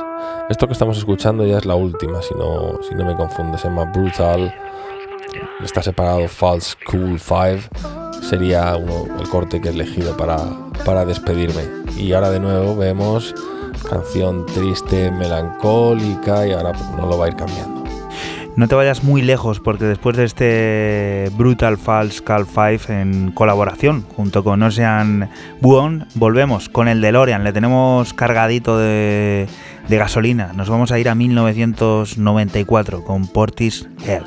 Esto 0.51 0.67
que 0.67 0.73
estamos 0.73 0.99
escuchando 0.99 1.47
ya 1.47 1.57
es 1.57 1.65
la 1.65 1.73
última, 1.73 2.21
si 2.21 2.35
no, 2.35 2.79
si 2.87 2.93
no 2.93 3.05
me 3.05 3.15
confundo, 3.15 3.57
se 3.57 3.69
llama 3.69 3.85
Brutal. 3.85 4.53
Está 5.63 5.81
separado 5.83 6.27
False 6.27 6.75
Cool 6.85 7.19
5. 7.19 8.21
Sería 8.21 8.75
uno, 8.77 9.07
el 9.19 9.27
corte 9.27 9.59
que 9.59 9.69
he 9.69 9.71
elegido 9.71 10.15
para, 10.15 10.37
para 10.85 11.05
despedirme. 11.05 11.63
Y 11.97 12.13
ahora 12.13 12.29
de 12.29 12.39
nuevo 12.39 12.77
vemos 12.77 13.35
canción 13.89 14.45
triste, 14.45 15.11
melancólica 15.11 16.47
y 16.47 16.53
ahora 16.53 16.71
no 16.95 17.07
lo 17.07 17.17
va 17.17 17.25
a 17.25 17.27
ir 17.29 17.35
cambiando. 17.35 17.83
No 18.55 18.67
te 18.67 18.75
vayas 18.75 19.03
muy 19.03 19.21
lejos 19.21 19.59
porque 19.59 19.85
después 19.85 20.17
de 20.17 20.25
este 20.25 21.29
Brutal 21.37 21.77
False 21.77 22.23
Cal 22.23 22.45
5 22.45 22.91
en 22.91 23.31
colaboración 23.31 24.05
junto 24.15 24.43
con 24.43 24.63
Ocean 24.63 25.29
Buon, 25.61 26.07
volvemos 26.15 26.67
con 26.67 26.87
el 26.87 26.99
DeLorean. 27.01 27.43
Le 27.43 27.53
tenemos 27.53 28.13
cargadito 28.13 28.77
de, 28.77 29.47
de 29.87 29.97
gasolina. 29.97 30.51
Nos 30.53 30.69
vamos 30.69 30.91
a 30.91 30.99
ir 30.99 31.09
a 31.09 31.15
1994 31.15 33.03
con 33.03 33.27
Portis 33.27 33.87
Head. 34.05 34.23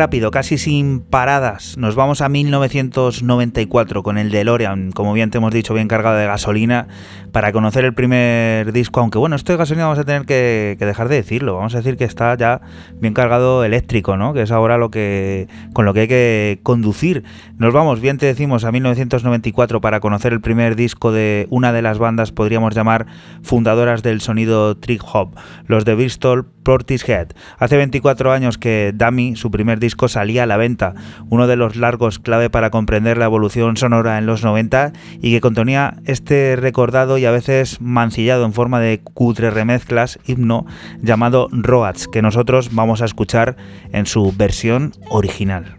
Rápido, 0.00 0.30
casi 0.30 0.56
sin 0.56 1.00
paradas, 1.00 1.76
nos 1.76 1.94
vamos 1.94 2.22
a 2.22 2.30
1994 2.30 4.02
con 4.02 4.16
el 4.16 4.30
DeLorean, 4.30 4.92
como 4.92 5.12
bien 5.12 5.28
te 5.28 5.36
hemos 5.36 5.52
dicho, 5.52 5.74
bien 5.74 5.88
cargado 5.88 6.16
de 6.16 6.24
gasolina, 6.24 6.88
para 7.32 7.52
conocer 7.52 7.84
el 7.84 7.92
primer 7.92 8.72
disco, 8.72 9.00
aunque 9.00 9.18
bueno, 9.18 9.36
esto 9.36 9.52
de 9.52 9.58
gasolina 9.58 9.84
vamos 9.84 9.98
a 9.98 10.04
tener 10.04 10.24
que, 10.24 10.74
dejar 10.78 11.10
de 11.10 11.16
decirlo, 11.16 11.56
vamos 11.56 11.74
a 11.74 11.78
decir 11.78 11.98
que 11.98 12.04
está 12.04 12.34
ya 12.34 12.62
bien 12.94 13.12
cargado 13.12 13.62
eléctrico, 13.62 14.16
¿no? 14.16 14.32
Que 14.32 14.40
es 14.40 14.52
ahora 14.52 14.78
lo 14.78 14.90
que 14.90 15.48
con 15.74 15.84
lo 15.84 15.92
que 15.92 16.00
hay 16.00 16.08
que 16.08 16.60
conducir. 16.62 17.24
Nos 17.58 17.74
vamos, 17.74 18.00
bien 18.00 18.16
te 18.16 18.24
decimos, 18.24 18.64
a 18.64 18.72
1994 18.72 19.82
para 19.82 20.00
conocer 20.00 20.32
el 20.32 20.40
primer 20.40 20.76
disco 20.76 21.12
de 21.12 21.46
una 21.50 21.74
de 21.74 21.82
las 21.82 21.98
bandas, 21.98 22.32
podríamos 22.32 22.74
llamar 22.74 23.04
fundadoras 23.42 24.02
del 24.02 24.22
sonido 24.22 24.78
trip 24.78 25.02
hop, 25.12 25.36
los 25.66 25.84
de 25.84 25.94
Bristol 25.94 26.46
Portishead. 26.62 27.28
Hace 27.58 27.76
24 27.76 28.32
años 28.32 28.56
que 28.56 28.92
Dummy, 28.94 29.36
su 29.36 29.50
primer 29.50 29.78
disco, 29.78 29.89
salía 30.08 30.44
a 30.44 30.46
la 30.46 30.56
venta, 30.56 30.94
uno 31.28 31.46
de 31.46 31.56
los 31.56 31.76
largos 31.76 32.18
clave 32.18 32.50
para 32.50 32.70
comprender 32.70 33.18
la 33.18 33.26
evolución 33.26 33.76
sonora 33.76 34.18
en 34.18 34.26
los 34.26 34.42
90 34.42 34.92
y 35.20 35.32
que 35.32 35.40
contenía 35.40 35.96
este 36.06 36.56
recordado 36.56 37.18
y 37.18 37.24
a 37.24 37.30
veces 37.30 37.80
mancillado 37.80 38.44
en 38.44 38.52
forma 38.52 38.80
de 38.80 39.00
cutre 39.02 39.50
remezclas 39.50 40.18
himno 40.26 40.66
llamado 41.02 41.48
Roads, 41.52 42.08
que 42.08 42.22
nosotros 42.22 42.70
vamos 42.72 43.02
a 43.02 43.04
escuchar 43.04 43.56
en 43.92 44.06
su 44.06 44.32
versión 44.36 44.92
original. 45.10 45.76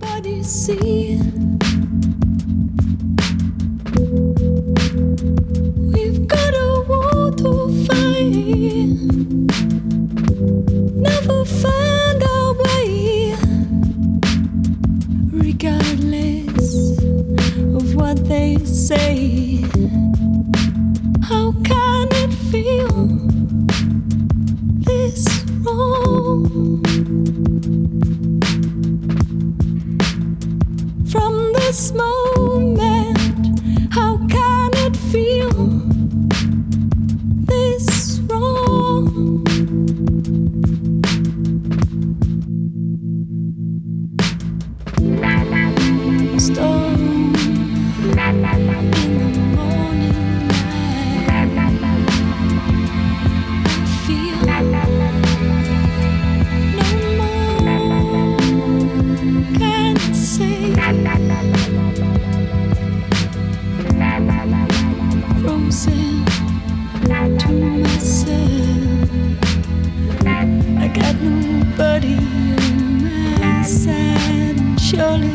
What 18.01 18.17
they 18.27 18.57
say. 18.65 19.61
How 21.29 21.53
can 21.63 22.07
it 22.23 22.33
feel 22.51 23.07
this 24.87 25.27
wrong? 25.63 26.81
from 31.11 31.53
this 31.53 31.91
moment. 31.91 33.19
How 33.91 34.17
can 34.29 34.71
it 34.85 34.95
feel 34.95 35.80
surely 75.01 75.30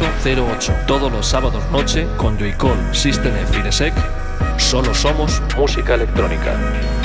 08 0.00 0.74
todos 0.86 1.12
los 1.12 1.26
sábados 1.26 1.62
noche 1.70 2.06
con 2.16 2.36
Joycall, 2.38 2.94
System 2.94 3.34
F 3.36 3.58
y. 3.58 4.60
Solo 4.60 4.92
somos 4.94 5.40
música 5.56 5.94
electrónica. 5.94 7.03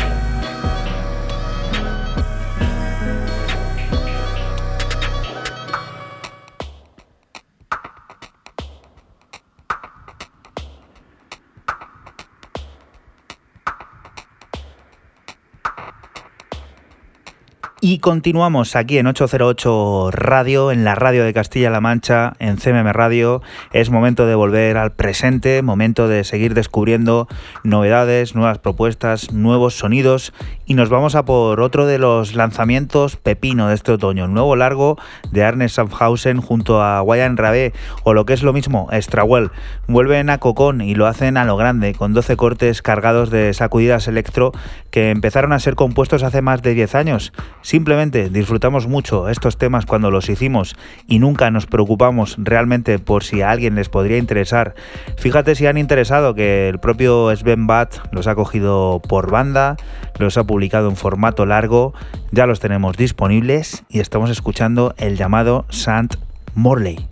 Y 17.91 17.97
continuamos 17.97 18.75
aquí 18.75 18.99
en 18.99 19.07
808 19.07 20.11
Radio, 20.11 20.71
en 20.71 20.83
la 20.83 20.93
radio 20.93 21.23
de 21.23 21.33
Castilla-La 21.33 21.81
Mancha, 21.81 22.33
en 22.37 22.57
CMM 22.57 22.91
Radio. 22.91 23.41
Es 23.73 23.89
momento 23.89 24.27
de 24.27 24.35
volver 24.35 24.77
al 24.77 24.91
presente, 24.91 25.63
momento 25.63 26.07
de 26.07 26.23
seguir 26.23 26.53
descubriendo 26.53 27.27
novedades, 27.63 28.35
nuevas 28.35 28.59
propuestas, 28.59 29.33
nuevos 29.33 29.75
sonidos. 29.75 30.33
Y 30.67 30.75
nos 30.75 30.89
vamos 30.89 31.15
a 31.15 31.25
por 31.25 31.61
otro 31.61 31.87
de 31.87 31.97
los 31.97 32.35
lanzamientos 32.35 33.15
pepino 33.15 33.69
de 33.69 33.73
este 33.73 33.93
otoño, 33.93 34.25
el 34.25 34.33
nuevo 34.35 34.55
largo 34.55 34.99
de 35.31 35.43
Arne 35.43 35.67
Schaffhausen 35.67 36.41
junto 36.41 36.83
a 36.83 37.01
Wayan 37.01 37.37
Rabé, 37.37 37.73
o 38.03 38.13
lo 38.13 38.23
que 38.27 38.33
es 38.33 38.43
lo 38.43 38.53
mismo, 38.53 38.87
Strawell. 38.93 39.49
Vuelven 39.87 40.29
a 40.29 40.37
Cocón 40.37 40.81
y 40.81 40.93
lo 40.93 41.07
hacen 41.07 41.37
a 41.37 41.45
lo 41.45 41.57
grande, 41.57 41.95
con 41.95 42.13
12 42.13 42.37
cortes 42.37 42.83
cargados 42.83 43.31
de 43.31 43.51
sacudidas 43.55 44.07
electro 44.07 44.51
que 44.91 45.09
empezaron 45.09 45.53
a 45.53 45.59
ser 45.59 45.73
compuestos 45.73 46.21
hace 46.21 46.43
más 46.43 46.61
de 46.61 46.75
10 46.75 46.93
años 46.93 47.33
Simplemente 47.79 48.29
disfrutamos 48.29 48.87
mucho 48.87 49.29
estos 49.29 49.57
temas 49.57 49.85
cuando 49.85 50.11
los 50.11 50.27
hicimos 50.27 50.75
y 51.07 51.19
nunca 51.19 51.49
nos 51.49 51.65
preocupamos 51.65 52.35
realmente 52.37 52.99
por 52.99 53.23
si 53.23 53.41
a 53.41 53.51
alguien 53.51 53.75
les 53.75 53.87
podría 53.87 54.17
interesar. 54.17 54.75
Fíjate 55.17 55.55
si 55.55 55.65
han 55.65 55.77
interesado 55.77 56.35
que 56.35 56.67
el 56.67 56.79
propio 56.79 57.33
Sven 57.33 57.67
Bat 57.67 57.95
los 58.11 58.27
ha 58.27 58.35
cogido 58.35 59.01
por 59.07 59.31
banda, 59.31 59.77
los 60.17 60.37
ha 60.37 60.43
publicado 60.43 60.89
en 60.89 60.97
formato 60.97 61.45
largo, 61.45 61.93
ya 62.33 62.45
los 62.45 62.59
tenemos 62.59 62.97
disponibles 62.97 63.85
y 63.87 64.01
estamos 64.01 64.29
escuchando 64.29 64.93
el 64.97 65.15
llamado 65.15 65.65
Sant 65.69 66.15
Morley. 66.55 67.07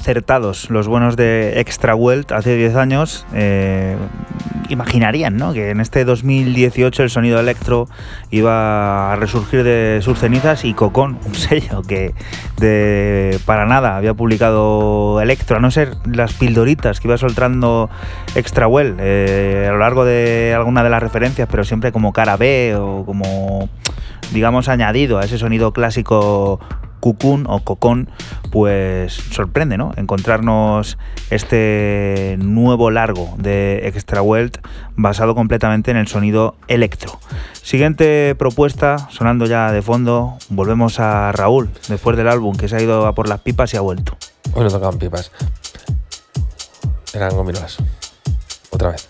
Acertados 0.00 0.70
los 0.70 0.88
buenos 0.88 1.14
de 1.14 1.60
Extra 1.60 1.94
Welt 1.94 2.32
hace 2.32 2.56
10 2.56 2.74
años. 2.76 3.26
Eh, 3.34 3.96
imaginarían, 4.70 5.36
¿no? 5.36 5.52
Que 5.52 5.70
en 5.70 5.80
este 5.80 6.06
2018 6.06 7.02
el 7.02 7.10
sonido 7.10 7.38
electro 7.38 7.86
iba 8.30 9.12
a 9.12 9.16
resurgir 9.16 9.62
de 9.62 10.00
sus 10.02 10.18
cenizas 10.18 10.64
y 10.64 10.72
Cocón, 10.72 11.18
un 11.26 11.34
sello 11.34 11.82
que 11.82 12.14
de 12.56 13.38
para 13.44 13.66
nada 13.66 13.96
había 13.96 14.14
publicado 14.14 15.20
electro, 15.20 15.58
a 15.58 15.60
no 15.60 15.70
ser 15.70 15.96
las 16.06 16.32
pildoritas 16.32 16.98
que 16.98 17.08
iba 17.08 17.18
soltando 17.18 17.90
Extrawell 18.34 18.96
eh, 18.98 19.66
a 19.68 19.72
lo 19.72 19.78
largo 19.78 20.06
de 20.06 20.54
alguna 20.56 20.82
de 20.82 20.90
las 20.90 21.02
referencias, 21.02 21.46
pero 21.50 21.64
siempre 21.64 21.92
como 21.92 22.14
cara 22.14 22.38
B 22.38 22.74
o 22.76 23.04
como 23.04 23.68
digamos 24.32 24.68
añadido 24.68 25.18
a 25.18 25.24
ese 25.24 25.36
sonido 25.36 25.72
clásico 25.72 26.60
Cucún 27.00 27.46
o 27.48 27.60
Cocón, 27.64 28.10
pues 28.50 29.12
sorprende, 29.12 29.76
¿no? 29.76 29.92
Encontrarnos 29.96 30.98
este 31.30 32.36
nuevo 32.38 32.90
largo 32.90 33.34
de 33.38 33.88
Extra 33.88 34.22
Welt 34.22 34.58
basado 34.96 35.34
completamente 35.34 35.90
en 35.90 35.96
el 35.96 36.06
sonido 36.08 36.54
electro. 36.68 37.18
Siguiente 37.62 38.34
propuesta, 38.36 39.08
sonando 39.10 39.46
ya 39.46 39.72
de 39.72 39.82
fondo, 39.82 40.36
volvemos 40.48 41.00
a 41.00 41.32
Raúl, 41.32 41.70
después 41.88 42.16
del 42.16 42.28
álbum 42.28 42.56
que 42.56 42.68
se 42.68 42.76
ha 42.76 42.82
ido 42.82 43.06
a 43.06 43.14
por 43.14 43.28
las 43.28 43.40
pipas 43.40 43.72
y 43.74 43.76
ha 43.76 43.80
vuelto. 43.80 44.16
Hoy 44.52 44.64
no 44.64 44.70
tocaban 44.70 44.98
pipas. 44.98 45.30
Eran 47.12 47.34
gominolas. 47.34 47.78
Otra 48.70 48.90
vez. 48.90 49.08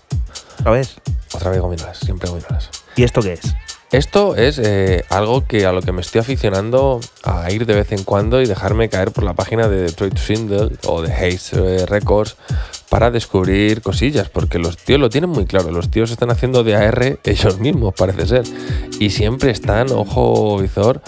¿Otra 0.60 0.72
vez? 0.72 0.96
Otra 1.34 1.50
vez 1.50 1.60
gominolas. 1.60 1.98
Siempre 1.98 2.28
gominolas. 2.28 2.70
¿Y 2.96 3.02
esto 3.02 3.20
qué 3.22 3.34
es? 3.34 3.54
Esto 3.92 4.36
es 4.36 4.60
eh, 4.60 5.04
algo 5.08 5.44
que 5.46 5.66
a 5.66 5.72
lo 5.72 5.82
que 5.82 5.90
me 5.90 6.00
estoy 6.00 6.20
aficionando 6.20 7.00
a 7.24 7.50
ir 7.50 7.66
de 7.66 7.74
vez 7.74 7.90
en 7.90 8.04
cuando 8.04 8.40
y 8.40 8.46
dejarme 8.46 8.88
caer 8.88 9.10
por 9.10 9.24
la 9.24 9.34
página 9.34 9.66
de 9.66 9.82
Detroit 9.82 10.16
Swindle 10.16 10.76
o 10.86 11.02
de 11.02 11.12
Haze 11.12 11.56
eh, 11.56 11.86
Records 11.86 12.36
para 12.88 13.10
descubrir 13.10 13.82
cosillas, 13.82 14.28
porque 14.28 14.60
los 14.60 14.76
tíos 14.76 15.00
lo 15.00 15.10
tienen 15.10 15.30
muy 15.30 15.44
claro. 15.44 15.72
Los 15.72 15.90
tíos 15.90 16.12
están 16.12 16.30
haciendo 16.30 16.62
de 16.62 16.76
AR 16.76 17.18
ellos 17.24 17.58
mismos, 17.58 17.92
parece 17.96 18.26
ser. 18.26 18.44
Y 19.00 19.10
siempre 19.10 19.50
están, 19.50 19.90
ojo 19.90 20.56
visor, 20.58 21.00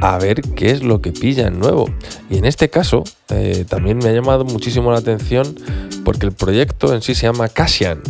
a 0.00 0.16
ver 0.16 0.40
qué 0.40 0.70
es 0.70 0.82
lo 0.82 1.02
que 1.02 1.12
pillan 1.12 1.58
nuevo. 1.58 1.84
Y 2.30 2.38
en 2.38 2.46
este 2.46 2.70
caso, 2.70 3.04
eh, 3.28 3.66
también 3.68 3.98
me 3.98 4.08
ha 4.08 4.12
llamado 4.12 4.46
muchísimo 4.46 4.90
la 4.90 4.98
atención 4.98 5.54
porque 6.02 6.24
el 6.24 6.32
proyecto 6.32 6.94
en 6.94 7.02
sí 7.02 7.14
se 7.14 7.26
llama 7.26 7.50
Cassian 7.50 8.02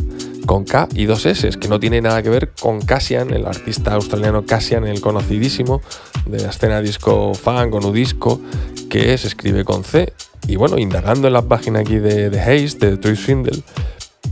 con 0.46 0.64
K 0.64 0.88
y 0.94 1.04
dos 1.04 1.26
S, 1.26 1.50
que 1.58 1.68
no 1.68 1.80
tiene 1.80 2.00
nada 2.00 2.22
que 2.22 2.30
ver 2.30 2.52
con 2.60 2.80
Cassian, 2.80 3.32
el 3.32 3.46
artista 3.46 3.94
australiano 3.94 4.44
Cassian, 4.44 4.86
el 4.86 5.00
conocidísimo 5.00 5.80
de 6.26 6.40
la 6.40 6.50
escena 6.50 6.80
disco 6.80 7.34
funk 7.34 7.74
o 7.74 7.80
nudisco, 7.80 8.40
que 8.88 9.16
se 9.18 9.28
escribe 9.28 9.64
con 9.64 9.84
C. 9.84 10.12
Y 10.48 10.56
bueno, 10.56 10.78
indagando 10.78 11.26
en 11.28 11.32
la 11.34 11.42
página 11.42 11.80
aquí 11.80 11.96
de, 11.96 12.28
de 12.30 12.40
Haze, 12.40 12.78
de 12.78 12.90
Detroit 12.92 13.16
Swindle, 13.16 13.62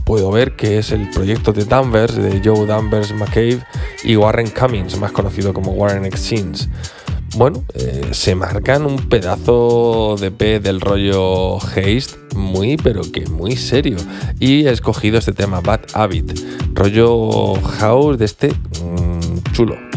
puedo 0.05 0.31
ver 0.31 0.55
que 0.55 0.77
es 0.77 0.91
el 0.91 1.09
proyecto 1.09 1.53
de 1.53 1.65
Danvers, 1.65 2.15
de 2.15 2.41
Joe 2.43 2.65
Danvers 2.65 3.13
McCabe 3.13 3.63
y 4.03 4.15
Warren 4.15 4.49
Cummings, 4.49 4.97
más 4.97 5.11
conocido 5.11 5.53
como 5.53 5.71
Warren 5.71 6.05
Exchange. 6.05 6.67
Bueno, 7.37 7.63
eh, 7.75 8.09
se 8.11 8.35
marcan 8.35 8.85
un 8.85 9.07
pedazo 9.07 10.17
de 10.19 10.31
P 10.31 10.59
del 10.59 10.81
rollo 10.81 11.57
Haste 11.57 12.35
muy, 12.35 12.75
pero 12.77 13.01
que 13.09 13.25
muy 13.27 13.55
serio. 13.55 13.97
Y 14.39 14.67
he 14.67 14.71
escogido 14.71 15.17
este 15.17 15.31
tema, 15.31 15.61
Bad 15.61 15.81
Habit, 15.93 16.37
rollo 16.73 17.53
house 17.61 18.17
de 18.17 18.25
este 18.25 18.49
mm, 18.49 19.53
chulo. 19.53 19.90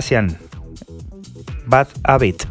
Cassian, 0.00 0.34
Bad 1.66 1.88
Habit. 2.04 2.44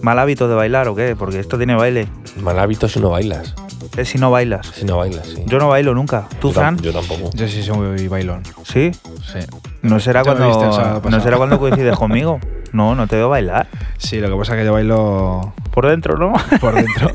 ¿Mal 0.00 0.18
hábito 0.18 0.48
de 0.48 0.56
bailar 0.56 0.88
o 0.88 0.96
qué? 0.96 1.14
Porque 1.16 1.38
esto 1.38 1.56
tiene 1.56 1.76
baile. 1.76 2.08
Mal 2.42 2.58
hábito 2.58 2.88
si 2.88 2.98
no 2.98 3.10
bailas. 3.10 3.54
Es 3.96 4.08
si 4.08 4.18
no 4.18 4.32
bailas. 4.32 4.66
Si 4.74 4.84
no 4.84 4.96
bailas, 4.96 5.24
sí. 5.24 5.44
Yo 5.46 5.60
no 5.60 5.68
bailo 5.68 5.94
nunca. 5.94 6.26
¿Tú, 6.40 6.48
Yo 6.48 6.54
Fran? 6.54 6.76
Yo 6.78 6.92
tampoco. 6.92 7.30
Yo 7.32 7.46
sí 7.46 7.62
soy 7.62 7.76
muy 7.76 8.08
bailón. 8.08 8.42
¿Sí? 8.64 8.90
Sí. 9.22 9.38
¿No 9.82 10.00
será, 10.00 10.24
cuando, 10.24 11.00
¿No 11.08 11.20
será 11.20 11.36
cuando 11.36 11.60
coincides 11.60 11.96
conmigo? 11.96 12.40
No, 12.72 12.96
no 12.96 13.06
te 13.06 13.14
veo 13.14 13.28
bailar. 13.28 13.68
Sí, 13.96 14.18
lo 14.18 14.28
que 14.28 14.36
pasa 14.36 14.54
es 14.54 14.58
que 14.58 14.64
yo 14.64 14.72
bailo 14.72 15.54
Por 15.70 15.86
dentro, 15.86 16.18
¿no? 16.18 16.32
por 16.60 16.74
dentro. 16.74 17.08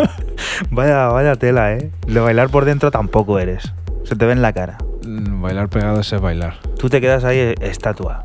vaya, 0.70 1.08
vaya 1.08 1.36
tela, 1.36 1.74
¿eh? 1.74 1.90
De 2.06 2.18
bailar 2.18 2.48
por 2.48 2.64
dentro 2.64 2.90
tampoco 2.90 3.38
eres. 3.38 3.74
Se 4.04 4.16
te 4.16 4.24
ve 4.24 4.32
en 4.32 4.40
la 4.40 4.54
cara. 4.54 4.78
Mm, 5.06 5.42
bailar 5.42 5.68
pegado 5.68 6.00
es 6.00 6.18
bailar. 6.18 6.54
Tú 6.78 6.88
te 6.88 7.00
quedas 7.00 7.24
ahí 7.24 7.38
eh, 7.38 7.54
estatua. 7.60 8.24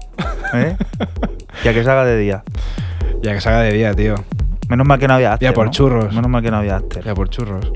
¿Eh? 0.54 0.76
ya 1.64 1.74
que 1.74 1.84
salga 1.84 2.06
de 2.06 2.18
día. 2.18 2.44
Ya 3.22 3.34
que 3.34 3.42
salga 3.42 3.62
de 3.62 3.74
día, 3.74 3.94
tío. 3.94 4.16
Menos 4.70 4.88
mal 4.88 5.00
que 5.00 5.08
no 5.08 5.16
había 5.16 5.34
after, 5.34 5.50
Ya 5.50 5.54
por 5.54 5.66
¿no? 5.66 5.72
churros. 5.72 6.14
Menos 6.14 6.30
mal 6.30 6.42
que 6.42 6.50
no 6.52 6.58
había 6.58 6.78
after. 6.78 7.04
Ya 7.04 7.14
por 7.14 7.30
churros. 7.30 7.72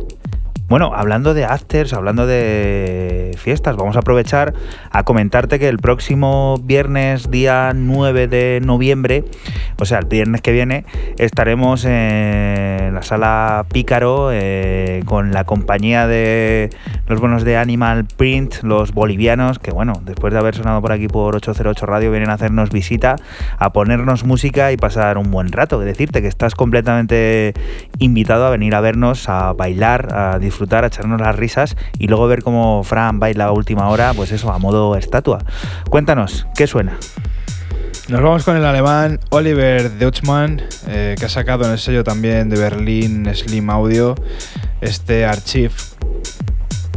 Bueno, 0.67 0.93
hablando 0.95 1.35
de 1.35 1.45
afters, 1.45 1.93
hablando 1.93 2.25
de 2.25 3.35
fiestas, 3.37 3.75
vamos 3.75 3.97
a 3.97 3.99
aprovechar 3.99 4.55
a 4.89 5.03
comentarte 5.03 5.59
que 5.59 5.67
el 5.67 5.77
próximo 5.77 6.57
viernes, 6.63 7.29
día 7.29 7.71
9 7.75 8.27
de 8.27 8.61
noviembre, 8.63 9.25
o 9.77 9.85
sea, 9.85 9.99
el 9.99 10.05
viernes 10.05 10.41
que 10.41 10.51
viene, 10.51 10.83
estaremos 11.19 11.85
en 11.85 12.95
la 12.95 13.03
sala 13.03 13.67
Pícaro 13.71 14.29
eh, 14.31 15.03
con 15.05 15.33
la 15.33 15.43
compañía 15.43 16.07
de 16.07 16.71
los 17.05 17.19
buenos 17.19 17.43
de 17.43 17.57
Animal 17.57 18.05
Print, 18.05 18.63
los 18.63 18.91
bolivianos, 18.91 19.59
que 19.59 19.69
bueno, 19.69 20.01
después 20.03 20.33
de 20.33 20.39
haber 20.39 20.55
sonado 20.55 20.81
por 20.81 20.91
aquí 20.91 21.07
por 21.07 21.35
808 21.35 21.85
Radio, 21.85 22.09
vienen 22.09 22.31
a 22.31 22.33
hacernos 22.33 22.71
visita, 22.71 23.17
a 23.59 23.71
ponernos 23.71 24.23
música 24.23 24.71
y 24.71 24.77
pasar 24.77 25.19
un 25.19 25.29
buen 25.29 25.51
rato. 25.51 25.79
Decirte 25.79 26.23
que 26.23 26.27
estás 26.27 26.55
completamente 26.55 27.53
invitado 27.99 28.47
a 28.47 28.49
venir 28.49 28.73
a 28.73 28.81
vernos, 28.81 29.29
a 29.29 29.53
bailar, 29.53 30.11
a 30.11 30.39
disfrutar 30.39 30.55
a 30.73 30.87
echarnos 30.87 31.21
las 31.21 31.35
risas 31.35 31.75
y 31.97 32.07
luego 32.07 32.27
ver 32.27 32.43
cómo 32.43 32.83
Fran 32.83 33.19
baila 33.19 33.45
a 33.45 33.51
última 33.51 33.89
hora, 33.89 34.13
pues 34.13 34.31
eso, 34.31 34.51
a 34.51 34.59
modo 34.59 34.95
estatua. 34.95 35.39
Cuéntanos, 35.89 36.47
¿qué 36.55 36.67
suena? 36.67 36.97
Nos 38.07 38.21
vamos 38.21 38.43
con 38.43 38.55
el 38.55 38.65
alemán 38.65 39.19
Oliver 39.31 39.91
Deutschmann, 39.91 40.61
eh, 40.87 41.15
que 41.17 41.25
ha 41.25 41.29
sacado 41.29 41.65
en 41.65 41.71
el 41.71 41.79
sello 41.79 42.03
también 42.03 42.49
de 42.49 42.59
Berlín 42.59 43.27
Slim 43.33 43.69
Audio 43.69 44.15
este 44.81 45.25
Archive 45.25 45.73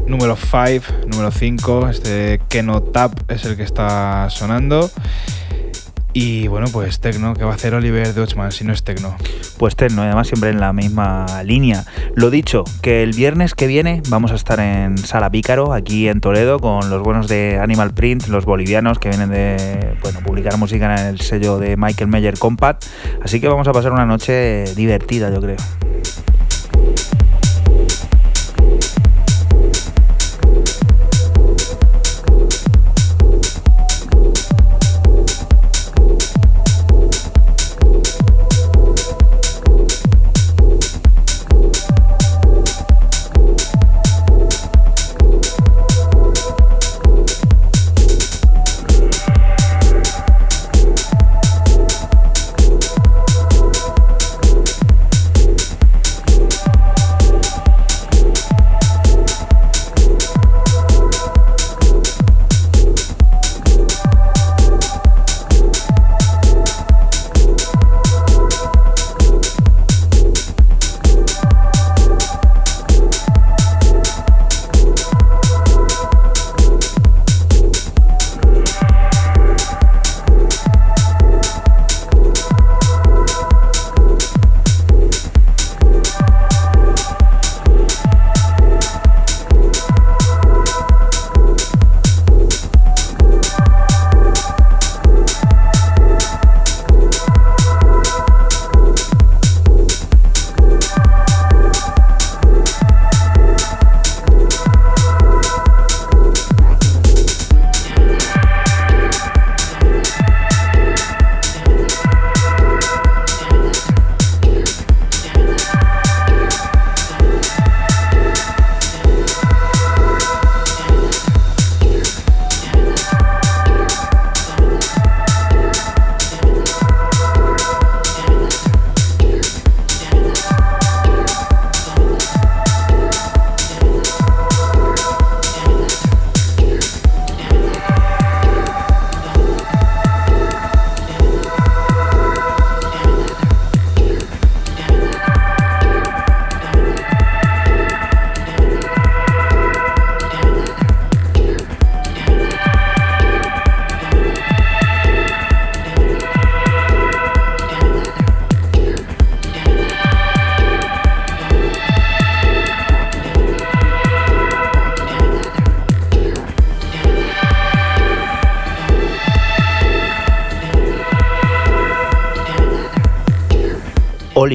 número 0.07 0.37
5, 0.37 1.07
número 1.07 1.31
5, 1.31 1.89
este 1.89 2.41
Keno 2.49 2.83
Tap 2.83 3.31
es 3.31 3.45
el 3.45 3.57
que 3.57 3.63
está 3.63 4.29
sonando. 4.31 4.91
Y 6.21 6.49
bueno, 6.49 6.67
pues 6.73 6.99
Tecno, 6.99 7.33
que 7.35 7.45
va 7.45 7.53
a 7.53 7.55
hacer 7.55 7.75
Oliver 7.75 8.13
Deutschmann 8.13 8.51
si 8.51 8.65
no 8.65 8.73
es 8.73 8.83
Tecno? 8.83 9.15
Pues 9.57 9.77
Tecno, 9.77 10.03
además 10.03 10.27
siempre 10.27 10.51
en 10.51 10.59
la 10.59 10.73
misma 10.73 11.45
línea. 11.45 11.85
Lo 12.17 12.29
dicho, 12.29 12.65
que 12.83 13.05
el 13.05 13.13
viernes 13.13 13.55
que 13.55 13.69
viene 13.69 14.03
vamos 14.09 14.33
a 14.33 14.35
estar 14.35 14.59
en 14.59 14.99
Sala 14.99 15.31
Pícaro, 15.31 15.73
aquí 15.73 16.09
en 16.09 16.21
Toledo, 16.21 16.59
con 16.59 16.91
los 16.91 17.05
buenos 17.05 17.29
de 17.29 17.61
Animal 17.63 17.95
Print, 17.95 18.27
los 18.27 18.47
bolivianos 18.47 18.99
que 18.99 19.11
vienen 19.11 19.31
de 19.31 19.97
bueno, 20.03 20.19
publicar 20.27 20.59
música 20.59 20.93
en 21.01 21.07
el 21.07 21.21
sello 21.21 21.61
de 21.61 21.77
Michael 21.77 22.11
Meyer 22.11 22.37
Compact. 22.37 22.85
Así 23.23 23.41
que 23.41 23.47
vamos 23.47 23.69
a 23.69 23.73
pasar 23.73 23.93
una 23.93 24.05
noche 24.05 24.65
divertida, 24.75 25.33
yo 25.33 25.41
creo. 25.41 25.57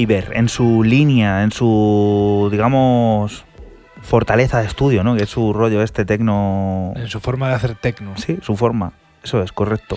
Oliver 0.04 0.32
en 0.34 0.48
su 0.48 0.82
línea, 0.82 1.42
en 1.42 1.50
su, 1.50 2.48
digamos, 2.50 3.44
fortaleza 4.02 4.60
de 4.60 4.66
estudio, 4.66 5.02
¿no? 5.02 5.16
Que 5.16 5.22
es 5.22 5.30
su 5.30 5.54
rollo 5.54 5.82
este 5.82 6.04
tecno. 6.04 6.92
En 6.96 7.08
su 7.08 7.20
forma 7.20 7.48
de 7.48 7.54
hacer 7.54 7.74
tecno. 7.74 8.12
Sí, 8.16 8.38
su 8.42 8.54
forma. 8.54 8.92
Eso 9.22 9.42
es, 9.42 9.52
correcto. 9.52 9.96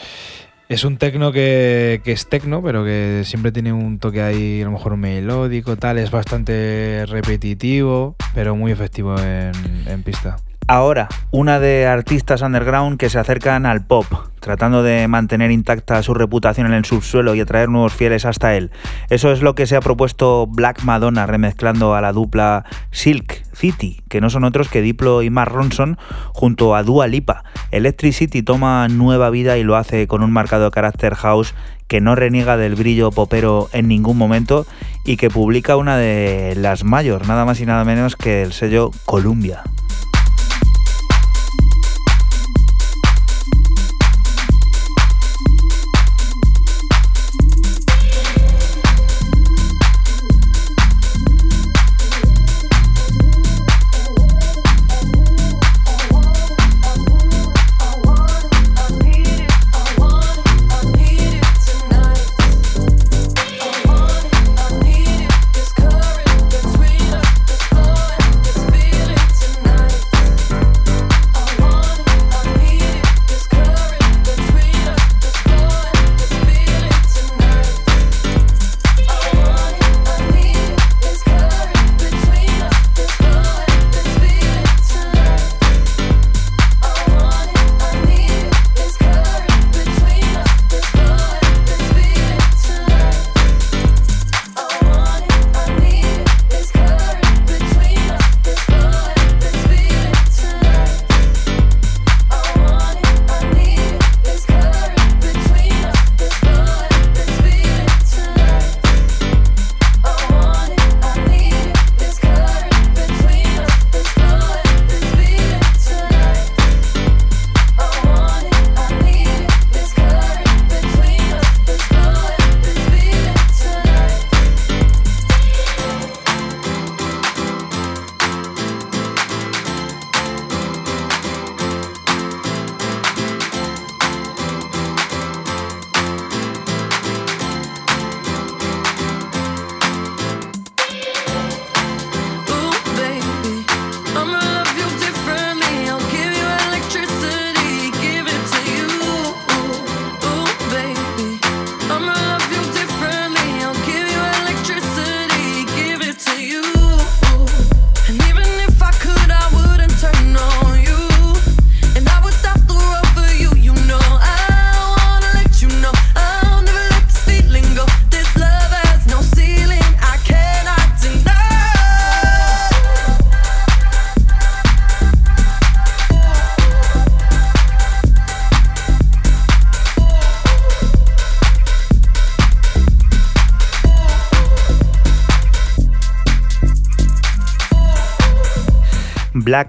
Es 0.69 0.85
un 0.85 0.97
tecno 0.97 1.33
que, 1.33 2.01
que, 2.03 2.13
es 2.13 2.27
tecno, 2.29 2.61
pero 2.61 2.85
que 2.85 3.23
siempre 3.25 3.51
tiene 3.51 3.73
un 3.73 3.99
toque 3.99 4.21
ahí, 4.21 4.61
a 4.61 4.65
lo 4.65 4.71
mejor 4.71 4.95
melódico, 4.95 5.75
tal. 5.75 5.97
Es 5.97 6.11
bastante 6.11 7.05
repetitivo, 7.07 8.15
pero 8.33 8.55
muy 8.55 8.71
efectivo 8.71 9.19
en, 9.19 9.51
en 9.87 10.03
pista. 10.03 10.37
Ahora, 10.69 11.07
una 11.31 11.61
de 11.61 11.87
artistas 11.87 12.41
underground 12.41 12.97
que 12.97 13.09
se 13.09 13.17
acercan 13.19 13.65
al 13.65 13.85
pop, 13.85 14.05
tratando 14.41 14.83
de 14.83 15.07
mantener 15.07 15.49
intacta 15.49 16.03
su 16.03 16.13
reputación 16.13 16.67
en 16.67 16.73
el 16.73 16.83
subsuelo 16.83 17.35
y 17.35 17.39
atraer 17.39 17.69
nuevos 17.69 17.93
fieles 17.93 18.25
hasta 18.25 18.55
él. 18.55 18.71
Eso 19.09 19.31
es 19.31 19.41
lo 19.41 19.55
que 19.55 19.67
se 19.67 19.77
ha 19.77 19.79
propuesto 19.79 20.47
Black 20.47 20.83
Madonna 20.83 21.25
remezclando 21.25 21.95
a 21.95 22.01
la 22.01 22.11
dupla 22.11 22.65
Silk 22.91 23.43
City, 23.53 24.01
que 24.09 24.19
no 24.19 24.29
son 24.29 24.43
otros 24.43 24.67
que 24.67 24.81
Diplo 24.81 25.23
y 25.23 25.29
Mark 25.29 25.53
Ronson, 25.53 25.97
junto 26.33 26.75
a 26.75 26.83
Dua 26.83 27.07
Lipa. 27.07 27.45
Electricity 27.71 28.43
toma 28.43 28.87
nueva 28.89 29.29
vida 29.29 29.57
y 29.57 29.63
lo 29.63 29.77
hace 29.77 30.07
con 30.07 30.23
un 30.23 30.31
marcado 30.31 30.71
carácter 30.71 31.15
house 31.15 31.55
que 31.87 32.01
no 32.01 32.15
reniega 32.15 32.57
del 32.57 32.75
brillo 32.75 33.11
popero 33.11 33.69
en 33.71 33.87
ningún 33.87 34.17
momento 34.17 34.65
y 35.05 35.15
que 35.15 35.29
publica 35.29 35.77
una 35.77 35.97
de 35.97 36.55
las 36.57 36.83
mayores, 36.83 37.27
nada 37.27 37.45
más 37.45 37.61
y 37.61 37.65
nada 37.65 37.85
menos 37.85 38.17
que 38.17 38.41
el 38.41 38.51
sello 38.51 38.91
Columbia. 39.05 39.63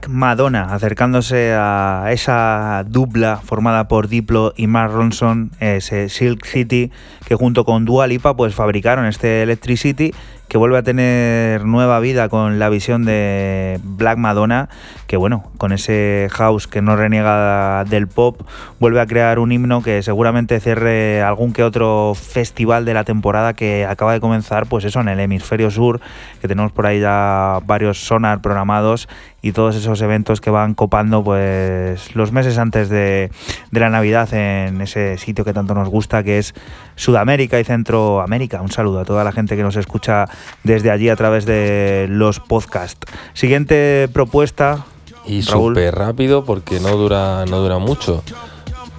Madonna, 0.09 0.73
acercándose 0.75 1.53
a 1.55 2.07
esa 2.13 2.83
dupla 2.87 3.43
formada 3.45 3.89
por 3.89 4.09
Diplo 4.09 4.55
y 4.57 4.67
Mark 4.67 4.93
Ronson, 4.93 5.51
ese 5.61 6.09
Silk 6.09 6.47
City, 6.47 6.91
que 7.27 7.35
junto 7.35 7.67
con 7.67 7.85
Dua 7.85 8.07
Lipa 8.07 8.35
pues 8.35 8.55
fabricaron 8.55 9.05
este 9.05 9.43
Electricity 9.43 10.13
que 10.49 10.57
vuelve 10.57 10.79
a 10.79 10.83
tener 10.83 11.67
nueva 11.67 12.01
vida 12.01 12.31
con 12.31 12.59
la 12.59 12.71
visión 12.71 13.05
de 13.05 13.79
Black 13.85 14.17
Madonna, 14.17 14.71
que 15.07 15.19
bueno, 15.19 15.45
con 15.59 15.73
ese 15.73 16.29
house 16.33 16.67
que 16.67 16.81
no 16.81 16.97
reniega 16.97 17.85
del 17.85 18.09
pop, 18.09 18.41
vuelve 18.81 19.01
a 19.01 19.07
crear 19.07 19.39
un 19.39 19.53
himno 19.53 19.83
que 19.83 20.03
seguramente 20.03 20.59
cierre 20.61 21.23
algún 21.23 21.53
que 21.53 21.63
otro 21.63 22.15
festival 22.15 22.87
de 22.87 22.95
la 22.95 23.05
temporada 23.05 23.53
que 23.53 23.85
acaba 23.85 24.15
de 24.15 24.21
comenzar, 24.21 24.67
pues 24.67 24.87
eso, 24.87 25.01
en 25.01 25.09
el 25.09 25.21
hemisferio 25.21 25.71
sur, 25.71 26.01
que 26.41 26.49
tenemos 26.49 26.73
por 26.73 26.87
ahí 26.87 27.01
ya 27.01 27.61
varios 27.67 27.99
sonar 27.99 28.41
programados 28.41 29.07
y 29.41 29.53
todos 29.53 29.77
esos 29.77 30.01
eventos 30.01 30.41
que 30.41 30.51
van 30.51 30.75
copando 30.75 31.23
pues 31.23 32.15
los 32.15 32.33
meses 32.33 32.59
antes 32.59 32.89
de, 32.89 33.31
de 33.71 33.81
la 33.81 33.89
Navidad 33.89 34.33
en 34.35 34.81
ese 34.81 35.17
sitio 35.19 35.45
que 35.45 35.53
tanto 35.53 35.75
nos 35.75 35.89
gusta 35.89 36.23
que 36.23 36.39
es 36.39 36.55
Sudamérica 36.97 37.61
y 37.61 37.65
Centroamérica. 37.65 38.61
Un 38.61 38.73
saludo 38.73 39.01
a 39.01 39.05
toda 39.05 39.23
la 39.25 39.33
gente 39.33 39.57
que 39.57 39.63
nos 39.63 39.77
escucha 39.77 40.27
desde 40.65 40.91
allí 40.91 41.09
a 41.09 41.17
través 41.17 41.47
de 41.47 42.07
los 42.09 42.41
podcasts. 42.41 43.07
Siguiente 43.33 44.09
propuesta. 44.13 44.85
Y 45.25 45.43
súper 45.43 45.95
rápido 45.95 46.45
porque 46.45 46.81
no 46.81 46.97
dura, 46.97 47.45
no 47.47 47.59
dura 47.61 47.79
mucho. 47.79 48.25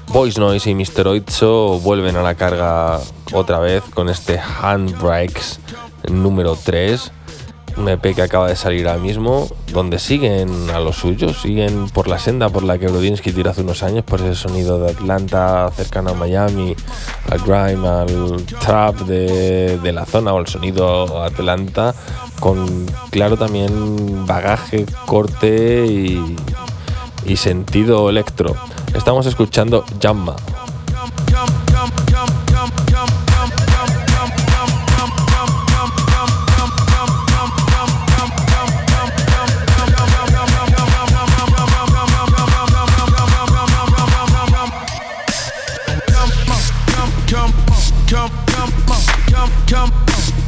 Voice 0.07 0.39
Noise 0.39 0.71
y 0.71 0.75
Mr. 0.75 1.07
Oizo 1.07 1.79
vuelven 1.79 2.15
a 2.15 2.23
la 2.23 2.35
carga 2.35 2.99
otra 3.33 3.59
vez 3.59 3.83
con 3.93 4.09
este 4.09 4.39
Handbrakes 4.39 5.59
número 6.07 6.55
3 6.55 7.11
un 7.79 7.87
MP 7.87 8.13
que 8.13 8.21
acaba 8.21 8.49
de 8.49 8.57
salir 8.57 8.89
ahora 8.89 8.99
mismo, 8.99 9.47
donde 9.71 9.99
siguen 9.99 10.69
a 10.69 10.79
los 10.79 10.97
suyos, 10.97 11.41
siguen 11.41 11.89
por 11.89 12.09
la 12.09 12.19
senda 12.19 12.49
por 12.49 12.63
la 12.63 12.77
que 12.77 12.87
Brodinsky 12.87 13.31
tiró 13.31 13.51
hace 13.51 13.61
unos 13.61 13.83
años, 13.83 14.03
por 14.03 14.19
ese 14.19 14.35
sonido 14.35 14.79
de 14.79 14.91
Atlanta 14.91 15.71
cercano 15.73 16.09
a 16.09 16.13
Miami, 16.13 16.75
al 17.29 17.39
grime, 17.39 17.87
al 17.87 18.45
trap 18.59 18.95
de, 19.03 19.77
de 19.77 19.93
la 19.93 20.05
zona 20.05 20.33
o 20.33 20.39
el 20.39 20.47
sonido 20.47 21.23
Atlanta, 21.23 21.95
con 22.41 22.85
claro 23.11 23.37
también 23.37 24.25
bagaje, 24.25 24.85
corte 25.05 25.85
y, 25.85 26.35
y 27.25 27.37
sentido 27.37 28.09
electro. 28.09 28.55
Estamos 28.93 29.25
escuchando 29.25 29.85
Jamma. 30.01 30.35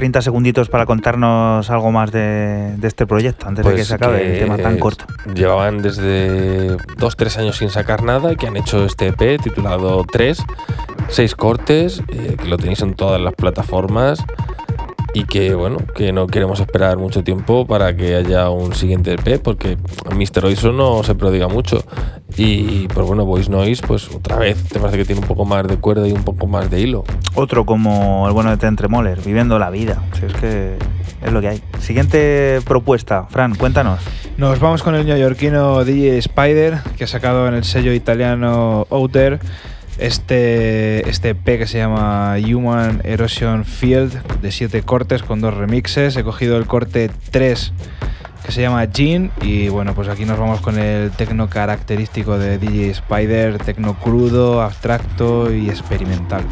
30 0.00 0.22
segunditos 0.22 0.70
para 0.70 0.86
contarnos 0.86 1.68
algo 1.68 1.92
más 1.92 2.10
de, 2.10 2.74
de 2.78 2.88
este 2.88 3.06
proyecto 3.06 3.46
antes 3.46 3.62
pues 3.62 3.74
de 3.74 3.76
que 3.76 3.80
pues 3.82 3.88
se 3.88 3.94
acabe 3.96 4.22
que 4.22 4.32
el 4.32 4.38
tema 4.38 4.56
tan 4.56 4.78
corto. 4.78 5.04
Llevaban 5.34 5.82
desde 5.82 6.78
2-3 6.78 7.36
años 7.36 7.58
sin 7.58 7.68
sacar 7.68 8.02
nada 8.02 8.32
y 8.32 8.36
que 8.36 8.46
han 8.46 8.56
hecho 8.56 8.86
este 8.86 9.08
EP 9.08 9.38
titulado 9.42 10.02
3, 10.10 10.42
6 11.06 11.34
cortes, 11.34 12.02
eh, 12.08 12.34
que 12.40 12.48
lo 12.48 12.56
tenéis 12.56 12.80
en 12.80 12.94
todas 12.94 13.20
las 13.20 13.34
plataformas 13.34 14.24
y 15.12 15.24
que 15.24 15.54
bueno, 15.54 15.76
que 15.94 16.14
no 16.14 16.28
queremos 16.28 16.60
esperar 16.60 16.96
mucho 16.96 17.22
tiempo 17.22 17.66
para 17.66 17.94
que 17.94 18.14
haya 18.14 18.48
un 18.48 18.74
siguiente 18.74 19.12
EP 19.12 19.38
porque 19.42 19.76
Mr. 20.16 20.46
Oiso 20.46 20.72
no 20.72 21.02
se 21.02 21.14
prodiga 21.14 21.46
mucho. 21.46 21.84
Y, 22.42 22.88
pues 22.88 23.06
bueno, 23.06 23.26
Voice 23.26 23.50
Noise, 23.50 23.82
pues 23.86 24.08
otra 24.08 24.36
vez 24.36 24.64
te 24.64 24.78
parece 24.80 24.96
que 24.96 25.04
tiene 25.04 25.20
un 25.20 25.26
poco 25.26 25.44
más 25.44 25.68
de 25.68 25.76
cuerda 25.76 26.08
y 26.08 26.12
un 26.12 26.24
poco 26.24 26.46
más 26.46 26.70
de 26.70 26.80
hilo. 26.80 27.04
Otro 27.34 27.66
como 27.66 28.26
el 28.26 28.32
bueno 28.32 28.48
de 28.48 28.56
Tentremoller, 28.56 29.20
viviendo 29.20 29.58
la 29.58 29.68
vida. 29.68 30.02
Si 30.18 30.24
es 30.24 30.32
que 30.32 30.78
es 31.22 31.32
lo 31.32 31.42
que 31.42 31.48
hay. 31.48 31.62
Siguiente 31.80 32.60
propuesta, 32.64 33.26
Fran, 33.28 33.54
cuéntanos. 33.56 34.00
Nos 34.38 34.58
vamos 34.58 34.82
con 34.82 34.94
el 34.94 35.04
neoyorquino 35.04 35.84
DJ 35.84 36.16
Spider, 36.16 36.78
que 36.96 37.04
ha 37.04 37.06
sacado 37.06 37.46
en 37.46 37.52
el 37.52 37.64
sello 37.64 37.92
italiano 37.92 38.86
Outer 38.88 39.38
este, 39.98 41.10
este 41.10 41.36
que 41.36 41.66
se 41.66 41.76
llama 41.76 42.36
Human 42.38 43.02
Erosion 43.04 43.66
Field, 43.66 44.40
de 44.40 44.50
siete 44.50 44.80
cortes 44.80 45.22
con 45.22 45.42
dos 45.42 45.52
remixes. 45.52 46.16
He 46.16 46.24
cogido 46.24 46.56
el 46.56 46.66
corte 46.66 47.10
3 47.32 47.74
que 48.44 48.52
se 48.52 48.62
llama 48.62 48.84
Jean 48.86 49.30
y 49.42 49.68
bueno, 49.68 49.94
pues 49.94 50.08
aquí 50.08 50.24
nos 50.24 50.38
vamos 50.38 50.60
con 50.60 50.78
el 50.78 51.10
tecno 51.10 51.48
característico 51.48 52.38
de 52.38 52.58
DJ 52.58 52.90
Spider, 52.90 53.58
tecno 53.58 53.94
crudo, 53.94 54.62
abstracto 54.62 55.52
y 55.52 55.68
experimental. 55.68 56.44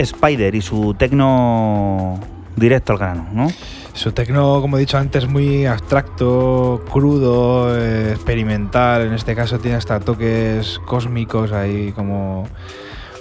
Spider 0.00 0.54
y 0.54 0.62
su 0.62 0.94
tecno 0.94 2.18
directo 2.56 2.92
al 2.92 2.98
grano, 2.98 3.26
¿no? 3.32 3.48
Su 3.92 4.12
tecno, 4.12 4.60
como 4.60 4.76
he 4.76 4.80
dicho 4.80 4.98
antes, 4.98 5.28
muy 5.28 5.66
abstracto, 5.66 6.82
crudo, 6.90 7.76
eh, 7.76 8.12
experimental. 8.12 9.02
En 9.02 9.12
este 9.12 9.34
caso 9.34 9.58
tiene 9.58 9.76
hasta 9.76 10.00
toques 10.00 10.78
cósmicos 10.86 11.52
ahí 11.52 11.92
como 11.92 12.46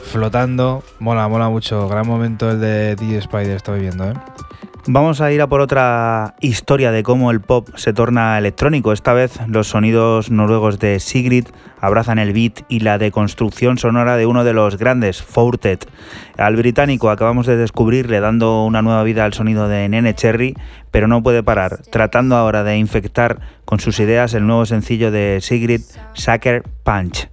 flotando. 0.03 0.84
Mola, 0.99 1.27
mola 1.27 1.49
mucho. 1.49 1.88
Gran 1.88 2.07
momento 2.07 2.51
el 2.51 2.60
de 2.60 2.95
DJ 2.95 3.18
Spider 3.19 3.56
estoy 3.57 3.81
viendo, 3.81 4.10
¿eh? 4.10 4.14
Vamos 4.88 5.22
a 5.22 5.31
ir 5.31 5.41
a 5.41 5.47
por 5.47 5.61
otra 5.61 6.35
historia 6.39 6.91
de 6.91 7.03
cómo 7.03 7.31
el 7.31 7.41
pop 7.41 7.69
se 7.76 7.93
torna 7.93 8.38
electrónico. 8.38 8.91
Esta 8.91 9.14
vez 9.14 9.39
los 9.47 9.68
sonidos 9.68 10.31
noruegos 10.31 10.80
de 10.80 10.99
Sigrid 10.99 11.47
abrazan 11.80 12.18
el 12.18 12.34
beat 12.34 12.61
y 12.69 12.80
la 12.80 12.97
deconstrucción 12.97 13.77
sonora 13.77 14.15
de 14.15 14.26
uno 14.26 14.43
de 14.43 14.53
los 14.53 14.77
grandes, 14.77 15.22
Fortet. 15.22 15.88
Al 16.38 16.56
británico 16.56 17.10
acabamos 17.10 17.45
de 17.45 17.57
descubrirle 17.57 18.19
dando 18.19 18.64
una 18.64 18.81
nueva 18.81 19.03
vida 19.03 19.26
al 19.26 19.34
sonido 19.34 19.68
de 19.68 19.88
Nene 19.89 20.15
Cherry, 20.15 20.56
pero 20.91 21.07
no 21.07 21.22
puede 21.22 21.43
parar, 21.43 21.81
tratando 21.91 22.35
ahora 22.35 22.64
de 22.64 22.77
infectar 22.77 23.41
con 23.65 23.80
sus 23.80 23.99
ideas 23.99 24.34
el 24.34 24.47
nuevo 24.47 24.65
sencillo 24.65 25.11
de 25.11 25.39
Sigrid, 25.41 25.81
Sucker 26.14 26.64
Punch. 26.84 27.30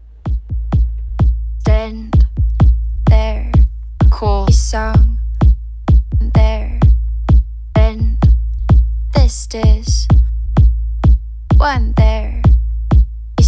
sisters 9.28 9.66
is 9.76 10.06
one 11.56 11.92
there. 11.96 12.40
He 13.36 13.42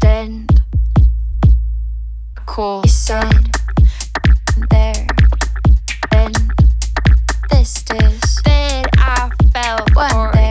then 0.00 0.46
cool. 2.46 2.82
is 2.84 2.94
sung, 2.94 3.50
there, 4.70 5.06
then 6.12 6.32
sisters 7.50 8.20
that 8.44 8.86
I 8.96 9.30
felt 9.52 9.96
weren't 9.96 10.34
there. 10.34 10.41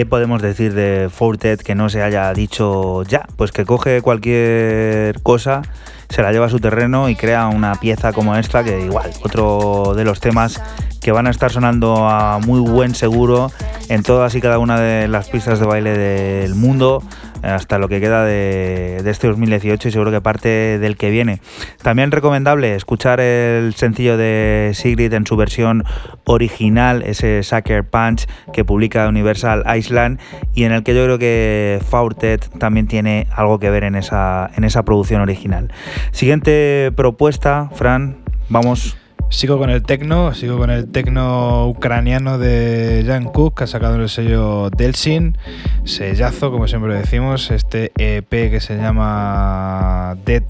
¿Qué 0.00 0.06
podemos 0.06 0.40
decir 0.40 0.72
de 0.72 1.10
Fortet 1.12 1.62
que 1.62 1.74
no 1.74 1.90
se 1.90 2.02
haya 2.02 2.32
dicho 2.32 3.02
ya? 3.02 3.26
Pues 3.36 3.52
que 3.52 3.66
coge 3.66 4.00
cualquier 4.00 5.20
cosa, 5.20 5.60
se 6.08 6.22
la 6.22 6.32
lleva 6.32 6.46
a 6.46 6.48
su 6.48 6.58
terreno 6.58 7.10
y 7.10 7.16
crea 7.16 7.48
una 7.48 7.74
pieza 7.74 8.14
como 8.14 8.34
esta, 8.34 8.64
que 8.64 8.80
igual, 8.80 9.10
otro 9.22 9.92
de 9.94 10.04
los 10.04 10.18
temas 10.18 10.58
que 11.02 11.12
van 11.12 11.26
a 11.26 11.30
estar 11.30 11.52
sonando 11.52 12.08
a 12.08 12.38
muy 12.38 12.60
buen 12.60 12.94
seguro 12.94 13.52
en 13.90 14.02
todas 14.02 14.34
y 14.34 14.40
cada 14.40 14.58
una 14.58 14.80
de 14.80 15.06
las 15.06 15.28
pistas 15.28 15.60
de 15.60 15.66
baile 15.66 15.96
del 15.98 16.54
mundo, 16.54 17.02
hasta 17.42 17.78
lo 17.78 17.88
que 17.88 18.00
queda 18.00 18.24
de, 18.24 19.00
de 19.02 19.10
este 19.10 19.26
2018 19.26 19.88
y 19.88 19.92
seguro 19.92 20.10
que 20.10 20.20
parte 20.20 20.78
del 20.78 20.96
que 20.96 21.10
viene. 21.10 21.40
También 21.82 22.10
recomendable 22.10 22.74
escuchar 22.74 23.20
el 23.20 23.74
sencillo 23.74 24.16
de 24.16 24.72
Sigrid 24.74 25.12
en 25.12 25.26
su 25.26 25.36
versión 25.36 25.84
original, 26.30 27.02
ese 27.02 27.42
Sucker 27.42 27.84
Punch 27.84 28.26
que 28.52 28.64
publica 28.64 29.08
Universal 29.08 29.64
Island 29.76 30.20
y 30.54 30.64
en 30.64 30.72
el 30.72 30.82
que 30.82 30.94
yo 30.94 31.04
creo 31.04 31.18
que 31.18 31.80
Faurtet 31.88 32.48
también 32.58 32.86
tiene 32.86 33.26
algo 33.34 33.58
que 33.58 33.68
ver 33.70 33.84
en 33.84 33.96
esa, 33.96 34.50
en 34.56 34.64
esa 34.64 34.84
producción 34.84 35.20
original. 35.20 35.72
Siguiente 36.12 36.92
propuesta, 36.94 37.70
Fran, 37.74 38.18
vamos. 38.48 38.96
Sigo 39.28 39.58
con 39.58 39.70
el 39.70 39.84
tecno, 39.84 40.34
sigo 40.34 40.58
con 40.58 40.70
el 40.70 40.90
tecno 40.90 41.68
ucraniano 41.68 42.36
de 42.38 43.04
Jan 43.06 43.26
Cook, 43.26 43.58
que 43.58 43.64
ha 43.64 43.66
sacado 43.68 43.94
en 43.94 44.00
el 44.00 44.08
sello 44.08 44.70
Delsin, 44.70 45.38
sellazo, 45.84 46.50
como 46.50 46.66
siempre 46.66 46.96
decimos, 46.96 47.52
este 47.52 47.92
EP 47.96 48.28
que 48.28 48.58
se 48.58 48.76
llama 48.76 50.16
Dead 50.26 50.42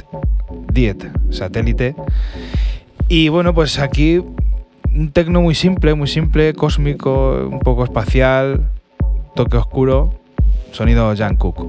Diet, 0.72 1.10
satélite. 1.30 1.94
Y 3.08 3.28
bueno, 3.28 3.52
pues 3.52 3.78
aquí 3.78 4.22
un 4.92 5.12
tecno 5.12 5.40
muy 5.40 5.54
simple, 5.54 5.94
muy 5.94 6.08
simple, 6.08 6.52
cósmico, 6.52 7.46
un 7.48 7.60
poco 7.60 7.84
espacial, 7.84 8.68
toque 9.36 9.56
oscuro, 9.56 10.12
sonido 10.72 11.14
Jan 11.16 11.36
Cook. 11.36 11.68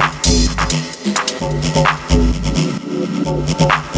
Thank 0.00 0.26
you. 3.94 3.97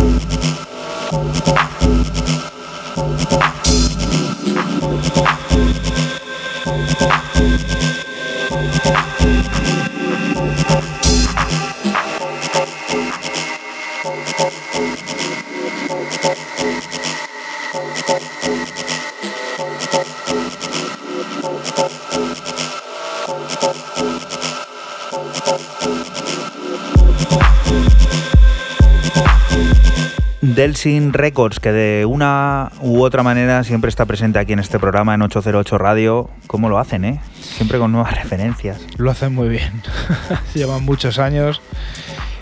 Delsin 30.81 31.13
Records, 31.13 31.61
que 31.61 31.73
de 31.73 32.07
una 32.07 32.73
u 32.81 33.03
otra 33.03 33.23
manera 33.23 33.65
siempre 33.65 33.91
está 33.91 34.07
presente 34.07 34.39
aquí 34.39 34.55
en 34.55 34.61
este 34.61 34.79
programa 34.79 35.13
en 35.13 35.21
808 35.21 35.77
Radio. 35.77 36.31
¿Cómo 36.47 36.71
lo 36.71 36.79
hacen, 36.79 37.05
eh? 37.05 37.21
Siempre 37.39 37.79
con 37.79 37.93
nuevas 37.93 38.17
referencias. 38.17 38.81
Lo 38.97 39.11
hacen 39.11 39.35
muy 39.35 39.51
bien. 39.51 39.83
Llevan 40.55 40.83
muchos 40.87 41.19
años 41.19 41.61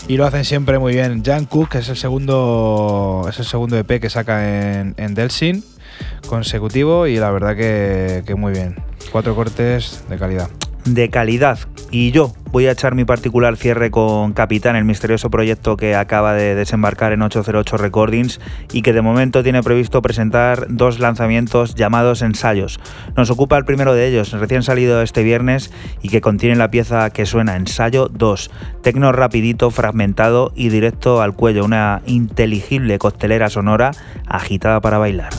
y 0.07 0.15
lo 0.15 0.25
hacen 0.25 0.45
siempre 0.45 0.79
muy 0.79 0.93
bien. 0.93 1.21
Jan 1.21 1.47
Cook 1.47 1.75
es 1.75 1.89
el 1.89 1.97
segundo, 1.97 3.25
es 3.27 3.39
el 3.39 3.45
segundo 3.45 3.77
EP 3.77 3.99
que 3.99 4.09
saca 4.09 4.47
en, 4.47 4.93
en 4.95 5.15
Delsin 5.15 5.61
consecutivo 6.25 7.07
y 7.07 7.17
la 7.17 7.31
verdad 7.31 7.57
que, 7.57 8.23
que 8.25 8.35
muy 8.35 8.53
bien. 8.53 8.77
Cuatro 9.11 9.35
cortes 9.35 10.05
de 10.07 10.17
calidad. 10.17 10.49
De 10.85 11.09
calidad. 11.09 11.59
Y 11.91 12.11
yo 12.11 12.33
voy 12.51 12.67
a 12.67 12.71
echar 12.71 12.95
mi 12.95 13.05
particular 13.05 13.57
cierre 13.57 13.91
con 13.91 14.33
Capitán, 14.33 14.75
el 14.75 14.85
misterioso 14.85 15.29
proyecto 15.29 15.77
que 15.77 15.95
acaba 15.95 16.33
de 16.33 16.55
desembarcar 16.55 17.13
en 17.13 17.21
808 17.21 17.77
Recordings 17.77 18.39
y 18.73 18.81
que 18.81 18.93
de 18.93 19.01
momento 19.01 19.43
tiene 19.43 19.61
previsto 19.61 20.01
presentar 20.01 20.65
dos 20.69 20.99
lanzamientos 20.99 21.75
llamados 21.75 22.21
ensayos. 22.21 22.79
Nos 23.15 23.29
ocupa 23.29 23.57
el 23.57 23.65
primero 23.65 23.93
de 23.93 24.07
ellos, 24.07 24.31
recién 24.31 24.63
salido 24.63 25.01
este 25.01 25.23
viernes 25.23 25.71
y 26.01 26.09
que 26.09 26.21
contiene 26.21 26.55
la 26.55 26.71
pieza 26.71 27.09
que 27.11 27.25
suena 27.25 27.55
Ensayo 27.55 28.07
2, 28.07 28.51
tecno 28.81 29.11
rapidito, 29.11 29.69
fragmentado 29.71 30.51
y 30.55 30.69
directo 30.69 31.21
al 31.21 31.33
cuello, 31.33 31.65
una 31.65 32.01
inteligible 32.05 32.97
costelera 32.97 33.49
sonora 33.49 33.91
agitada 34.27 34.81
para 34.81 34.97
bailar. 34.97 35.33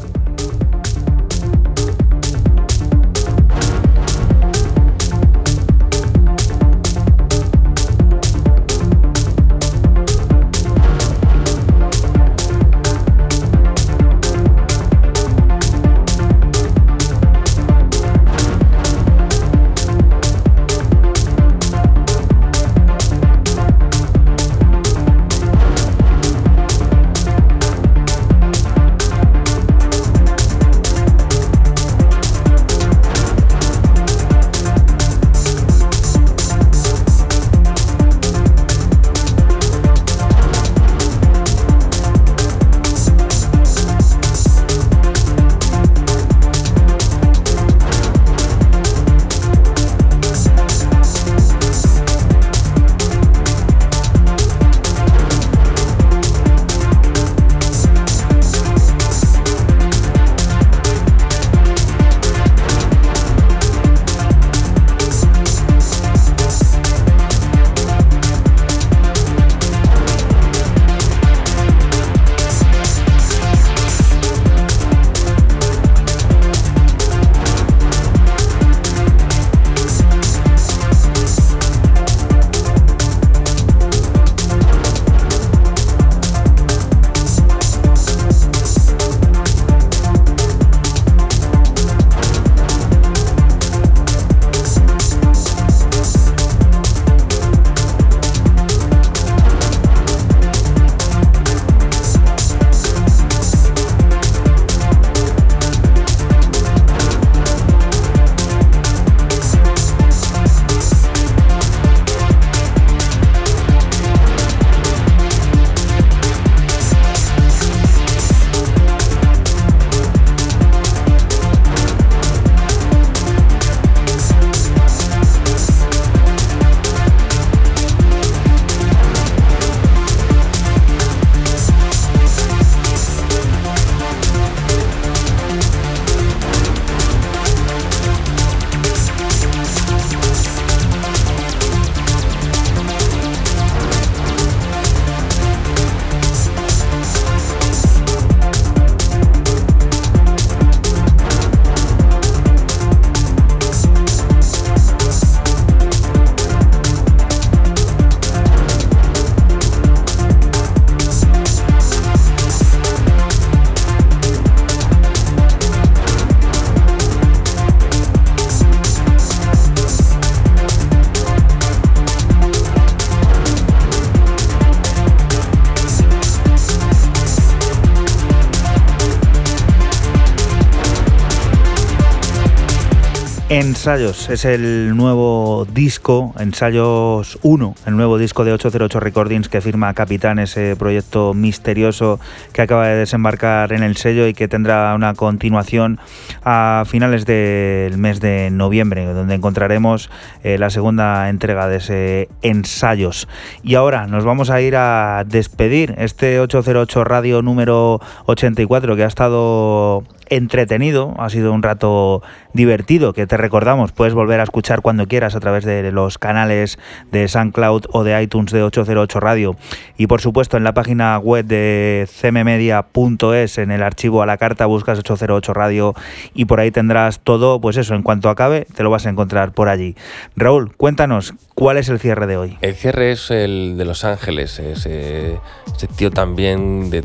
Ensayos 183.80 184.28
es 184.28 184.44
el 184.44 184.94
nuevo 184.94 185.66
disco, 185.72 186.34
Ensayos 186.38 187.38
1, 187.40 187.74
el 187.86 187.96
nuevo 187.96 188.18
disco 188.18 188.44
de 188.44 188.52
808 188.52 189.00
Recordings 189.00 189.48
que 189.48 189.62
firma 189.62 189.94
Capitán, 189.94 190.38
ese 190.38 190.76
proyecto 190.76 191.32
misterioso 191.32 192.20
que 192.52 192.60
acaba 192.60 192.88
de 192.88 192.96
desembarcar 192.96 193.72
en 193.72 193.82
el 193.82 193.96
sello 193.96 194.26
y 194.26 194.34
que 194.34 194.48
tendrá 194.48 194.94
una 194.94 195.14
continuación 195.14 195.98
a 196.44 196.84
finales 196.86 197.24
del 197.24 197.96
mes 197.96 198.20
de 198.20 198.50
noviembre, 198.50 199.06
donde 199.06 199.36
encontraremos 199.36 200.10
eh, 200.42 200.58
la 200.58 200.68
segunda 200.68 201.30
entrega 201.30 201.66
de 201.66 201.76
ese 201.78 202.28
Ensayos. 202.42 203.28
Y 203.62 203.76
ahora 203.76 204.06
nos 204.06 204.26
vamos 204.26 204.50
a 204.50 204.60
ir 204.60 204.76
a 204.76 205.24
despedir 205.26 205.94
este 205.96 206.38
808 206.38 207.02
Radio 207.04 207.40
número 207.40 207.98
84 208.26 208.94
que 208.94 209.04
ha 209.04 209.08
estado 209.08 210.04
entretenido, 210.30 211.14
ha 211.18 211.28
sido 211.28 211.52
un 211.52 211.62
rato 211.62 212.22
divertido 212.54 213.12
que 213.12 213.26
te 213.26 213.36
recordamos, 213.36 213.92
puedes 213.92 214.14
volver 214.14 214.40
a 214.40 214.44
escuchar 214.44 214.80
cuando 214.80 215.06
quieras 215.06 215.34
a 215.34 215.40
través 215.40 215.64
de 215.64 215.90
los 215.92 216.18
canales 216.18 216.78
de 217.12 217.28
SoundCloud 217.28 217.86
o 217.92 218.04
de 218.04 218.20
iTunes 218.22 218.52
de 218.52 218.62
808 218.62 219.20
Radio 219.20 219.56
y 219.98 220.06
por 220.06 220.20
supuesto 220.20 220.56
en 220.56 220.64
la 220.64 220.72
página 220.72 221.18
web 221.18 221.44
de 221.44 222.08
cmmedia.es 222.20 223.58
en 223.58 223.70
el 223.70 223.82
archivo 223.82 224.22
a 224.22 224.26
la 224.26 224.38
carta 224.38 224.66
buscas 224.66 224.98
808 224.98 225.52
Radio 225.52 225.94
y 226.34 226.46
por 226.46 226.60
ahí 226.60 226.70
tendrás 226.70 227.20
todo, 227.20 227.60
pues 227.60 227.76
eso, 227.76 227.94
en 227.94 228.02
cuanto 228.02 228.28
acabe 228.28 228.66
te 228.74 228.82
lo 228.82 228.90
vas 228.90 229.06
a 229.06 229.10
encontrar 229.10 229.52
por 229.52 229.68
allí. 229.68 229.96
Raúl, 230.36 230.74
cuéntanos, 230.76 231.34
¿cuál 231.54 231.76
es 231.76 231.88
el 231.88 231.98
cierre 231.98 232.26
de 232.26 232.36
hoy? 232.36 232.58
El 232.62 232.74
cierre 232.74 233.12
es 233.12 233.30
el 233.30 233.74
de 233.76 233.84
Los 233.84 234.04
Ángeles, 234.04 234.58
ese, 234.58 235.38
ese 235.74 235.86
tío 235.88 236.10
también 236.10 236.90
de 236.90 237.02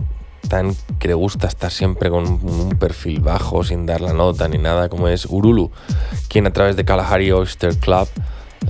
tan 0.48 0.76
que 1.00 1.08
le 1.08 1.14
gusta 1.14 1.48
estar 1.48 1.72
siempre 1.72 2.10
con 2.10 2.26
un 2.26 2.78
perfil 2.80 3.20
bajo, 3.20 3.64
sin 3.64 3.86
dar 3.86 4.02
la 4.02 4.14
nota 4.14 4.48
ni 4.48 4.58
nada, 4.58 4.90
como 4.90 5.08
es 5.08 5.26
Urulu, 5.26 5.72
quien 6.28 6.48
a 6.48 6.54
través 6.54 6.76
de 6.76 6.86
Kalahari 6.86 7.32
Oyster 7.32 7.76
Club, 7.78 8.08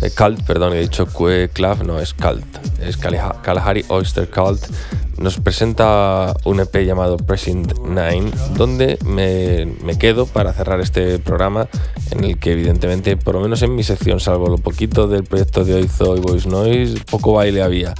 eh, 0.01 0.11
Cult, 0.15 0.41
perdón, 0.45 0.73
he 0.73 0.79
dicho 0.79 1.05
Club, 1.05 1.83
no 1.85 1.99
es 1.99 2.13
Cult, 2.13 2.45
es 2.81 2.97
Kalahari 2.97 3.85
Oyster 3.87 4.29
Cult, 4.29 4.61
nos 5.17 5.39
presenta 5.39 6.33
un 6.43 6.59
EP 6.59 6.75
llamado 6.85 7.17
Present 7.17 7.79
Nine, 7.79 8.31
donde 8.55 8.97
me, 9.05 9.65
me, 9.65 9.97
quedo 9.97 10.25
para 10.25 10.51
cerrar 10.51 10.81
este 10.81 11.19
programa, 11.19 11.67
en 12.11 12.23
el 12.25 12.37
que 12.37 12.51
evidentemente, 12.51 13.15
por 13.15 13.35
lo 13.35 13.41
menos 13.41 13.61
en 13.61 13.75
mi 13.75 13.83
sección, 13.83 14.19
salvo 14.19 14.47
lo 14.47 14.57
poquito 14.57 15.07
del 15.07 15.23
proyecto 15.23 15.63
de 15.63 15.75
Oizo 15.75 16.17
y 16.17 16.19
Voice 16.19 16.49
Noise, 16.49 17.01
poco 17.09 17.33
baile 17.33 17.61
había. 17.61 17.93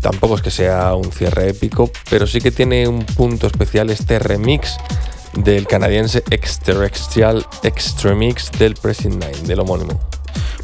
Tampoco 0.00 0.36
es 0.36 0.42
que 0.42 0.50
sea 0.50 0.94
un 0.94 1.12
cierre 1.12 1.50
épico, 1.50 1.90
pero 2.08 2.26
sí 2.26 2.40
que 2.40 2.50
tiene 2.50 2.88
un 2.88 3.04
punto 3.04 3.46
especial 3.46 3.90
este 3.90 4.18
remix 4.18 4.76
del 5.34 5.66
canadiense 5.66 6.22
Extraterrestrial 6.30 7.46
Extremix 7.62 8.50
del 8.52 8.74
Pressing 8.74 9.18
Nine, 9.18 9.42
del 9.46 9.60
homónimo. 9.60 10.00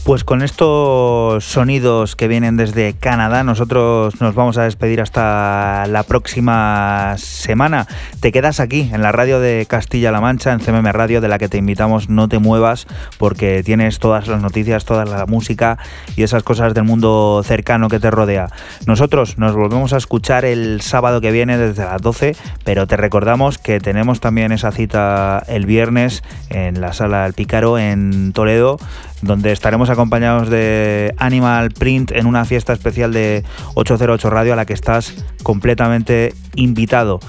Pues 0.06 0.22
con 0.22 0.42
estos 0.42 1.44
sonidos 1.44 2.14
que 2.14 2.28
vienen 2.28 2.56
desde 2.56 2.94
Canadá, 2.94 3.42
nosotros 3.42 4.20
nos 4.20 4.36
vamos 4.36 4.56
a 4.56 4.62
despedir 4.62 5.00
hasta 5.00 5.84
la 5.88 6.04
próxima 6.04 7.16
semana. 7.18 7.88
Te 8.20 8.30
quedas 8.30 8.60
aquí 8.60 8.88
en 8.92 9.02
la 9.02 9.10
radio 9.10 9.40
de 9.40 9.66
Castilla-La 9.68 10.20
Mancha, 10.20 10.52
en 10.52 10.60
CMM 10.60 10.92
Radio, 10.92 11.20
de 11.20 11.26
la 11.26 11.38
que 11.38 11.48
te 11.48 11.58
invitamos, 11.58 12.08
no 12.08 12.28
te 12.28 12.38
muevas, 12.38 12.86
porque 13.18 13.64
tienes 13.64 13.98
todas 13.98 14.28
las 14.28 14.40
noticias, 14.40 14.84
toda 14.84 15.04
la 15.04 15.26
música 15.26 15.76
y 16.14 16.22
esas 16.22 16.44
cosas 16.44 16.72
del 16.72 16.84
mundo 16.84 17.42
cercano 17.44 17.88
que 17.88 17.98
te 17.98 18.12
rodea. 18.12 18.48
Nosotros 18.86 19.38
nos 19.38 19.56
volvemos 19.56 19.92
a 19.92 19.96
escuchar 19.96 20.44
el 20.44 20.82
sábado 20.82 21.20
que 21.20 21.32
viene 21.32 21.58
desde 21.58 21.84
las 21.84 22.00
12, 22.00 22.36
pero 22.62 22.86
te 22.86 22.96
recordamos 22.96 23.58
que 23.58 23.80
tenemos 23.80 24.20
también 24.20 24.52
esa 24.52 24.70
cita 24.70 25.42
el 25.48 25.66
viernes 25.66 26.22
en 26.48 26.80
la 26.80 26.92
sala 26.92 27.26
El 27.26 27.32
Pícaro 27.32 27.76
en 27.76 28.32
Toledo 28.32 28.78
donde 29.22 29.52
estaremos 29.52 29.90
acompañados 29.90 30.48
de 30.48 31.14
Animal 31.18 31.70
Print 31.70 32.12
en 32.12 32.26
una 32.26 32.44
fiesta 32.44 32.72
especial 32.72 33.12
de 33.12 33.44
808 33.74 34.30
Radio 34.30 34.52
a 34.52 34.56
la 34.56 34.66
que 34.66 34.74
estás 34.74 35.14
completamente 35.42 36.34
invitado. 36.54 37.20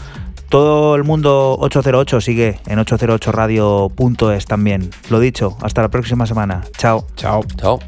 Todo 0.49 0.95
el 0.95 1.03
mundo 1.03 1.57
808 1.59 2.21
sigue 2.21 2.59
en 2.67 2.79
808radio.es 2.79 4.45
también. 4.45 4.89
Lo 5.09 5.19
dicho, 5.19 5.57
hasta 5.61 5.81
la 5.81 5.89
próxima 5.89 6.25
semana. 6.25 6.63
Chao. 6.77 7.05
Chao. 7.15 7.43
Chao. 7.57 7.79